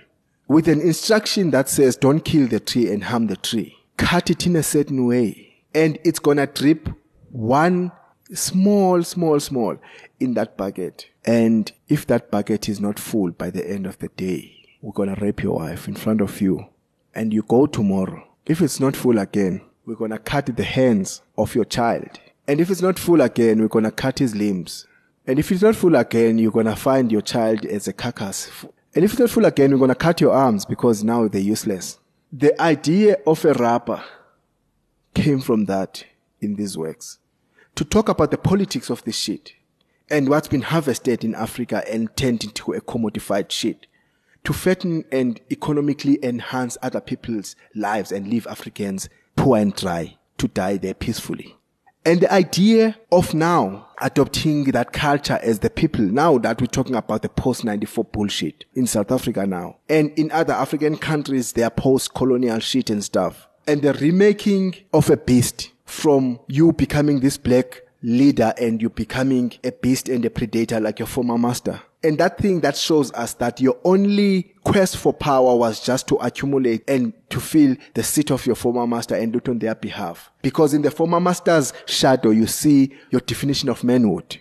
with 0.48 0.68
an 0.68 0.80
instruction 0.80 1.50
that 1.52 1.68
says 1.68 1.96
don't 1.96 2.24
kill 2.24 2.48
the 2.48 2.60
tree 2.60 2.90
and 2.92 3.04
harm 3.04 3.28
the 3.28 3.36
tree, 3.36 3.76
cut 3.96 4.30
it 4.30 4.46
in 4.46 4.56
a 4.56 4.62
certain 4.62 5.06
way, 5.06 5.54
and 5.74 5.98
it's 6.04 6.18
gonna 6.18 6.46
drip 6.46 6.88
one 7.30 7.92
small, 8.32 9.02
small, 9.02 9.40
small 9.40 9.76
in 10.18 10.34
that 10.34 10.56
bucket. 10.56 11.06
And 11.24 11.70
if 11.88 12.06
that 12.06 12.30
bucket 12.30 12.68
is 12.68 12.80
not 12.80 12.98
full 12.98 13.30
by 13.30 13.50
the 13.50 13.68
end 13.68 13.86
of 13.86 13.98
the 13.98 14.08
day, 14.08 14.56
we're 14.80 14.92
gonna 14.92 15.16
rape 15.20 15.42
your 15.42 15.56
wife 15.56 15.88
in 15.88 15.94
front 15.94 16.20
of 16.20 16.40
you. 16.40 16.66
And 17.14 17.32
you 17.32 17.42
go 17.42 17.66
tomorrow. 17.66 18.26
If 18.46 18.60
it's 18.60 18.80
not 18.80 18.96
full 18.96 19.18
again, 19.18 19.62
we're 19.90 19.96
gonna 19.96 20.20
cut 20.20 20.46
the 20.46 20.62
hands 20.62 21.20
of 21.36 21.56
your 21.56 21.64
child. 21.64 22.20
And 22.46 22.60
if 22.60 22.70
it's 22.70 22.80
not 22.80 22.96
full 22.96 23.20
again, 23.20 23.60
we're 23.60 23.66
gonna 23.66 23.90
cut 23.90 24.20
his 24.20 24.36
limbs. 24.36 24.86
And 25.26 25.36
if 25.36 25.50
it's 25.50 25.62
not 25.62 25.74
full 25.74 25.96
again, 25.96 26.38
you're 26.38 26.52
gonna 26.52 26.76
find 26.76 27.10
your 27.10 27.22
child 27.22 27.66
as 27.66 27.88
a 27.88 27.92
carcass. 27.92 28.48
And 28.94 29.04
if 29.04 29.10
it's 29.10 29.18
not 29.18 29.30
full 29.30 29.46
again, 29.46 29.72
we're 29.72 29.78
gonna 29.78 29.96
cut 29.96 30.20
your 30.20 30.32
arms 30.32 30.64
because 30.64 31.02
now 31.02 31.26
they're 31.26 31.40
useless. 31.40 31.98
The 32.32 32.58
idea 32.62 33.16
of 33.26 33.44
a 33.44 33.52
rapper 33.54 34.00
came 35.12 35.40
from 35.40 35.64
that 35.64 36.04
in 36.40 36.54
these 36.54 36.78
works. 36.78 37.18
To 37.74 37.84
talk 37.84 38.08
about 38.08 38.30
the 38.30 38.38
politics 38.38 38.90
of 38.90 39.02
this 39.02 39.18
shit 39.18 39.54
and 40.08 40.28
what's 40.28 40.46
been 40.46 40.62
harvested 40.62 41.24
in 41.24 41.34
Africa 41.34 41.82
and 41.92 42.16
turned 42.16 42.44
into 42.44 42.74
a 42.74 42.80
commodified 42.80 43.50
shit. 43.50 43.88
To 44.44 44.52
fatten 44.52 45.04
and 45.10 45.40
economically 45.50 46.24
enhance 46.24 46.78
other 46.80 47.00
people's 47.00 47.56
lives 47.74 48.12
and 48.12 48.28
leave 48.28 48.46
Africans 48.46 49.08
poor 49.36 49.58
and 49.58 49.74
dry 49.74 50.16
to 50.38 50.48
die 50.48 50.76
there 50.76 50.94
peacefully. 50.94 51.56
And 52.04 52.20
the 52.20 52.32
idea 52.32 52.96
of 53.12 53.34
now 53.34 53.88
adopting 54.00 54.64
that 54.72 54.92
culture 54.92 55.38
as 55.42 55.58
the 55.58 55.68
people, 55.68 56.04
now 56.04 56.38
that 56.38 56.60
we're 56.60 56.66
talking 56.66 56.96
about 56.96 57.20
the 57.20 57.28
post 57.28 57.62
94 57.62 58.04
bullshit 58.04 58.64
in 58.74 58.86
South 58.86 59.12
Africa 59.12 59.46
now, 59.46 59.76
and 59.88 60.10
in 60.18 60.30
other 60.32 60.54
African 60.54 60.96
countries, 60.96 61.52
their 61.52 61.68
post 61.68 62.14
colonial 62.14 62.58
shit 62.58 62.88
and 62.88 63.04
stuff, 63.04 63.48
and 63.66 63.82
the 63.82 63.92
remaking 63.94 64.76
of 64.94 65.10
a 65.10 65.16
beast 65.16 65.72
from 65.84 66.40
you 66.46 66.72
becoming 66.72 67.20
this 67.20 67.36
black 67.36 67.82
leader 68.02 68.54
and 68.58 68.80
you 68.80 68.88
becoming 68.88 69.52
a 69.62 69.72
beast 69.72 70.08
and 70.08 70.24
a 70.24 70.30
predator 70.30 70.80
like 70.80 70.98
your 70.98 71.06
former 71.06 71.36
master. 71.36 71.82
And 72.02 72.16
that 72.18 72.38
thing 72.38 72.60
that 72.60 72.76
shows 72.76 73.12
us 73.12 73.34
that 73.34 73.60
your 73.60 73.78
only 73.84 74.54
quest 74.64 74.96
for 74.96 75.12
power 75.12 75.54
was 75.54 75.84
just 75.84 76.08
to 76.08 76.16
accumulate 76.16 76.82
and 76.88 77.12
to 77.28 77.40
fill 77.40 77.76
the 77.94 78.02
seat 78.02 78.30
of 78.30 78.46
your 78.46 78.56
former 78.56 78.86
master 78.86 79.14
and 79.14 79.32
do 79.32 79.38
it 79.38 79.48
on 79.48 79.58
their 79.58 79.74
behalf. 79.74 80.30
Because 80.40 80.72
in 80.72 80.80
the 80.80 80.90
former 80.90 81.20
master's 81.20 81.74
shadow, 81.86 82.30
you 82.30 82.46
see 82.46 82.94
your 83.10 83.20
definition 83.20 83.68
of 83.68 83.84
manhood. 83.84 84.38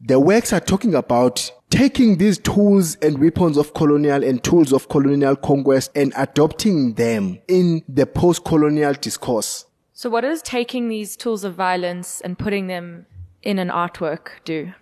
The 0.00 0.20
works 0.20 0.52
are 0.52 0.60
talking 0.60 0.94
about 0.94 1.50
taking 1.70 2.18
these 2.18 2.38
tools 2.38 2.96
and 2.96 3.18
weapons 3.18 3.56
of 3.56 3.74
colonial 3.74 4.22
and 4.22 4.42
tools 4.44 4.72
of 4.72 4.88
colonial 4.88 5.34
conquest 5.34 5.90
and 5.94 6.12
adopting 6.16 6.94
them 6.94 7.38
in 7.48 7.82
the 7.88 8.06
post-colonial 8.06 8.92
discourse. 8.94 9.66
So, 9.94 10.08
what 10.08 10.20
does 10.20 10.42
taking 10.42 10.88
these 10.88 11.16
tools 11.16 11.42
of 11.42 11.54
violence 11.54 12.20
and 12.20 12.38
putting 12.38 12.68
them 12.68 13.06
in 13.42 13.58
an 13.58 13.68
artwork 13.70 14.28
do? 14.44 14.72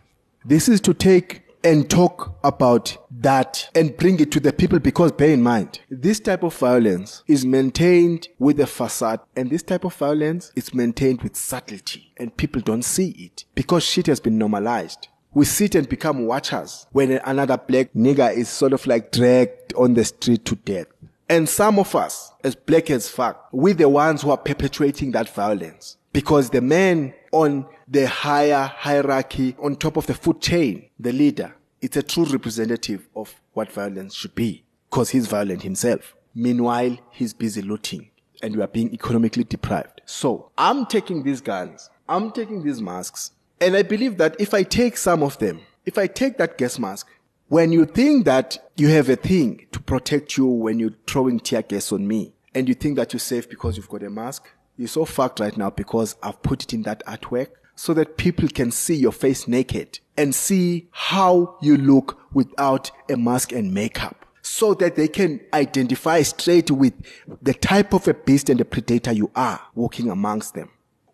This 0.45 0.69
is 0.69 0.81
to 0.83 0.93
take 0.93 1.46
and 1.67 1.91
talk 1.91 2.39
about 2.45 2.97
that 3.11 3.69
and 3.75 3.97
bring 3.97 4.21
it 4.21 4.31
to 4.31 4.39
the 4.39 4.53
people 4.53 4.79
because 4.79 5.11
bear 5.11 5.33
in 5.33 5.43
mind, 5.43 5.81
this 5.91 6.21
type 6.21 6.45
of 6.45 6.57
violence 6.57 7.25
is 7.27 7.45
maintained 7.45 8.29
with 8.39 8.61
a 8.61 8.69
facade 8.69 9.19
and 9.35 9.51
this 9.51 9.65
type 9.65 9.83
of 9.83 9.93
violence 9.95 10.53
is 10.55 10.73
maintained 10.73 11.23
with 11.23 11.35
subtlety 11.35 12.13
and 12.19 12.37
people 12.37 12.63
don't 12.63 12.85
see 12.85 13.09
it 13.19 13.47
because 13.57 13.83
shit 13.83 14.07
has 14.07 14.21
been 14.21 14.39
normalized. 14.39 15.09
We 15.35 15.45
sit 15.45 15.75
and 15.75 15.89
become 15.89 16.27
watchers 16.27 16.87
when 16.93 17.11
another 17.11 17.59
black 17.59 17.93
nigger 17.95 18.33
is 18.33 18.49
sort 18.49 18.73
of 18.73 18.87
like 18.87 19.11
dragged 19.11 19.75
on 19.75 19.95
the 19.95 20.05
street 20.05 20.45
to 20.45 20.55
death. 20.55 20.87
And 21.29 21.49
some 21.49 21.81
of 21.81 21.97
us, 21.97 22.31
as 22.45 22.55
black 22.55 22.91
as 22.91 23.09
fuck, 23.09 23.49
we're 23.51 23.75
the 23.75 23.89
ones 23.89 24.23
who 24.23 24.31
are 24.31 24.37
perpetuating 24.37 25.11
that 25.11 25.29
violence. 25.31 25.97
Because 26.13 26.51
the 26.51 26.61
man 26.61 27.13
on 27.33 27.67
the 27.89 28.07
higher 28.07 28.71
hierarchy, 28.75 29.57
on 29.63 29.77
top 29.77 29.97
of 29.97 30.07
the 30.07 30.15
food 30.15 30.41
chain, 30.41 30.89
the 30.99 31.13
leader, 31.13 31.55
it's 31.81 31.97
a 31.97 32.03
true 32.03 32.25
representative 32.25 33.09
of 33.15 33.35
what 33.53 33.71
violence 33.73 34.15
should 34.15 34.35
be. 34.35 34.65
Because 34.91 35.11
he's 35.11 35.27
violent 35.27 35.63
himself. 35.63 36.15
Meanwhile, 36.35 36.99
he's 37.11 37.35
busy 37.35 37.63
looting. 37.63 38.11
And 38.43 38.57
we 38.57 38.63
are 38.63 38.69
being 38.69 38.93
economically 38.93 39.45
deprived. 39.45 40.03
So, 40.05 40.51
I'm 40.59 40.87
taking 40.87 41.23
these 41.23 41.41
guns, 41.41 41.91
I'm 42.09 42.31
taking 42.31 42.63
these 42.63 42.81
masks, 42.83 43.33
and 43.61 43.75
I 43.75 43.83
believe 43.83 44.19
that 44.19 44.37
if 44.39 44.53
I 44.53 44.63
take 44.63 44.97
some 44.97 45.23
of 45.23 45.39
them, 45.39 45.61
if 45.87 45.97
I 45.97 46.07
take 46.07 46.37
that 46.39 46.59
gas 46.59 46.79
mask, 46.79 47.09
when 47.49 47.73
you 47.73 47.87
think 47.87 48.25
that 48.27 48.59
you 48.77 48.89
have 48.89 49.09
a 49.09 49.17
thing 49.17 49.67
to 49.73 49.81
protect 49.81 50.37
you 50.37 50.47
when 50.47 50.79
you're 50.79 50.97
throwing 51.07 51.41
tear 51.41 51.63
gas 51.63 51.93
on 51.93 52.07
me, 52.07 52.35
and 52.55 52.69
you 52.69 52.75
think 52.75 52.97
that 52.97 53.13
you're 53.13 53.21
safe 53.21 53.49
because 53.49 53.77
you've 53.77 53.89
got 53.89 54.03
a 54.03 54.11
mask, 54.11 54.49
you're 54.77 54.89
so 54.89 55.05
fucked 55.05 55.41
right 55.41 55.57
now 55.57 55.71
because 55.71 56.17
I've 56.23 56.43
put 56.43 56.63
it 56.63 56.73
in 56.73 56.83
that 56.83 57.05
artwork. 57.07 57.49
So 57.77 57.95
that 57.95 58.17
people 58.17 58.49
can 58.49 58.71
see 58.71 58.97
your 58.97 59.13
face 59.13 59.47
naked 59.47 60.01
and 60.17 60.35
see 60.35 60.89
how 60.91 61.57
you 61.61 61.77
look 61.77 62.19
without 62.33 62.91
a 63.09 63.17
mask 63.17 63.53
and 63.53 63.73
makeup 63.73 64.27
so 64.43 64.75
that 64.75 64.95
they 64.95 65.09
can 65.09 65.41
identify 65.53 66.23
straight 66.23 66.71
with 66.71 66.95
the 67.43 67.53
type 67.53 67.93
of 67.93 68.07
a 68.07 68.15
beast 68.15 68.49
and 68.49 68.61
a 68.61 68.65
predator 68.65 69.13
you 69.13 69.31
are 69.35 69.61
walking 69.75 70.09
amongst 70.09 70.55
them. 70.55 70.71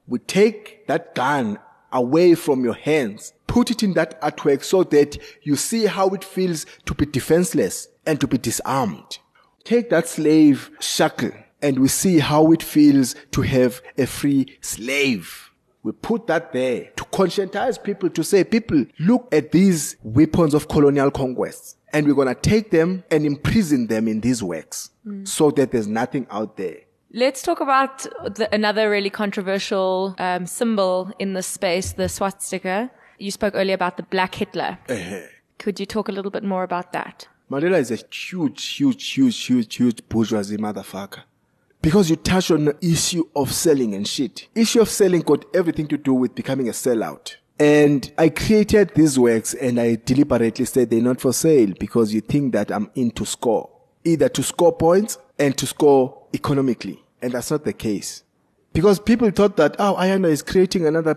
We 0.06 0.18
take 0.18 0.86
that 0.86 1.14
gun 1.14 1.58
away 1.90 2.34
from 2.34 2.62
your 2.62 2.74
hands, 2.74 3.32
put 3.46 3.70
it 3.70 3.82
in 3.82 3.94
that 3.94 4.20
artwork 4.20 4.62
so 4.62 4.84
that 4.84 5.16
you 5.42 5.56
see 5.56 5.86
how 5.86 6.10
it 6.10 6.24
feels 6.24 6.66
to 6.84 6.94
be 6.94 7.06
defenseless 7.06 7.88
and 8.06 8.20
to 8.20 8.26
be 8.26 8.38
disarmed. 8.38 9.18
Take 9.64 9.90
that 9.90 10.08
slave 10.08 10.70
shackle 10.80 11.32
and 11.62 11.78
we 11.78 11.88
see 11.88 12.18
how 12.18 12.52
it 12.52 12.62
feels 12.62 13.14
to 13.30 13.42
have 13.42 13.80
a 13.96 14.06
free 14.06 14.58
slave. 14.60 15.51
We 15.82 15.92
put 15.92 16.28
that 16.28 16.52
there 16.52 16.90
to 16.96 17.04
conscientize 17.04 17.82
people 17.82 18.08
to 18.10 18.22
say, 18.22 18.44
people, 18.44 18.84
look 19.00 19.28
at 19.32 19.50
these 19.50 19.96
weapons 20.02 20.54
of 20.54 20.68
colonial 20.68 21.10
conquest 21.10 21.76
and 21.92 22.06
we're 22.06 22.14
going 22.14 22.28
to 22.28 22.34
take 22.34 22.70
them 22.70 23.04
and 23.10 23.26
imprison 23.26 23.88
them 23.88 24.08
in 24.08 24.20
these 24.20 24.42
works 24.42 24.90
mm. 25.06 25.26
so 25.26 25.50
that 25.50 25.72
there's 25.72 25.88
nothing 25.88 26.26
out 26.30 26.56
there. 26.56 26.78
Let's 27.12 27.42
talk 27.42 27.60
about 27.60 27.98
the, 27.98 28.48
another 28.52 28.88
really 28.88 29.10
controversial 29.10 30.14
um, 30.18 30.46
symbol 30.46 31.12
in 31.18 31.34
this 31.34 31.46
space, 31.46 31.92
the 31.92 32.08
swastika. 32.08 32.90
You 33.18 33.30
spoke 33.30 33.54
earlier 33.54 33.74
about 33.74 33.98
the 33.98 34.02
Black 34.04 34.34
Hitler. 34.34 34.78
Uh-huh. 34.88 35.20
Could 35.58 35.78
you 35.78 35.86
talk 35.86 36.08
a 36.08 36.12
little 36.12 36.30
bit 36.30 36.42
more 36.42 36.62
about 36.62 36.92
that? 36.92 37.28
Mandela 37.50 37.78
is 37.78 37.90
a 37.90 37.98
huge, 38.10 38.64
huge, 38.64 39.10
huge, 39.10 39.44
huge, 39.44 39.74
huge 39.76 40.08
bourgeoisie 40.08 40.56
motherfucker. 40.56 41.20
Because 41.82 42.08
you 42.08 42.16
touch 42.16 42.50
on 42.52 42.66
the 42.66 42.76
issue 42.80 43.24
of 43.34 43.52
selling 43.52 43.94
and 43.94 44.06
shit. 44.06 44.48
Issue 44.54 44.80
of 44.80 44.88
selling 44.88 45.20
got 45.20 45.44
everything 45.54 45.88
to 45.88 45.98
do 45.98 46.14
with 46.14 46.34
becoming 46.34 46.68
a 46.68 46.72
sellout. 46.72 47.34
And 47.58 48.10
I 48.16 48.28
created 48.28 48.92
these 48.94 49.18
works 49.18 49.52
and 49.54 49.78
I 49.78 49.96
deliberately 50.04 50.64
said 50.64 50.90
they're 50.90 51.02
not 51.02 51.20
for 51.20 51.32
sale 51.32 51.72
because 51.78 52.14
you 52.14 52.20
think 52.20 52.52
that 52.52 52.70
I'm 52.70 52.90
in 52.94 53.10
to 53.12 53.26
score. 53.26 53.68
Either 54.04 54.28
to 54.28 54.42
score 54.42 54.76
points 54.76 55.18
and 55.38 55.56
to 55.58 55.66
score 55.66 56.26
economically. 56.32 57.02
And 57.20 57.32
that's 57.32 57.50
not 57.50 57.64
the 57.64 57.72
case. 57.72 58.22
Because 58.72 58.98
people 58.98 59.30
thought 59.30 59.56
that, 59.58 59.76
oh, 59.78 59.96
Ayanda 59.96 60.30
is 60.30 60.42
creating 60.42 60.86
another 60.86 61.14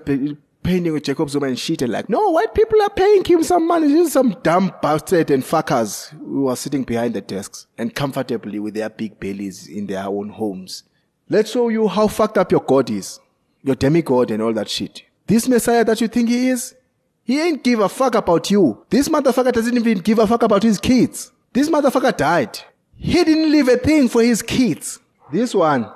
painting 0.65 0.93
with 0.93 1.03
Jacob 1.03 1.29
Zuma 1.29 1.47
and 1.47 1.59
shit. 1.59 1.81
And 1.83 1.91
like, 1.91 2.09
no, 2.09 2.31
white 2.31 2.53
people 2.53 2.81
are 2.81 2.89
paying 2.89 3.23
him 3.23 3.43
some 3.43 3.67
money. 3.67 3.87
This 3.87 4.07
is 4.07 4.13
some 4.13 4.35
dumb 4.41 4.73
bastard 4.81 5.29
and 5.29 5.43
fuckers 5.43 6.09
who 6.09 6.47
are 6.47 6.55
sitting 6.55 6.83
behind 6.83 7.13
the 7.13 7.21
desks 7.21 7.67
and 7.77 7.93
comfortably 7.93 8.59
with 8.59 8.73
their 8.73 8.89
big 8.89 9.19
bellies 9.19 9.67
in 9.67 9.85
their 9.85 10.05
own 10.05 10.29
homes. 10.29 10.83
Let's 11.29 11.51
show 11.51 11.69
you 11.69 11.87
how 11.87 12.07
fucked 12.07 12.37
up 12.37 12.51
your 12.51 12.61
God 12.61 12.89
is. 12.89 13.19
Your 13.61 13.75
demigod 13.75 14.31
and 14.31 14.41
all 14.41 14.53
that 14.53 14.69
shit. 14.69 15.03
This 15.27 15.47
Messiah 15.47 15.83
that 15.85 16.01
you 16.01 16.07
think 16.07 16.29
he 16.29 16.49
is, 16.49 16.75
he 17.23 17.41
ain't 17.41 17.63
give 17.63 17.79
a 17.79 17.89
fuck 17.89 18.15
about 18.15 18.51
you. 18.51 18.85
This 18.89 19.09
motherfucker 19.09 19.51
doesn't 19.51 19.75
even 19.75 19.99
give 19.99 20.19
a 20.19 20.27
fuck 20.27 20.43
about 20.43 20.63
his 20.63 20.79
kids. 20.79 21.31
This 21.53 21.69
motherfucker 21.69 22.15
died. 22.15 22.59
He 22.95 23.23
didn't 23.23 23.51
leave 23.51 23.67
a 23.67 23.77
thing 23.77 24.09
for 24.09 24.21
his 24.21 24.41
kids. 24.41 24.99
This 25.31 25.55
one, 25.55 25.91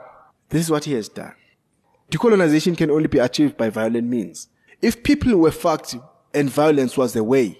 this 0.49 0.63
is 0.63 0.71
what 0.71 0.85
he 0.85 0.93
has 0.93 1.09
done. 1.09 1.33
Decolonization 2.09 2.75
can 2.75 2.89
only 2.89 3.07
be 3.07 3.19
achieved 3.19 3.55
by 3.55 3.69
violent 3.69 4.07
means. 4.07 4.47
If 4.81 5.03
people 5.03 5.35
were 5.35 5.51
fucked 5.51 5.97
and 6.33 6.49
violence 6.49 6.97
was 6.97 7.13
the 7.13 7.23
way, 7.23 7.57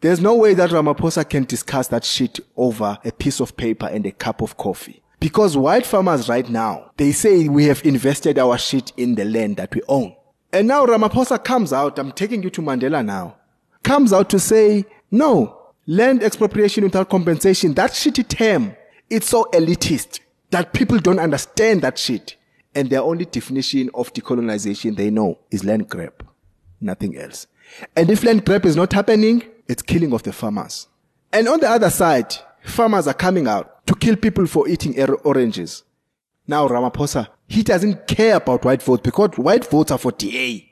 there's 0.00 0.20
no 0.20 0.34
way 0.34 0.54
that 0.54 0.70
Ramaphosa 0.70 1.28
can 1.28 1.44
discuss 1.44 1.88
that 1.88 2.04
shit 2.04 2.40
over 2.56 2.98
a 3.04 3.12
piece 3.12 3.40
of 3.40 3.56
paper 3.56 3.86
and 3.86 4.06
a 4.06 4.12
cup 4.12 4.40
of 4.40 4.56
coffee. 4.56 5.02
Because 5.20 5.56
white 5.56 5.86
farmers 5.86 6.28
right 6.28 6.48
now, 6.48 6.92
they 6.96 7.12
say 7.12 7.48
we 7.48 7.64
have 7.64 7.84
invested 7.84 8.38
our 8.38 8.56
shit 8.58 8.92
in 8.96 9.14
the 9.14 9.24
land 9.24 9.56
that 9.56 9.74
we 9.74 9.82
own. 9.88 10.14
And 10.52 10.68
now 10.68 10.86
Ramaphosa 10.86 11.42
comes 11.42 11.72
out, 11.72 11.98
I'm 11.98 12.12
taking 12.12 12.42
you 12.42 12.50
to 12.50 12.62
Mandela 12.62 13.04
now, 13.04 13.36
comes 13.82 14.12
out 14.12 14.30
to 14.30 14.38
say, 14.38 14.84
no, 15.10 15.72
land 15.86 16.22
expropriation 16.22 16.84
without 16.84 17.10
compensation, 17.10 17.74
that 17.74 17.92
shitty 17.92 18.28
term, 18.28 18.76
it's 19.10 19.28
so 19.28 19.44
elitist 19.52 20.20
that 20.50 20.72
people 20.72 20.98
don't 20.98 21.18
understand 21.18 21.82
that 21.82 21.98
shit. 21.98 22.36
And 22.74 22.90
their 22.90 23.02
only 23.02 23.24
definition 23.24 23.90
of 23.94 24.12
decolonization 24.12 24.96
they 24.96 25.10
know 25.10 25.38
is 25.50 25.64
land 25.64 25.88
grab, 25.88 26.26
nothing 26.80 27.16
else. 27.16 27.46
And 27.96 28.10
if 28.10 28.24
land 28.24 28.44
grab 28.44 28.64
is 28.66 28.76
not 28.76 28.92
happening, 28.92 29.42
it's 29.68 29.82
killing 29.82 30.12
of 30.12 30.22
the 30.22 30.32
farmers. 30.32 30.88
And 31.32 31.48
on 31.48 31.60
the 31.60 31.68
other 31.68 31.90
side, 31.90 32.34
farmers 32.62 33.06
are 33.06 33.14
coming 33.14 33.46
out 33.46 33.86
to 33.86 33.94
kill 33.94 34.16
people 34.16 34.46
for 34.46 34.68
eating 34.68 34.98
oranges. 35.24 35.82
Now 36.46 36.68
Ramaphosa, 36.68 37.28
he 37.48 37.62
doesn't 37.62 38.06
care 38.06 38.36
about 38.36 38.64
white 38.64 38.82
votes 38.82 39.02
because 39.02 39.36
white 39.36 39.68
votes 39.68 39.90
are 39.90 39.98
for 39.98 40.12
DA. 40.12 40.70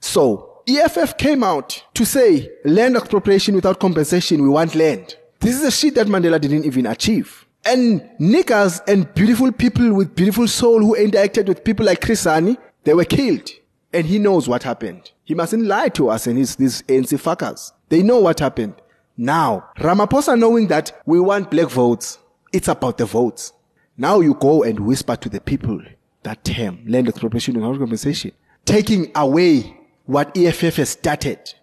So 0.00 0.62
EFF 0.68 1.16
came 1.16 1.42
out 1.42 1.82
to 1.94 2.04
say 2.04 2.50
land 2.64 2.96
expropriation 2.96 3.54
without 3.54 3.80
compensation, 3.80 4.42
we 4.42 4.48
want 4.48 4.74
land. 4.74 5.16
This 5.40 5.56
is 5.56 5.64
a 5.64 5.70
shit 5.70 5.94
that 5.96 6.06
Mandela 6.06 6.40
didn't 6.40 6.64
even 6.64 6.86
achieve. 6.86 7.46
And 7.66 8.02
niggas 8.20 8.82
and 8.86 9.12
beautiful 9.14 9.50
people 9.52 9.94
with 9.94 10.14
beautiful 10.14 10.48
soul 10.48 10.80
who 10.80 10.96
interacted 10.96 11.48
with 11.48 11.64
people 11.64 11.86
like 11.86 12.00
Chris 12.00 12.24
Hani, 12.24 12.56
they 12.84 12.94
were 12.94 13.04
killed. 13.04 13.50
And 13.94 14.06
he 14.06 14.18
knows 14.18 14.48
what 14.48 14.64
happened. 14.64 15.12
He 15.22 15.34
mustn't 15.34 15.64
lie 15.64 15.88
to 15.90 16.08
us 16.08 16.26
and 16.26 16.36
his, 16.36 16.56
these 16.56 16.82
ANC 16.82 17.16
fuckers. 17.22 17.70
They 17.90 18.02
know 18.02 18.18
what 18.18 18.40
happened. 18.40 18.74
Now, 19.16 19.70
Ramaphosa 19.78 20.36
knowing 20.36 20.66
that 20.66 21.00
we 21.06 21.20
want 21.20 21.52
black 21.52 21.68
votes, 21.68 22.18
it's 22.52 22.66
about 22.66 22.98
the 22.98 23.06
votes. 23.06 23.52
Now 23.96 24.18
you 24.18 24.34
go 24.34 24.64
and 24.64 24.80
whisper 24.80 25.14
to 25.14 25.28
the 25.28 25.40
people 25.40 25.80
that 26.24 26.42
term, 26.44 26.84
land 26.88 27.06
expropriation 27.06 27.54
and 27.54 27.78
compensation, 27.78 28.32
taking 28.64 29.12
away 29.14 29.78
what 30.06 30.36
EFF 30.36 30.76
has 30.76 30.90
started. 30.90 31.54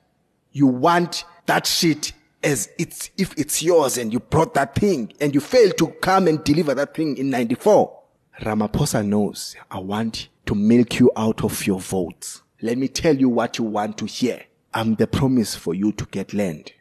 You 0.53 0.67
want 0.67 1.25
that 1.47 1.67
shit 1.67 2.13
as 2.43 2.69
it's, 2.77 3.09
if 3.17 3.37
it's 3.37 3.61
yours 3.61 3.97
and 3.97 4.13
you 4.13 4.21
brought 4.21 4.53
that 4.53 4.73
thing 4.75 5.11
and 5.19 5.35
you 5.35 5.41
failed 5.41 5.77
to 5.79 5.87
come 5.87 6.27
and 6.29 6.41
deliver 6.45 6.73
that 6.75 6.93
thing 6.95 7.17
in 7.17 7.29
94. 7.29 8.00
Ramaphosa 8.39 9.05
knows 9.05 9.55
I 9.69 9.79
want 9.79 10.29
to 10.45 10.55
milk 10.55 10.99
you 10.99 11.11
out 11.15 11.43
of 11.43 11.67
your 11.67 11.79
votes. 11.79 12.41
Let 12.61 12.77
me 12.77 12.87
tell 12.87 13.15
you 13.15 13.29
what 13.29 13.57
you 13.57 13.65
want 13.65 13.97
to 13.99 14.05
hear. 14.05 14.43
I'm 14.73 14.95
the 14.95 15.07
promise 15.07 15.55
for 15.55 15.73
you 15.73 15.91
to 15.93 16.05
get 16.05 16.33
land. 16.33 16.71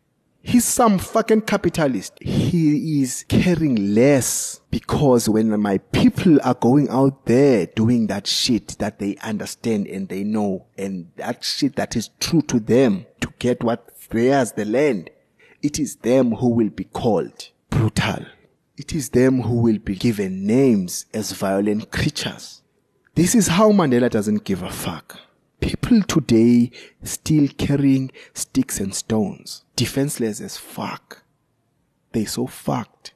He's 0.43 0.65
some 0.65 0.99
fucking 0.99 1.43
capitalist. 1.43 2.15
He 2.21 3.03
is 3.03 3.27
caring 3.29 3.95
less 3.95 4.61
because 4.71 5.29
when 5.29 5.61
my 5.61 5.79
people 5.79 6.39
are 6.43 6.55
going 6.55 6.89
out 6.89 7.27
there 7.27 7.67
doing 7.67 8.07
that 8.07 8.27
shit 8.27 8.77
that 8.79 8.99
they 8.99 9.17
understand 9.17 9.87
and 9.87 10.09
they 10.09 10.25
know 10.25 10.67
and 10.79 11.11
that 11.17 11.45
shit 11.45 11.77
that 11.77 11.95
is 11.95 12.09
true 12.21 12.41
to 12.43 12.59
them 12.59 13.05
to 13.21 13.33
get 13.39 13.63
what 13.63 13.91
theirs 14.09 14.53
the 14.53 14.65
land, 14.65 15.11
it 15.61 15.79
is 15.79 15.97
them 15.97 16.33
who 16.33 16.49
will 16.49 16.71
be 16.71 16.85
called 16.85 17.51
brutal. 17.69 18.25
It 18.81 18.95
is 18.95 19.11
them 19.11 19.43
who 19.43 19.57
will 19.57 19.79
be 19.79 19.95
given 19.95 20.47
names 20.47 21.05
as 21.13 21.33
violent 21.33 21.91
creatures. 21.91 22.63
This 23.15 23.35
is 23.35 23.49
how 23.49 23.73
Mandela 23.73 24.09
doesn't 24.09 24.45
give 24.45 24.63
a 24.63 24.71
fuck. 24.71 25.21
People 25.61 26.01
today 26.05 26.71
still 27.03 27.47
carrying 27.59 28.11
sticks 28.33 28.81
and 28.81 28.95
stones, 28.95 29.65
defenseless 29.77 30.41
as 30.41 30.57
fuck. 30.57 31.23
They 32.13 32.25
so 32.25 32.47
fucked. 32.47 33.13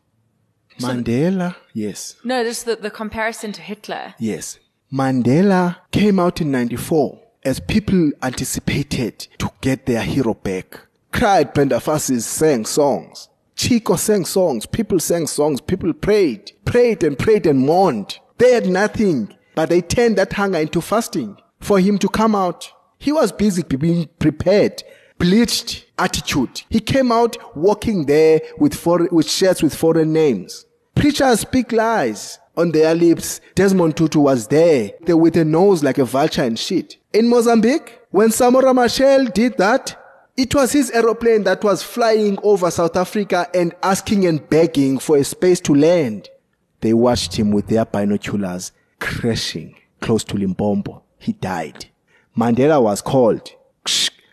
So 0.76 0.88
Mandela, 0.88 1.56
yes. 1.72 2.16
No, 2.22 2.44
just 2.44 2.66
the, 2.66 2.76
the 2.76 2.90
comparison 2.90 3.52
to 3.52 3.62
Hitler. 3.62 4.16
Yes. 4.18 4.58
Mandela 4.92 5.78
came 5.90 6.20
out 6.20 6.42
in 6.42 6.50
94 6.50 7.22
as 7.42 7.58
people 7.58 8.10
anticipated 8.22 9.28
to 9.38 9.50
get 9.62 9.86
their 9.86 10.02
hero 10.02 10.34
back. 10.34 10.78
Cried 11.10 11.54
Fassie 11.54 12.20
sang 12.20 12.66
songs. 12.66 13.30
Chicco 13.56 13.96
sang 13.96 14.24
songs. 14.24 14.66
People 14.66 15.00
sang 15.00 15.26
songs. 15.26 15.60
People 15.60 15.92
prayed, 15.92 16.52
prayed 16.64 17.02
and 17.04 17.18
prayed 17.18 17.46
and 17.46 17.60
mourned. 17.60 18.18
They 18.38 18.52
had 18.52 18.66
nothing, 18.66 19.34
but 19.54 19.68
they 19.68 19.80
turned 19.80 20.16
that 20.16 20.32
hunger 20.32 20.58
into 20.58 20.80
fasting 20.80 21.36
for 21.60 21.78
him 21.80 21.98
to 21.98 22.08
come 22.08 22.34
out. 22.34 22.70
He 22.98 23.12
was 23.12 23.32
busy 23.32 23.62
being 23.62 24.08
prepared, 24.18 24.82
bleached 25.18 25.86
attitude. 25.98 26.62
He 26.68 26.80
came 26.80 27.12
out 27.12 27.36
walking 27.56 28.06
there 28.06 28.40
with 28.58 28.74
foreign, 28.74 29.08
with 29.12 29.28
shirts 29.30 29.62
with 29.62 29.74
foreign 29.74 30.12
names. 30.12 30.66
Preachers 30.94 31.40
speak 31.40 31.72
lies 31.72 32.38
on 32.56 32.72
their 32.72 32.94
lips. 32.94 33.40
Desmond 33.54 33.96
Tutu 33.96 34.20
was 34.20 34.48
there, 34.48 34.92
there 35.02 35.16
with 35.16 35.36
a 35.36 35.44
nose 35.44 35.82
like 35.82 35.98
a 35.98 36.04
vulture 36.04 36.42
and 36.42 36.58
shit. 36.58 36.96
In 37.12 37.28
Mozambique, 37.28 38.00
when 38.10 38.28
Samora 38.30 38.74
Machel 38.74 39.32
did 39.32 39.56
that, 39.58 40.00
it 40.36 40.54
was 40.54 40.72
his 40.72 40.90
aeroplane 40.90 41.44
that 41.44 41.62
was 41.62 41.82
flying 41.82 42.38
over 42.42 42.70
South 42.70 42.96
Africa 42.96 43.48
and 43.54 43.74
asking 43.82 44.26
and 44.26 44.48
begging 44.48 44.98
for 44.98 45.16
a 45.16 45.24
space 45.24 45.60
to 45.60 45.74
land. 45.74 46.28
They 46.80 46.94
watched 46.94 47.34
him 47.34 47.50
with 47.50 47.68
their 47.68 47.84
binoculars 47.84 48.72
crashing 48.98 49.76
close 50.00 50.24
to 50.24 50.36
Limpopo 50.36 51.04
he 51.24 51.32
died. 51.32 51.86
Mandela 52.36 52.82
was 52.82 53.00
called. 53.00 53.50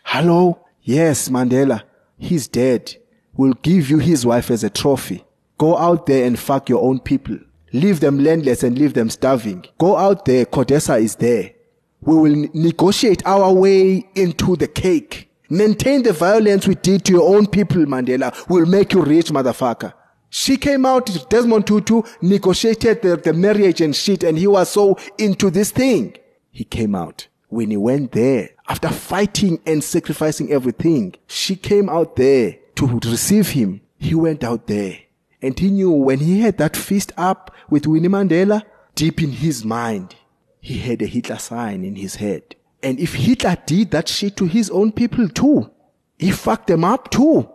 Hello? 0.03 0.59
Yes, 0.83 1.29
Mandela. 1.29 1.83
He's 2.17 2.47
dead. 2.47 2.97
We'll 3.33 3.53
give 3.53 3.89
you 3.89 3.99
his 3.99 4.25
wife 4.25 4.51
as 4.51 4.63
a 4.63 4.69
trophy. 4.69 5.23
Go 5.57 5.77
out 5.77 6.05
there 6.05 6.25
and 6.25 6.37
fuck 6.37 6.67
your 6.67 6.83
own 6.83 6.99
people. 6.99 7.37
Leave 7.71 8.01
them 8.01 8.19
landless 8.19 8.63
and 8.63 8.77
leave 8.77 8.93
them 8.93 9.09
starving. 9.09 9.65
Go 9.77 9.95
out 9.95 10.25
there. 10.25 10.45
CODESA 10.45 11.01
is 11.01 11.15
there. 11.15 11.53
We 12.01 12.15
will 12.15 12.49
negotiate 12.53 13.25
our 13.25 13.53
way 13.53 14.05
into 14.15 14.57
the 14.57 14.67
cake. 14.67 15.29
Maintain 15.51 16.01
the 16.01 16.13
violence 16.13 16.65
we 16.65 16.75
did 16.75 17.03
to 17.03 17.11
your 17.11 17.35
own 17.35 17.45
people, 17.45 17.85
Mandela. 17.85 18.33
We'll 18.47 18.65
make 18.65 18.93
you 18.93 19.01
rich, 19.01 19.31
motherfucker. 19.31 19.91
She 20.29 20.55
came 20.55 20.85
out, 20.85 21.29
Desmond 21.29 21.67
Tutu 21.67 22.03
negotiated 22.21 23.01
the, 23.01 23.17
the 23.17 23.33
marriage 23.33 23.81
and 23.81 23.93
shit, 23.93 24.23
and 24.23 24.37
he 24.37 24.47
was 24.47 24.69
so 24.69 24.97
into 25.17 25.49
this 25.49 25.71
thing. 25.71 26.15
He 26.51 26.63
came 26.63 26.95
out. 26.95 27.27
When 27.49 27.69
he 27.69 27.75
went 27.75 28.13
there, 28.13 28.51
after 28.69 28.87
fighting 28.87 29.59
and 29.65 29.83
sacrificing 29.83 30.53
everything, 30.53 31.15
she 31.27 31.57
came 31.57 31.89
out 31.89 32.15
there 32.15 32.57
to 32.75 32.87
receive 33.03 33.49
him. 33.49 33.81
He 33.99 34.15
went 34.15 34.45
out 34.45 34.67
there. 34.67 34.99
And 35.41 35.59
he 35.59 35.69
knew 35.69 35.91
when 35.91 36.19
he 36.19 36.39
had 36.39 36.59
that 36.59 36.77
fist 36.77 37.11
up 37.17 37.53
with 37.69 37.87
Winnie 37.87 38.07
Mandela, 38.07 38.63
deep 38.95 39.21
in 39.21 39.33
his 39.33 39.65
mind, 39.65 40.15
he 40.61 40.77
had 40.77 41.01
a 41.01 41.07
Hitler 41.07 41.39
sign 41.39 41.83
in 41.83 41.97
his 41.97 42.15
head. 42.15 42.55
And 42.83 42.99
if 42.99 43.13
Hitler 43.13 43.57
did 43.65 43.91
that 43.91 44.07
shit 44.07 44.35
to 44.37 44.45
his 44.45 44.69
own 44.69 44.91
people 44.91 45.29
too, 45.29 45.69
he 46.17 46.31
fucked 46.31 46.67
them 46.67 46.83
up 46.83 47.11
too. 47.11 47.49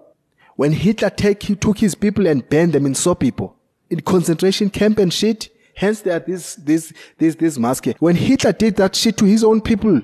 When 0.56 0.72
Hitler 0.72 1.10
take, 1.10 1.42
he 1.42 1.54
took 1.54 1.78
his 1.78 1.94
people 1.94 2.26
and 2.26 2.48
burned 2.48 2.72
them 2.72 2.86
in 2.86 2.94
so 2.94 3.14
people 3.14 3.56
in 3.90 4.00
concentration 4.00 4.70
camp 4.70 4.98
and 4.98 5.12
shit. 5.12 5.50
Hence 5.74 6.00
there 6.00 6.16
are 6.16 6.20
this, 6.20 6.54
this, 6.56 6.92
this, 7.18 7.34
this 7.34 7.58
mask. 7.58 7.86
When 7.98 8.16
Hitler 8.16 8.52
did 8.52 8.76
that 8.76 8.96
shit 8.96 9.16
to 9.18 9.24
his 9.24 9.44
own 9.44 9.60
people, 9.60 10.00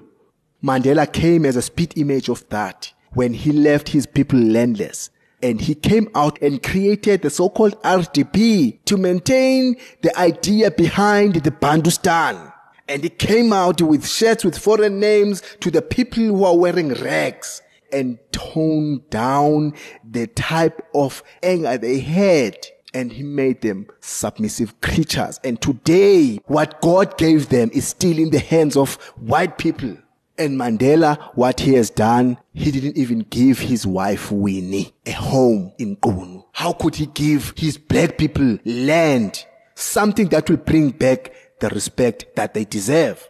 Mandela 0.63 1.11
came 1.11 1.47
as 1.47 1.57
a 1.57 1.63
spit 1.63 1.97
image 1.97 2.29
of 2.29 2.47
that 2.51 2.93
when 3.15 3.33
he 3.33 3.53
left 3.53 3.89
his 3.89 4.07
people 4.07 4.39
landless. 4.39 5.11
And 5.43 5.61
he 5.61 5.75
came 5.75 6.09
out 6.15 6.41
and 6.41 6.63
created 6.63 7.23
the 7.23 7.31
so-called 7.31 7.81
RDP 7.83 8.85
to 8.85 8.97
maintain 8.97 9.77
the 10.03 10.17
idea 10.17 10.71
behind 10.71 11.35
the 11.35 11.51
Bantustan. 11.51 12.53
And 12.89 13.03
he 13.03 13.11
came 13.11 13.53
out 13.53 13.81
with 13.81 14.07
shirts 14.07 14.45
with 14.45 14.59
foreign 14.59 15.01
names 15.01 15.43
to 15.61 15.71
the 15.71 15.83
people 15.83 16.23
who 16.23 16.45
are 16.45 16.57
wearing 16.57 16.93
rags 16.95 17.63
and 17.93 18.19
toned 18.33 19.09
down 19.11 19.75
the 20.09 20.27
type 20.29 20.87
of 20.95 21.23
anger 21.43 21.77
they 21.79 22.01
had. 22.01 22.57
And 22.95 23.13
he 23.13 23.23
made 23.23 23.63
them 23.63 23.87
submissive 24.01 24.79
creatures. 24.83 25.41
And 25.45 25.61
today, 25.61 26.41
what 26.47 26.81
God 26.83 27.17
gave 27.17 27.49
them 27.49 27.71
is 27.73 27.89
still 27.89 28.19
in 28.19 28.31
the 28.31 28.39
hands 28.39 28.77
of 28.77 28.95
white 29.17 29.57
people. 29.57 29.97
And 30.39 30.59
Mandela, 30.59 31.19
what 31.35 31.61
he 31.61 31.75
has 31.75 31.91
done, 31.91 32.39
he 32.53 32.71
didn't 32.71 32.97
even 32.97 33.21
give 33.21 33.59
his 33.59 33.87
wife 33.87 34.33
Winnie 34.33 34.93
a 35.07 35.13
home 35.13 35.73
in 35.79 35.97
Qunu. 35.97 36.45
How 36.53 36.73
could 36.73 36.97
he 36.97 37.07
give 37.07 37.55
his 37.57 37.79
black 37.79 38.19
people 38.19 38.59
land? 38.65 39.45
Something 39.75 40.29
that 40.29 40.49
will 40.51 40.59
bring 40.59 40.91
back 40.91 41.33
the 41.63 41.71
respect 41.71 42.37
that 42.37 42.53
they 42.53 42.67
deserve. 42.67 43.27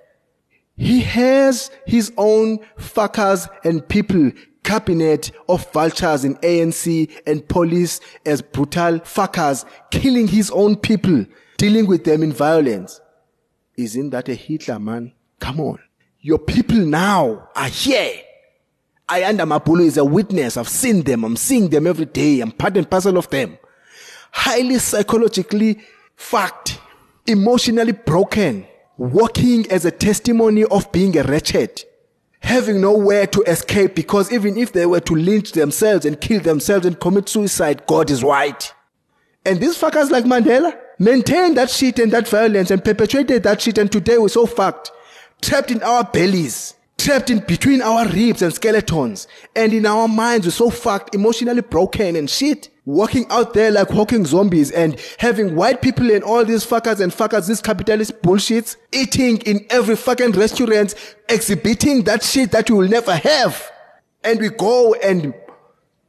He 0.76 1.00
has 1.02 1.70
his 1.86 2.12
own 2.16 2.58
fuckers 2.78 3.48
and 3.64 3.86
people 3.88 4.32
cabinet 4.64 5.32
of 5.48 5.70
vultures 5.72 6.24
in 6.24 6.36
ANC 6.36 7.10
and 7.26 7.46
police 7.48 8.00
as 8.24 8.42
brutal 8.42 9.00
fuckers 9.00 9.64
killing 9.90 10.28
his 10.28 10.50
own 10.50 10.76
people, 10.76 11.26
dealing 11.58 11.86
with 11.86 12.04
them 12.04 12.22
in 12.22 12.32
violence. 12.32 13.00
Isn't 13.76 14.10
that 14.10 14.28
a 14.28 14.34
Hitler, 14.34 14.78
man? 14.78 15.12
Come 15.40 15.60
on. 15.60 15.78
Your 16.20 16.38
people 16.38 16.76
now 16.76 17.48
are 17.54 17.68
here. 17.68 18.20
Ayanda 19.08 19.40
Mabulu 19.46 19.84
is 19.84 19.96
a 19.96 20.04
witness. 20.04 20.56
I've 20.56 20.68
seen 20.68 21.02
them. 21.02 21.24
I'm 21.24 21.36
seeing 21.36 21.68
them 21.68 21.86
every 21.86 22.06
day. 22.06 22.40
I'm 22.40 22.52
part 22.52 22.76
and 22.76 22.88
parcel 22.88 23.18
of 23.18 23.28
them. 23.28 23.58
Highly 24.30 24.78
psychologically 24.78 25.80
fucked, 26.16 26.78
emotionally 27.26 27.92
broken, 27.92 28.66
walking 28.96 29.70
as 29.70 29.84
a 29.84 29.90
testimony 29.90 30.64
of 30.64 30.90
being 30.92 31.16
a 31.16 31.22
wretched, 31.22 31.84
having 32.40 32.80
nowhere 32.80 33.26
to 33.28 33.42
escape 33.42 33.94
because 33.94 34.32
even 34.32 34.56
if 34.56 34.72
they 34.72 34.86
were 34.86 35.00
to 35.00 35.14
lynch 35.14 35.52
themselves 35.52 36.04
and 36.04 36.20
kill 36.20 36.40
themselves 36.40 36.86
and 36.86 37.00
commit 37.00 37.28
suicide, 37.28 37.86
God 37.86 38.10
is 38.10 38.24
white. 38.24 38.74
And 39.44 39.60
these 39.60 39.78
fuckers 39.78 40.10
like 40.10 40.24
Mandela 40.24 40.76
maintained 40.98 41.56
that 41.56 41.70
shit 41.70 41.98
and 41.98 42.12
that 42.12 42.28
violence 42.28 42.70
and 42.70 42.84
perpetuated 42.84 43.42
that 43.42 43.60
shit 43.60 43.78
and 43.78 43.90
today 43.90 44.18
we're 44.18 44.28
so 44.28 44.46
fucked 44.46 44.92
trapped 45.42 45.70
in 45.70 45.82
our 45.82 46.04
bellies, 46.04 46.74
trapped 46.96 47.28
in 47.28 47.40
between 47.40 47.82
our 47.82 48.08
ribs 48.08 48.40
and 48.40 48.54
skeletons, 48.54 49.28
and 49.54 49.74
in 49.74 49.84
our 49.84 50.08
minds 50.08 50.46
we're 50.46 50.52
so 50.52 50.70
fucked, 50.70 51.14
emotionally 51.14 51.60
broken 51.60 52.16
and 52.16 52.30
shit. 52.30 52.70
Walking 52.84 53.26
out 53.30 53.54
there 53.54 53.70
like 53.70 53.90
walking 53.90 54.26
zombies 54.26 54.72
and 54.72 54.98
having 55.18 55.54
white 55.54 55.82
people 55.82 56.10
and 56.10 56.24
all 56.24 56.44
these 56.44 56.66
fuckers 56.66 57.00
and 57.00 57.12
fuckers, 57.12 57.46
these 57.46 57.60
capitalist 57.60 58.20
bullshits, 58.22 58.76
eating 58.90 59.38
in 59.38 59.64
every 59.70 59.94
fucking 59.94 60.32
restaurant, 60.32 60.94
exhibiting 61.28 62.02
that 62.04 62.24
shit 62.24 62.50
that 62.50 62.68
we 62.68 62.76
will 62.76 62.88
never 62.88 63.14
have. 63.14 63.70
And 64.24 64.40
we 64.40 64.48
go 64.48 64.94
and 64.94 65.32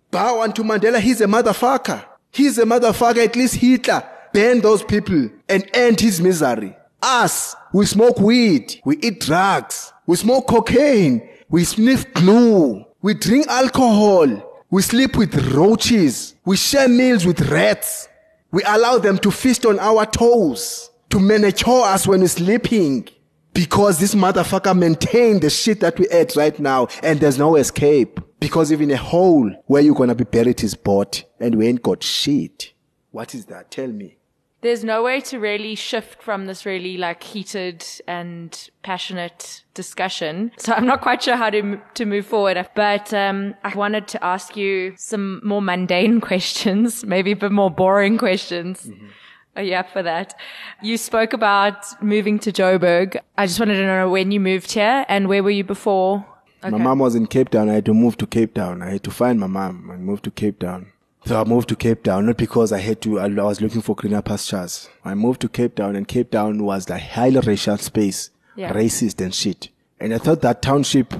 bow 0.09 0.41
unto 0.41 0.63
Mandela. 0.63 0.99
He's 0.99 1.21
a 1.21 1.26
motherfucker. 1.26 2.03
He's 2.32 2.57
a 2.57 2.63
motherfucker. 2.63 3.24
At 3.24 3.36
least 3.36 3.55
Hitler 3.55 4.03
banned 4.34 4.63
those 4.63 4.84
people 4.84 5.30
and 5.47 5.69
end 5.76 5.99
his 5.99 6.19
misery. 6.19 6.76
Us, 7.03 7.55
we 7.74 7.86
smoke 7.86 8.17
weed, 8.17 8.80
we 8.86 8.97
eat 8.97 9.19
drugs, 9.19 9.91
we 10.07 10.15
smoke 10.15 10.47
cocaine, 10.47 11.28
we 11.49 11.65
sniff 11.65 12.11
glue, 12.13 12.86
we 13.01 13.13
drink 13.13 13.45
alcohol, 13.47 14.53
we 14.74 14.82
sleep 14.82 15.15
with 15.17 15.36
roaches, 15.53 16.34
we 16.45 16.57
share 16.57 16.89
meals 16.89 17.28
with 17.28 17.39
rats, 17.51 18.09
we 18.51 18.63
allow 18.63 18.97
them 18.97 19.19
to 19.19 19.30
feast 19.30 19.67
on 19.67 19.78
our 19.78 20.03
toes, 20.03 20.89
to 21.11 21.19
manicure 21.19 21.84
us 21.84 22.07
when 22.07 22.21
we're 22.21 22.28
sleeping. 22.28 23.07
Because 23.53 23.99
this 23.99 24.15
motherfucker 24.15 24.76
maintained 24.76 25.41
the 25.41 25.51
shit 25.51 25.80
that 25.82 25.99
we 25.99 26.07
ate 26.07 26.36
right 26.36 26.57
now 26.59 26.88
and 27.03 27.19
there's 27.19 27.38
no 27.38 27.55
escape. 27.55 28.19
Because 28.39 28.71
even 28.71 28.89
a 28.89 28.97
hole 28.97 29.51
where 29.67 29.84
you're 29.84 29.93
gonna 29.93 30.15
be 30.15 30.24
buried 30.24 30.63
is 30.63 30.74
bought 30.74 31.24
and 31.39 31.53
we 31.53 31.67
ain't 31.67 31.84
got 31.84 32.01
shit. 32.01 32.74
What 33.11 33.36
is 33.36 33.45
that? 33.45 33.69
Tell 33.69 33.89
me 33.89 34.17
there's 34.64 34.84
no 34.84 35.03
way 35.03 35.20
to 35.22 35.39
really 35.39 35.76
shift 35.76 36.24
from 36.24 36.47
this 36.47 36.66
really 36.66 36.97
like 36.97 37.22
heated 37.22 37.86
and 38.07 38.70
passionate 38.82 39.61
discussion. 39.74 40.51
So 40.57 40.74
I'm 40.74 40.86
not 40.86 41.01
quite 41.01 41.22
sure 41.22 41.36
how 41.36 41.49
to 41.49 41.80
to 41.93 42.05
move 42.05 42.26
forward. 42.26 42.57
But 42.74 43.14
um, 43.14 43.55
I 43.64 43.76
wanted 43.76 44.07
to 44.07 44.24
ask 44.24 44.57
you 44.57 44.93
some 44.97 45.41
more 45.43 45.61
mundane 45.61 46.22
questions, 46.30 47.05
maybe 47.05 47.32
a 47.32 47.36
bit 47.36 47.51
more 47.51 47.70
boring 47.70 48.18
questions. 48.18 48.86
Mm-hmm. 48.86 49.07
Are 49.55 49.61
you 49.61 49.76
up 49.76 49.91
for 49.91 50.01
that? 50.01 50.34
You 50.82 50.97
spoke 50.97 51.34
about 51.34 51.86
moving 52.01 52.39
to 52.39 52.51
Joburg. 52.51 53.18
I 53.38 53.45
just 53.45 53.59
wanted 53.59 53.76
to 53.76 53.86
know 53.86 54.09
when 54.09 54.32
you 54.32 54.39
moved 54.39 54.72
here 54.72 55.05
and 55.07 55.28
where 55.28 55.43
were 55.43 55.51
you 55.51 55.64
before? 55.64 56.26
Okay. 56.64 56.72
My 56.72 56.78
mom 56.78 56.99
was 56.99 57.14
in 57.14 57.28
Cape 57.28 57.49
Town. 57.49 57.70
I 57.70 57.74
had 57.74 57.86
to 57.86 57.93
move 57.93 58.18
to 58.18 58.26
Cape 58.26 58.53
Town. 58.53 58.82
I 58.82 58.91
had 58.91 59.03
to 59.03 59.11
find 59.11 59.39
my 59.39 59.47
mom 59.47 59.89
and 59.91 60.05
move 60.05 60.22
to 60.24 60.32
Cape 60.32 60.59
Town. 60.59 60.92
So 61.26 61.39
I 61.39 61.45
moved 61.45 61.69
to 61.69 61.76
Cape 61.76 62.03
Town, 62.03 62.26
not 62.26 62.38
because 62.38 62.74
I 62.74 62.80
had 62.80 63.01
to, 63.01 63.19
I 63.19 63.28
was 63.28 63.61
looking 63.61 63.82
for 63.82 63.95
greener 63.95 64.21
pastures. 64.21 64.89
I 65.05 65.13
moved 65.13 65.39
to 65.41 65.49
Cape 65.49 65.76
Town 65.76 65.95
and 65.95 66.07
Cape 66.07 66.32
Town 66.32 66.63
was 66.63 66.86
the 66.86 66.99
highly 66.99 67.39
racial 67.39 67.78
space, 67.78 68.30
yeah. 68.55 68.74
racist 68.74 69.24
and 69.24 69.34
shit. 69.34 69.69
And 69.99 70.13
I 70.13 70.17
thought 70.17 70.41
that 70.41 70.61
township 70.61 71.13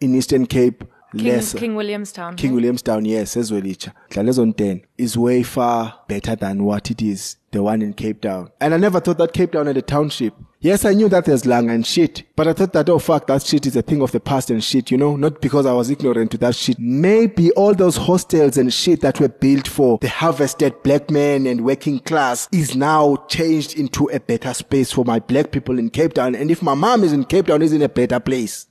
in 0.00 0.14
Eastern 0.14 0.46
Cape 0.46 0.84
King, 1.16 1.40
King 1.40 1.74
Williamstown. 1.74 2.36
King 2.36 2.52
eh? 2.52 2.54
Williamstown, 2.54 3.04
yes, 3.04 3.36
as 3.36 3.52
well. 3.52 3.62
Dlalezon 3.62 4.56
10 4.56 4.82
is 4.96 5.18
way 5.18 5.42
far 5.42 6.00
better 6.06 6.36
than 6.36 6.64
what 6.64 6.90
it 6.90 7.02
is, 7.02 7.36
the 7.50 7.62
one 7.62 7.82
in 7.82 7.92
Cape 7.94 8.20
Town. 8.20 8.50
And 8.60 8.72
I 8.72 8.76
never 8.76 9.00
thought 9.00 9.18
that 9.18 9.32
Cape 9.32 9.52
Town 9.52 9.66
had 9.66 9.76
a 9.76 9.82
township. 9.82 10.34
Yes, 10.62 10.84
I 10.84 10.92
knew 10.92 11.08
that 11.08 11.24
there's 11.24 11.46
lang 11.46 11.70
and 11.70 11.86
shit, 11.86 12.24
but 12.36 12.46
I 12.46 12.52
thought 12.52 12.74
that, 12.74 12.90
oh 12.90 12.98
fuck, 12.98 13.26
that 13.28 13.42
shit 13.42 13.64
is 13.64 13.76
a 13.76 13.80
thing 13.80 14.02
of 14.02 14.12
the 14.12 14.20
past 14.20 14.50
and 14.50 14.62
shit, 14.62 14.90
you 14.90 14.98
know? 14.98 15.16
Not 15.16 15.40
because 15.40 15.64
I 15.64 15.72
was 15.72 15.88
ignorant 15.88 16.32
to 16.32 16.38
that 16.38 16.54
shit. 16.54 16.78
Maybe 16.78 17.50
all 17.52 17.74
those 17.74 17.96
hostels 17.96 18.58
and 18.58 18.70
shit 18.70 19.00
that 19.00 19.20
were 19.20 19.30
built 19.30 19.66
for 19.66 19.96
the 20.02 20.10
harvested 20.10 20.82
black 20.82 21.10
men 21.10 21.46
and 21.46 21.64
working 21.64 21.98
class 22.00 22.46
is 22.52 22.76
now 22.76 23.16
changed 23.28 23.78
into 23.78 24.10
a 24.10 24.20
better 24.20 24.52
space 24.52 24.92
for 24.92 25.02
my 25.02 25.18
black 25.18 25.50
people 25.50 25.78
in 25.78 25.88
Cape 25.88 26.12
Town. 26.12 26.34
And 26.34 26.50
if 26.50 26.60
my 26.62 26.74
mom 26.74 27.04
is 27.04 27.14
in 27.14 27.24
Cape 27.24 27.46
Town, 27.46 27.62
is 27.62 27.72
in 27.72 27.80
a 27.80 27.88
better 27.88 28.20
place. 28.20 28.66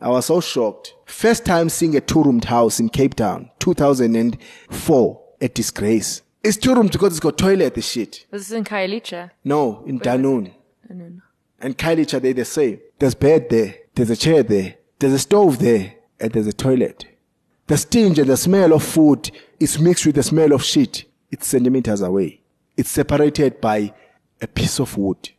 I 0.00 0.08
was 0.08 0.24
so 0.24 0.40
shocked. 0.40 0.94
First 1.04 1.44
time 1.44 1.68
seeing 1.68 1.94
a 1.94 2.00
two-roomed 2.00 2.46
house 2.46 2.80
in 2.80 2.88
Cape 2.88 3.16
Town, 3.16 3.50
2004. 3.58 5.24
A 5.42 5.48
disgrace. 5.48 6.22
It's 6.42 6.56
two 6.56 6.74
rooms 6.74 6.92
because 6.92 7.12
it's 7.12 7.20
got 7.20 7.36
toilet, 7.36 7.74
the 7.74 7.82
shit. 7.82 8.24
This 8.30 8.46
is 8.46 8.52
in 8.52 8.64
Khayelitsha? 8.64 9.30
No, 9.44 9.84
in 9.86 10.00
Dunoon. 10.00 10.54
And 11.60 11.76
Khayelitsha, 11.76 12.20
they 12.20 12.32
the 12.32 12.44
same. 12.44 12.80
There's 12.98 13.14
bed 13.14 13.48
there. 13.50 13.74
There's 13.94 14.10
a 14.10 14.16
chair 14.16 14.42
there. 14.42 14.76
There's 14.98 15.12
a 15.12 15.18
stove 15.18 15.58
there. 15.58 15.94
And 16.20 16.32
there's 16.32 16.46
a 16.46 16.52
toilet. 16.52 17.06
The 17.66 17.76
stench 17.76 18.18
and 18.18 18.28
the 18.28 18.36
smell 18.36 18.72
of 18.72 18.82
food 18.82 19.30
is 19.60 19.78
mixed 19.78 20.06
with 20.06 20.14
the 20.14 20.22
smell 20.22 20.52
of 20.52 20.64
shit. 20.64 21.04
It's 21.30 21.46
centimeters 21.46 22.00
away. 22.00 22.40
It's 22.76 22.90
separated 22.90 23.60
by 23.60 23.92
a 24.40 24.46
piece 24.46 24.78
of 24.78 24.96
wood. 24.96 25.30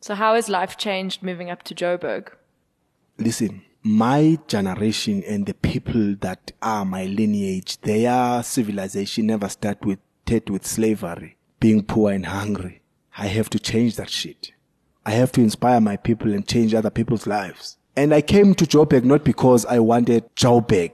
So 0.00 0.14
how 0.14 0.34
has 0.34 0.48
life 0.48 0.76
changed 0.76 1.22
moving 1.22 1.50
up 1.50 1.62
to 1.64 1.74
Joburg? 1.74 2.28
Listen, 3.18 3.62
my 3.82 4.38
generation 4.46 5.22
and 5.26 5.46
the 5.46 5.54
people 5.54 6.14
that 6.20 6.52
are 6.62 6.84
my 6.84 7.06
lineage, 7.06 7.80
their 7.80 8.42
civilization 8.42 9.26
never 9.26 9.48
started 9.48 9.84
with, 9.84 9.98
with 10.48 10.66
slavery, 10.66 11.36
being 11.60 11.82
poor 11.82 12.12
and 12.12 12.26
hungry. 12.26 12.80
I 13.16 13.26
have 13.26 13.50
to 13.50 13.58
change 13.58 13.96
that 13.96 14.10
shit. 14.10 14.52
I 15.04 15.12
have 15.12 15.32
to 15.32 15.40
inspire 15.40 15.80
my 15.80 15.96
people 15.96 16.32
and 16.32 16.46
change 16.46 16.74
other 16.74 16.90
people's 16.90 17.26
lives. 17.26 17.76
And 17.96 18.14
I 18.14 18.20
came 18.20 18.54
to 18.54 18.64
Joburg 18.64 19.04
not 19.04 19.24
because 19.24 19.66
I 19.66 19.78
wanted 19.80 20.24
Joburg 20.36 20.92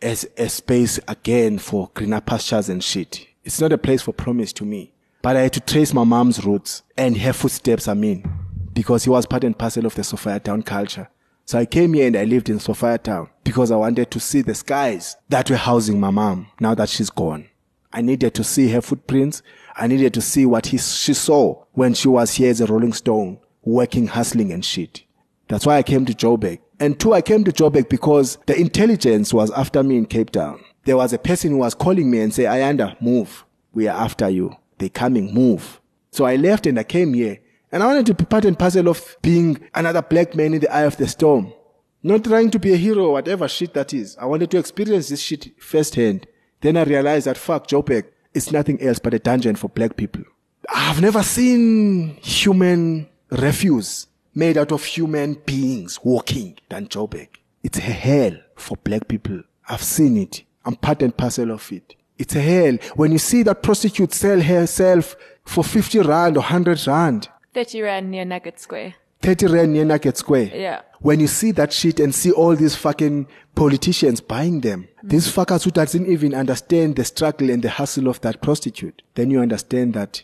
as 0.00 0.26
a 0.36 0.48
space 0.48 0.98
again 1.08 1.58
for 1.58 1.90
greener 1.94 2.20
pastures 2.20 2.68
and 2.68 2.82
shit. 2.82 3.26
It's 3.44 3.60
not 3.60 3.72
a 3.72 3.78
place 3.78 4.02
for 4.02 4.12
promise 4.12 4.52
to 4.54 4.64
me. 4.64 4.92
But 5.22 5.36
I 5.36 5.42
had 5.42 5.52
to 5.54 5.60
trace 5.60 5.92
my 5.92 6.04
mom's 6.04 6.44
roots 6.44 6.82
and 6.96 7.18
her 7.18 7.32
footsteps, 7.32 7.88
I 7.88 7.94
mean, 7.94 8.24
because 8.72 9.04
he 9.04 9.10
was 9.10 9.26
part 9.26 9.44
and 9.44 9.58
parcel 9.58 9.84
of 9.84 9.94
the 9.94 10.02
Sophiatown 10.02 10.64
culture. 10.64 11.08
So 11.44 11.58
I 11.58 11.66
came 11.66 11.92
here 11.94 12.06
and 12.06 12.16
I 12.16 12.24
lived 12.24 12.48
in 12.48 12.58
Sophiatown 12.58 13.28
because 13.44 13.70
I 13.70 13.76
wanted 13.76 14.10
to 14.12 14.20
see 14.20 14.40
the 14.40 14.54
skies 14.54 15.16
that 15.28 15.50
were 15.50 15.56
housing 15.56 15.98
my 15.98 16.10
mom 16.10 16.46
now 16.60 16.74
that 16.76 16.88
she's 16.88 17.10
gone. 17.10 17.48
I 17.92 18.02
needed 18.02 18.34
to 18.34 18.44
see 18.44 18.70
her 18.70 18.80
footprints. 18.80 19.42
I 19.80 19.86
needed 19.86 20.12
to 20.14 20.20
see 20.20 20.44
what 20.44 20.66
he, 20.66 20.76
she 20.76 21.14
saw 21.14 21.64
when 21.72 21.94
she 21.94 22.06
was 22.06 22.34
here 22.34 22.50
as 22.50 22.60
a 22.60 22.66
Rolling 22.66 22.92
Stone, 22.92 23.38
working, 23.62 24.08
hustling 24.08 24.52
and 24.52 24.62
shit. 24.62 25.04
That's 25.48 25.64
why 25.64 25.78
I 25.78 25.82
came 25.82 26.04
to 26.04 26.12
Joburg. 26.12 26.60
And 26.78 27.00
two, 27.00 27.14
I 27.14 27.22
came 27.22 27.44
to 27.44 27.50
Joburg 27.50 27.88
because 27.88 28.36
the 28.46 28.60
intelligence 28.60 29.32
was 29.32 29.50
after 29.52 29.82
me 29.82 29.96
in 29.96 30.04
Cape 30.04 30.32
Town. 30.32 30.62
There 30.84 30.98
was 30.98 31.14
a 31.14 31.18
person 31.18 31.52
who 31.52 31.56
was 31.56 31.72
calling 31.72 32.10
me 32.10 32.20
and 32.20 32.32
say, 32.32 32.44
Ayanda, 32.44 33.00
move. 33.00 33.46
We 33.72 33.88
are 33.88 33.98
after 33.98 34.28
you. 34.28 34.54
They 34.76 34.90
coming, 34.90 35.32
move. 35.32 35.80
So 36.10 36.26
I 36.26 36.36
left 36.36 36.66
and 36.66 36.78
I 36.78 36.84
came 36.84 37.14
here. 37.14 37.38
And 37.72 37.82
I 37.82 37.86
wanted 37.86 38.04
to 38.06 38.14
be 38.14 38.26
part 38.26 38.44
and 38.44 38.58
parcel 38.58 38.88
of 38.88 39.16
being 39.22 39.66
another 39.74 40.02
black 40.02 40.34
man 40.34 40.52
in 40.52 40.60
the 40.60 40.74
eye 40.74 40.84
of 40.84 40.98
the 40.98 41.08
storm. 41.08 41.54
Not 42.02 42.24
trying 42.24 42.50
to 42.50 42.58
be 42.58 42.74
a 42.74 42.76
hero 42.76 43.06
or 43.06 43.12
whatever 43.12 43.48
shit 43.48 43.72
that 43.74 43.94
is. 43.94 44.14
I 44.18 44.26
wanted 44.26 44.50
to 44.50 44.58
experience 44.58 45.08
this 45.08 45.22
shit 45.22 45.52
firsthand. 45.58 46.26
Then 46.60 46.76
I 46.76 46.82
realized 46.82 47.26
that 47.26 47.38
fuck, 47.38 47.66
Joburg 47.66 48.04
is 48.34 48.52
nothing 48.52 48.80
else 48.82 48.98
but 48.98 49.14
a 49.14 49.18
dungeon 49.18 49.56
for 49.56 49.68
black 49.68 49.96
people. 49.96 50.22
I've 50.68 51.00
never 51.00 51.22
seen 51.22 52.16
human 52.22 53.08
refuse 53.30 54.06
made 54.34 54.56
out 54.56 54.72
of 54.72 54.84
human 54.84 55.34
beings 55.34 55.98
walking 56.04 56.58
than 56.68 56.86
Joburg. 56.88 57.28
It's 57.62 57.78
a 57.78 57.82
hell 57.82 58.36
for 58.56 58.76
black 58.78 59.08
people. 59.08 59.42
I've 59.68 59.82
seen 59.82 60.16
it. 60.16 60.42
I'm 60.64 60.76
part 60.76 61.02
and 61.02 61.16
parcel 61.16 61.50
of 61.50 61.70
it. 61.72 61.96
It's 62.18 62.36
a 62.36 62.40
hell. 62.40 62.76
When 62.96 63.12
you 63.12 63.18
see 63.18 63.42
that 63.44 63.62
prostitute 63.62 64.12
sell 64.12 64.40
herself 64.40 65.16
for 65.44 65.64
50 65.64 66.00
rand 66.00 66.36
or 66.36 66.40
100 66.40 66.86
rand, 66.86 67.28
30 67.54 67.82
rand 67.82 68.10
near 68.10 68.24
Nugget 68.24 68.60
Square. 68.60 68.94
30 69.22 69.46
rand 69.48 69.72
near 69.72 69.84
Nugget 69.84 70.16
Square. 70.16 70.52
Yeah. 70.54 70.82
When 71.00 71.20
you 71.20 71.26
see 71.26 71.50
that 71.52 71.72
shit 71.72 72.00
and 72.00 72.14
see 72.14 72.30
all 72.30 72.56
these 72.56 72.74
fucking 72.74 73.26
politicians 73.54 74.20
buying 74.20 74.60
them, 74.60 74.88
these 75.02 75.30
fuckers 75.32 75.64
who 75.64 75.70
doesn't 75.70 76.06
even 76.06 76.34
understand 76.34 76.96
the 76.96 77.04
struggle 77.04 77.50
and 77.50 77.62
the 77.62 77.70
hustle 77.70 78.08
of 78.08 78.20
that 78.22 78.42
prostitute, 78.42 79.02
then 79.14 79.30
you 79.30 79.40
understand 79.40 79.94
that 79.94 80.22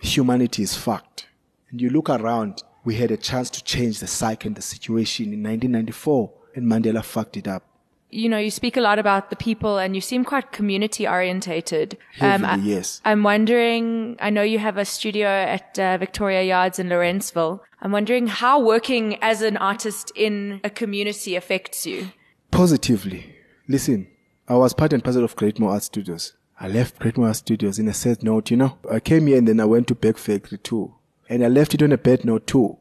humanity 0.00 0.62
is 0.62 0.76
fucked. 0.76 1.26
And 1.70 1.80
you 1.80 1.90
look 1.90 2.08
around, 2.08 2.62
we 2.84 2.96
had 2.96 3.10
a 3.10 3.16
chance 3.16 3.50
to 3.50 3.64
change 3.64 3.98
the 3.98 4.06
cycle 4.06 4.48
and 4.48 4.56
the 4.56 4.62
situation 4.62 5.32
in 5.32 5.42
1994 5.42 6.32
and 6.54 6.66
Mandela 6.66 7.04
fucked 7.04 7.36
it 7.36 7.48
up. 7.48 7.64
You 8.10 8.28
know, 8.28 8.38
you 8.38 8.50
speak 8.50 8.76
a 8.76 8.80
lot 8.80 8.98
about 8.98 9.30
the 9.30 9.36
people 9.36 9.78
and 9.78 9.94
you 9.94 10.00
seem 10.00 10.24
quite 10.24 10.52
community 10.52 11.08
orientated. 11.08 11.98
Heavily, 12.14 12.48
I, 12.48 12.56
yes. 12.56 13.00
I'm 13.04 13.22
wondering, 13.22 14.16
I 14.20 14.30
know 14.30 14.42
you 14.42 14.58
have 14.58 14.78
a 14.78 14.84
studio 14.84 15.28
at 15.28 15.78
uh, 15.78 15.98
Victoria 15.98 16.42
Yards 16.42 16.78
in 16.78 16.88
Lorentzville. 16.88 17.60
I'm 17.82 17.92
wondering 17.92 18.28
how 18.28 18.60
working 18.60 19.22
as 19.22 19.42
an 19.42 19.56
artist 19.56 20.12
in 20.14 20.60
a 20.62 20.70
community 20.70 21.36
affects 21.36 21.84
you. 21.84 22.12
Positively. 22.50 23.34
Listen, 23.68 24.06
I 24.48 24.54
was 24.54 24.72
part 24.72 24.92
and 24.92 25.02
parcel 25.02 25.24
of 25.24 25.36
Greatmore 25.36 25.72
Art 25.72 25.82
Studios. 25.82 26.34
I 26.58 26.68
left 26.68 27.00
Greatmore 27.00 27.26
Art 27.26 27.36
Studios 27.36 27.78
in 27.78 27.88
a 27.88 27.94
sad 27.94 28.22
note, 28.22 28.50
you 28.50 28.56
know. 28.56 28.78
I 28.90 29.00
came 29.00 29.26
here 29.26 29.36
and 29.36 29.48
then 29.48 29.60
I 29.60 29.64
went 29.64 29.88
to 29.88 29.94
Bag 29.94 30.16
Factory 30.16 30.58
too. 30.58 30.94
And 31.28 31.44
I 31.44 31.48
left 31.48 31.74
it 31.74 31.82
on 31.82 31.92
a 31.92 31.98
bad 31.98 32.24
note 32.24 32.46
too. 32.46 32.78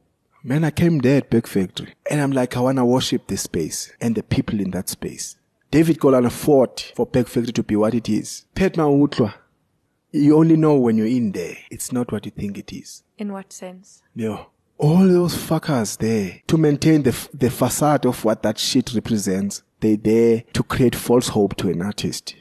Man, 0.48 0.64
I 0.64 0.70
came 0.70 1.00
there 1.00 1.18
at 1.18 1.32
Bag 1.32 1.48
Factory. 1.48 1.96
And 2.12 2.22
I'm 2.22 2.32
like, 2.32 2.56
I 2.56 2.60
wanna 2.60 2.86
worship 2.86 3.26
this 3.26 3.42
space 3.42 3.92
and 4.00 4.14
the 4.14 4.22
people 4.22 4.60
in 4.60 4.70
that 4.72 4.90
space. 4.90 5.38
David 5.72 5.98
Koloane 5.98 6.32
fought 6.32 6.92
for 6.96 7.08
Bag 7.08 7.28
Factory 7.28 7.52
to 7.52 7.64
be 7.64 7.76
what 7.76 7.96
it 7.96 8.08
is. 8.08 8.46
Pet. 8.54 8.78
You 8.78 10.38
only 10.38 10.56
know 10.56 10.76
when 10.76 10.98
you're 10.98 11.08
in 11.08 11.32
there. 11.32 11.58
It's 11.72 11.92
not 11.92 12.12
what 12.12 12.26
you 12.26 12.32
think 12.32 12.60
it 12.60 12.72
is. 12.72 13.02
In 13.18 13.34
what 13.34 13.52
sense? 13.52 14.04
No. 14.14 14.52
All 14.78 15.08
those 15.08 15.36
fuckers 15.36 15.98
there 15.98 16.44
to 16.46 16.58
maintain 16.60 17.02
the, 17.02 17.10
f- 17.10 17.28
the 17.34 17.50
facade 17.50 18.06
of 18.06 18.24
what 18.24 18.44
that 18.44 18.60
shit 18.60 18.94
represents. 18.94 19.64
They 19.80 19.96
there 19.96 20.44
to 20.54 20.62
create 20.62 20.94
false 20.96 21.30
hope 21.30 21.56
to 21.56 21.70
an 21.70 21.82
artist. 21.82 22.36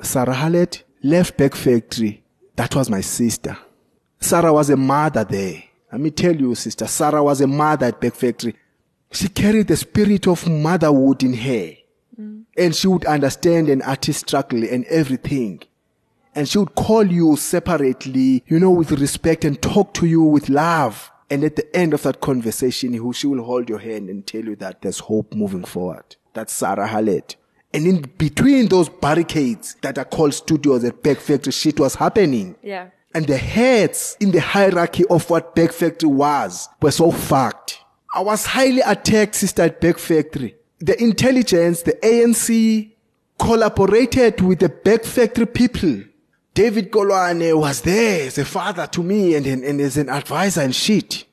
Sarah 0.00 0.32
Hallett 0.32 0.84
left 1.02 1.36
Bag 1.36 1.54
Factory. 1.54 2.24
That 2.56 2.74
was 2.74 2.88
my 2.88 3.02
sister. 3.02 3.58
Sarah 4.18 4.52
was 4.54 4.70
a 4.70 4.78
mother 4.78 5.24
there. 5.24 5.64
Let 5.94 6.00
me 6.00 6.10
tell 6.10 6.34
you, 6.34 6.56
sister, 6.56 6.88
Sarah 6.88 7.22
was 7.22 7.40
a 7.40 7.46
mother 7.46 7.86
at 7.86 8.00
Bag 8.00 8.14
Factory. 8.14 8.56
She 9.12 9.28
carried 9.28 9.68
the 9.68 9.76
spirit 9.76 10.26
of 10.26 10.48
motherhood 10.48 11.22
in 11.22 11.34
her. 11.34 11.70
And 12.56 12.74
she 12.74 12.88
would 12.88 13.04
understand 13.04 13.68
an 13.68 13.80
artist's 13.82 14.22
struggle 14.22 14.64
and 14.64 14.84
everything. 14.86 15.62
And 16.34 16.48
she 16.48 16.58
would 16.58 16.74
call 16.74 17.06
you 17.06 17.36
separately, 17.36 18.42
you 18.48 18.58
know, 18.58 18.72
with 18.72 18.90
respect 18.90 19.44
and 19.44 19.62
talk 19.62 19.94
to 19.94 20.06
you 20.06 20.24
with 20.24 20.48
love. 20.48 21.12
And 21.30 21.44
at 21.44 21.54
the 21.54 21.76
end 21.76 21.94
of 21.94 22.02
that 22.02 22.20
conversation, 22.20 23.12
she 23.12 23.26
will 23.28 23.44
hold 23.44 23.68
your 23.68 23.78
hand 23.78 24.08
and 24.08 24.26
tell 24.26 24.44
you 24.44 24.56
that 24.56 24.82
there's 24.82 24.98
hope 24.98 25.32
moving 25.32 25.64
forward. 25.64 26.16
That's 26.32 26.52
Sarah 26.52 26.88
Hallett. 26.88 27.36
And 27.72 27.86
in 27.86 28.00
between 28.18 28.66
those 28.66 28.88
barricades 28.88 29.76
that 29.82 29.96
are 29.98 30.04
called 30.04 30.34
studios 30.34 30.82
at 30.82 31.04
Bag 31.04 31.18
Factory, 31.18 31.52
shit 31.52 31.78
was 31.78 31.94
happening. 31.94 32.56
Yeah. 32.64 32.88
And 33.14 33.26
the 33.26 33.36
heads 33.36 34.16
in 34.18 34.32
the 34.32 34.40
hierarchy 34.40 35.04
of 35.06 35.30
what 35.30 35.54
Bag 35.54 35.72
Factory 35.72 36.08
was 36.08 36.68
were 36.82 36.90
so 36.90 37.12
fucked. 37.12 37.78
I 38.12 38.20
was 38.20 38.44
highly 38.46 38.80
attacked, 38.80 39.36
sister, 39.36 39.62
at 39.62 39.80
Bag 39.80 39.98
Factory. 39.98 40.56
The 40.80 41.00
intelligence, 41.00 41.82
the 41.82 41.92
ANC 42.02 42.90
collaborated 43.38 44.40
with 44.40 44.58
the 44.58 44.68
Bag 44.68 45.04
Factory 45.04 45.46
people. 45.46 46.02
David 46.54 46.90
Koloane 46.90 47.58
was 47.58 47.80
there 47.82 48.26
as 48.26 48.38
a 48.38 48.44
father 48.44 48.86
to 48.88 49.02
me 49.02 49.34
and, 49.34 49.46
and, 49.46 49.64
and 49.64 49.80
as 49.80 49.96
an 49.96 50.08
advisor 50.08 50.60
and 50.60 50.74
shit. 50.74 51.24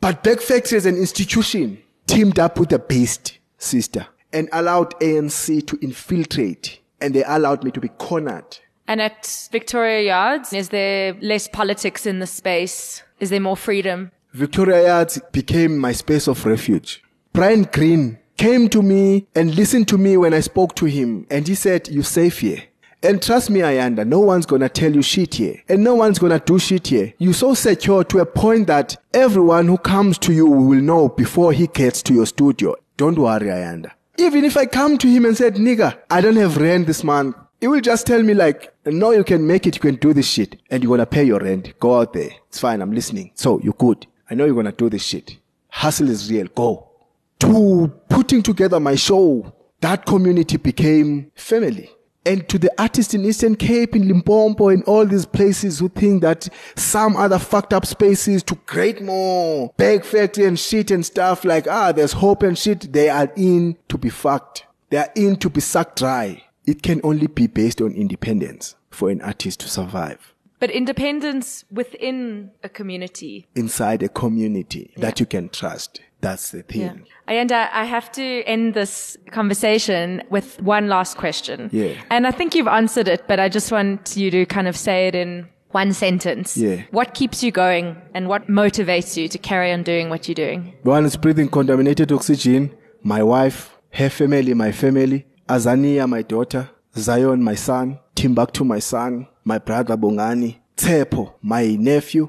But 0.00 0.22
Bag 0.22 0.40
Factory 0.40 0.78
as 0.78 0.86
an 0.86 0.96
institution 0.96 1.78
teamed 2.06 2.38
up 2.38 2.58
with 2.58 2.68
the 2.68 2.78
beast, 2.78 3.38
sister, 3.58 4.06
and 4.32 4.48
allowed 4.52 4.98
ANC 5.00 5.66
to 5.66 5.78
infiltrate. 5.80 6.80
And 7.00 7.14
they 7.14 7.24
allowed 7.24 7.64
me 7.64 7.70
to 7.72 7.80
be 7.80 7.88
cornered. 7.88 8.58
And 8.86 9.00
at 9.00 9.48
Victoria 9.50 10.02
Yards, 10.02 10.52
is 10.52 10.68
there 10.68 11.14
less 11.20 11.48
politics 11.48 12.06
in 12.06 12.18
the 12.18 12.26
space? 12.26 13.02
Is 13.18 13.30
there 13.30 13.40
more 13.40 13.56
freedom? 13.56 14.10
Victoria 14.32 14.86
Yards 14.86 15.20
became 15.32 15.78
my 15.78 15.92
space 15.92 16.26
of 16.26 16.44
refuge. 16.44 17.02
Brian 17.32 17.62
Green 17.72 18.18
came 18.36 18.68
to 18.68 18.82
me 18.82 19.26
and 19.34 19.54
listened 19.54 19.88
to 19.88 19.98
me 19.98 20.16
when 20.16 20.34
I 20.34 20.40
spoke 20.40 20.74
to 20.76 20.86
him, 20.86 21.26
and 21.30 21.46
he 21.48 21.54
said, 21.54 21.88
You're 21.88 22.02
safe 22.02 22.40
here. 22.40 22.64
And 23.02 23.22
trust 23.22 23.50
me, 23.50 23.60
Ayanda, 23.60 24.06
no 24.06 24.20
one's 24.20 24.46
gonna 24.46 24.68
tell 24.68 24.94
you 24.94 25.02
shit 25.02 25.34
here. 25.34 25.62
And 25.68 25.84
no 25.84 25.94
one's 25.94 26.18
gonna 26.18 26.40
do 26.40 26.58
shit 26.58 26.86
here. 26.86 27.12
You're 27.18 27.34
so 27.34 27.52
secure 27.52 28.02
to 28.04 28.20
a 28.20 28.26
point 28.26 28.66
that 28.68 28.96
everyone 29.12 29.66
who 29.66 29.76
comes 29.76 30.16
to 30.18 30.32
you 30.32 30.46
will 30.46 30.80
know 30.80 31.10
before 31.10 31.52
he 31.52 31.66
gets 31.66 32.02
to 32.04 32.14
your 32.14 32.24
studio. 32.26 32.74
Don't 32.96 33.18
worry, 33.18 33.48
Ayanda. 33.48 33.90
Even 34.16 34.44
if 34.44 34.56
I 34.56 34.64
come 34.64 34.96
to 34.98 35.06
him 35.08 35.26
and 35.26 35.36
said, 35.36 35.56
nigga, 35.56 35.98
I 36.08 36.22
don't 36.22 36.36
have 36.36 36.56
rent 36.56 36.86
this 36.86 37.04
month, 37.04 37.36
he 37.64 37.68
will 37.68 37.80
just 37.80 38.06
tell 38.06 38.22
me 38.22 38.34
like, 38.34 38.74
no, 38.84 39.12
you 39.12 39.24
can 39.24 39.46
make 39.46 39.66
it, 39.66 39.76
you 39.76 39.80
can 39.80 39.94
do 39.94 40.12
this 40.12 40.28
shit, 40.28 40.60
and 40.68 40.82
you're 40.82 40.94
gonna 40.94 41.06
pay 41.06 41.24
your 41.24 41.40
rent. 41.40 41.72
Go 41.80 41.98
out 41.98 42.12
there. 42.12 42.28
It's 42.48 42.60
fine, 42.60 42.82
I'm 42.82 42.92
listening. 42.92 43.30
So, 43.36 43.58
you're 43.60 43.72
good. 43.72 44.06
I 44.28 44.34
know 44.34 44.44
you're 44.44 44.54
gonna 44.54 44.70
do 44.70 44.90
this 44.90 45.02
shit. 45.02 45.38
Hustle 45.70 46.10
is 46.10 46.30
real. 46.30 46.46
Go. 46.48 46.90
To 47.38 47.90
putting 48.10 48.42
together 48.42 48.78
my 48.78 48.96
show, 48.96 49.50
that 49.80 50.04
community 50.04 50.58
became 50.58 51.32
family. 51.36 51.90
And 52.26 52.46
to 52.50 52.58
the 52.58 52.70
artists 52.78 53.14
in 53.14 53.24
Eastern 53.24 53.56
Cape, 53.56 53.96
in 53.96 54.08
Limpopo, 54.08 54.68
in 54.68 54.82
all 54.82 55.06
these 55.06 55.24
places 55.24 55.78
who 55.78 55.88
think 55.88 56.20
that 56.20 56.46
some 56.76 57.16
other 57.16 57.38
fucked 57.38 57.72
up 57.72 57.86
spaces 57.86 58.42
to 58.42 58.56
create 58.56 59.00
more 59.00 59.72
bag 59.78 60.04
factory 60.04 60.44
and 60.44 60.58
shit 60.58 60.90
and 60.90 61.06
stuff 61.06 61.46
like, 61.46 61.66
ah, 61.66 61.92
there's 61.92 62.12
hope 62.12 62.42
and 62.42 62.58
shit, 62.58 62.92
they 62.92 63.08
are 63.08 63.32
in 63.36 63.78
to 63.88 63.96
be 63.96 64.10
fucked. 64.10 64.66
They 64.90 64.98
are 64.98 65.10
in 65.14 65.36
to 65.36 65.48
be 65.48 65.62
sucked 65.62 66.00
dry. 66.00 66.42
It 66.66 66.82
can 66.82 67.00
only 67.04 67.26
be 67.26 67.46
based 67.46 67.80
on 67.80 67.92
independence 67.92 68.74
for 68.90 69.10
an 69.10 69.20
artist 69.20 69.60
to 69.60 69.68
survive 69.68 70.32
But 70.60 70.70
independence 70.70 71.64
within 71.70 72.50
a 72.62 72.68
community. 72.68 73.46
inside 73.54 74.02
a 74.02 74.08
community 74.08 74.92
that 74.96 75.20
you 75.20 75.26
can 75.26 75.48
trust. 75.50 76.00
That's 76.20 76.52
the 76.52 76.62
thing. 76.62 77.04
And 77.26 77.52
I, 77.52 77.68
I 77.82 77.84
have 77.84 78.10
to 78.12 78.42
end 78.46 78.72
this 78.72 79.18
conversation 79.30 80.22
with 80.30 80.60
one 80.62 80.88
last 80.88 81.18
question. 81.18 81.68
Yeah. 81.72 81.92
And 82.10 82.26
I 82.26 82.30
think 82.30 82.54
you've 82.54 82.66
answered 82.80 83.08
it, 83.08 83.28
but 83.28 83.38
I 83.38 83.48
just 83.50 83.70
want 83.70 84.16
you 84.16 84.30
to 84.30 84.46
kind 84.46 84.66
of 84.68 84.76
say 84.76 85.08
it 85.08 85.14
in 85.14 85.46
one 85.72 85.92
sentence. 85.92 86.56
Yeah. 86.56 86.82
What 86.92 87.12
keeps 87.12 87.42
you 87.42 87.50
going 87.52 87.96
and 88.14 88.28
what 88.28 88.46
motivates 88.48 89.16
you 89.18 89.28
to 89.28 89.38
carry 89.38 89.70
on 89.72 89.82
doing 89.82 90.08
what 90.08 90.26
you're 90.28 90.34
doing? 90.46 90.72
One 90.84 91.04
is 91.04 91.16
breathing 91.16 91.48
contaminated 91.50 92.10
oxygen. 92.12 92.72
My 93.02 93.22
wife, 93.22 93.76
her 93.90 94.08
family, 94.08 94.54
my 94.54 94.72
family. 94.72 95.26
Azania, 95.48 96.08
my 96.08 96.22
daughter. 96.22 96.70
Zion, 96.96 97.42
my 97.42 97.54
son. 97.54 97.98
Timbuktu, 98.14 98.64
my 98.64 98.78
son. 98.78 99.26
My 99.44 99.58
brother 99.58 99.96
Bongani. 99.96 100.56
Tepo, 100.76 101.34
my 101.42 101.76
nephew. 101.76 102.28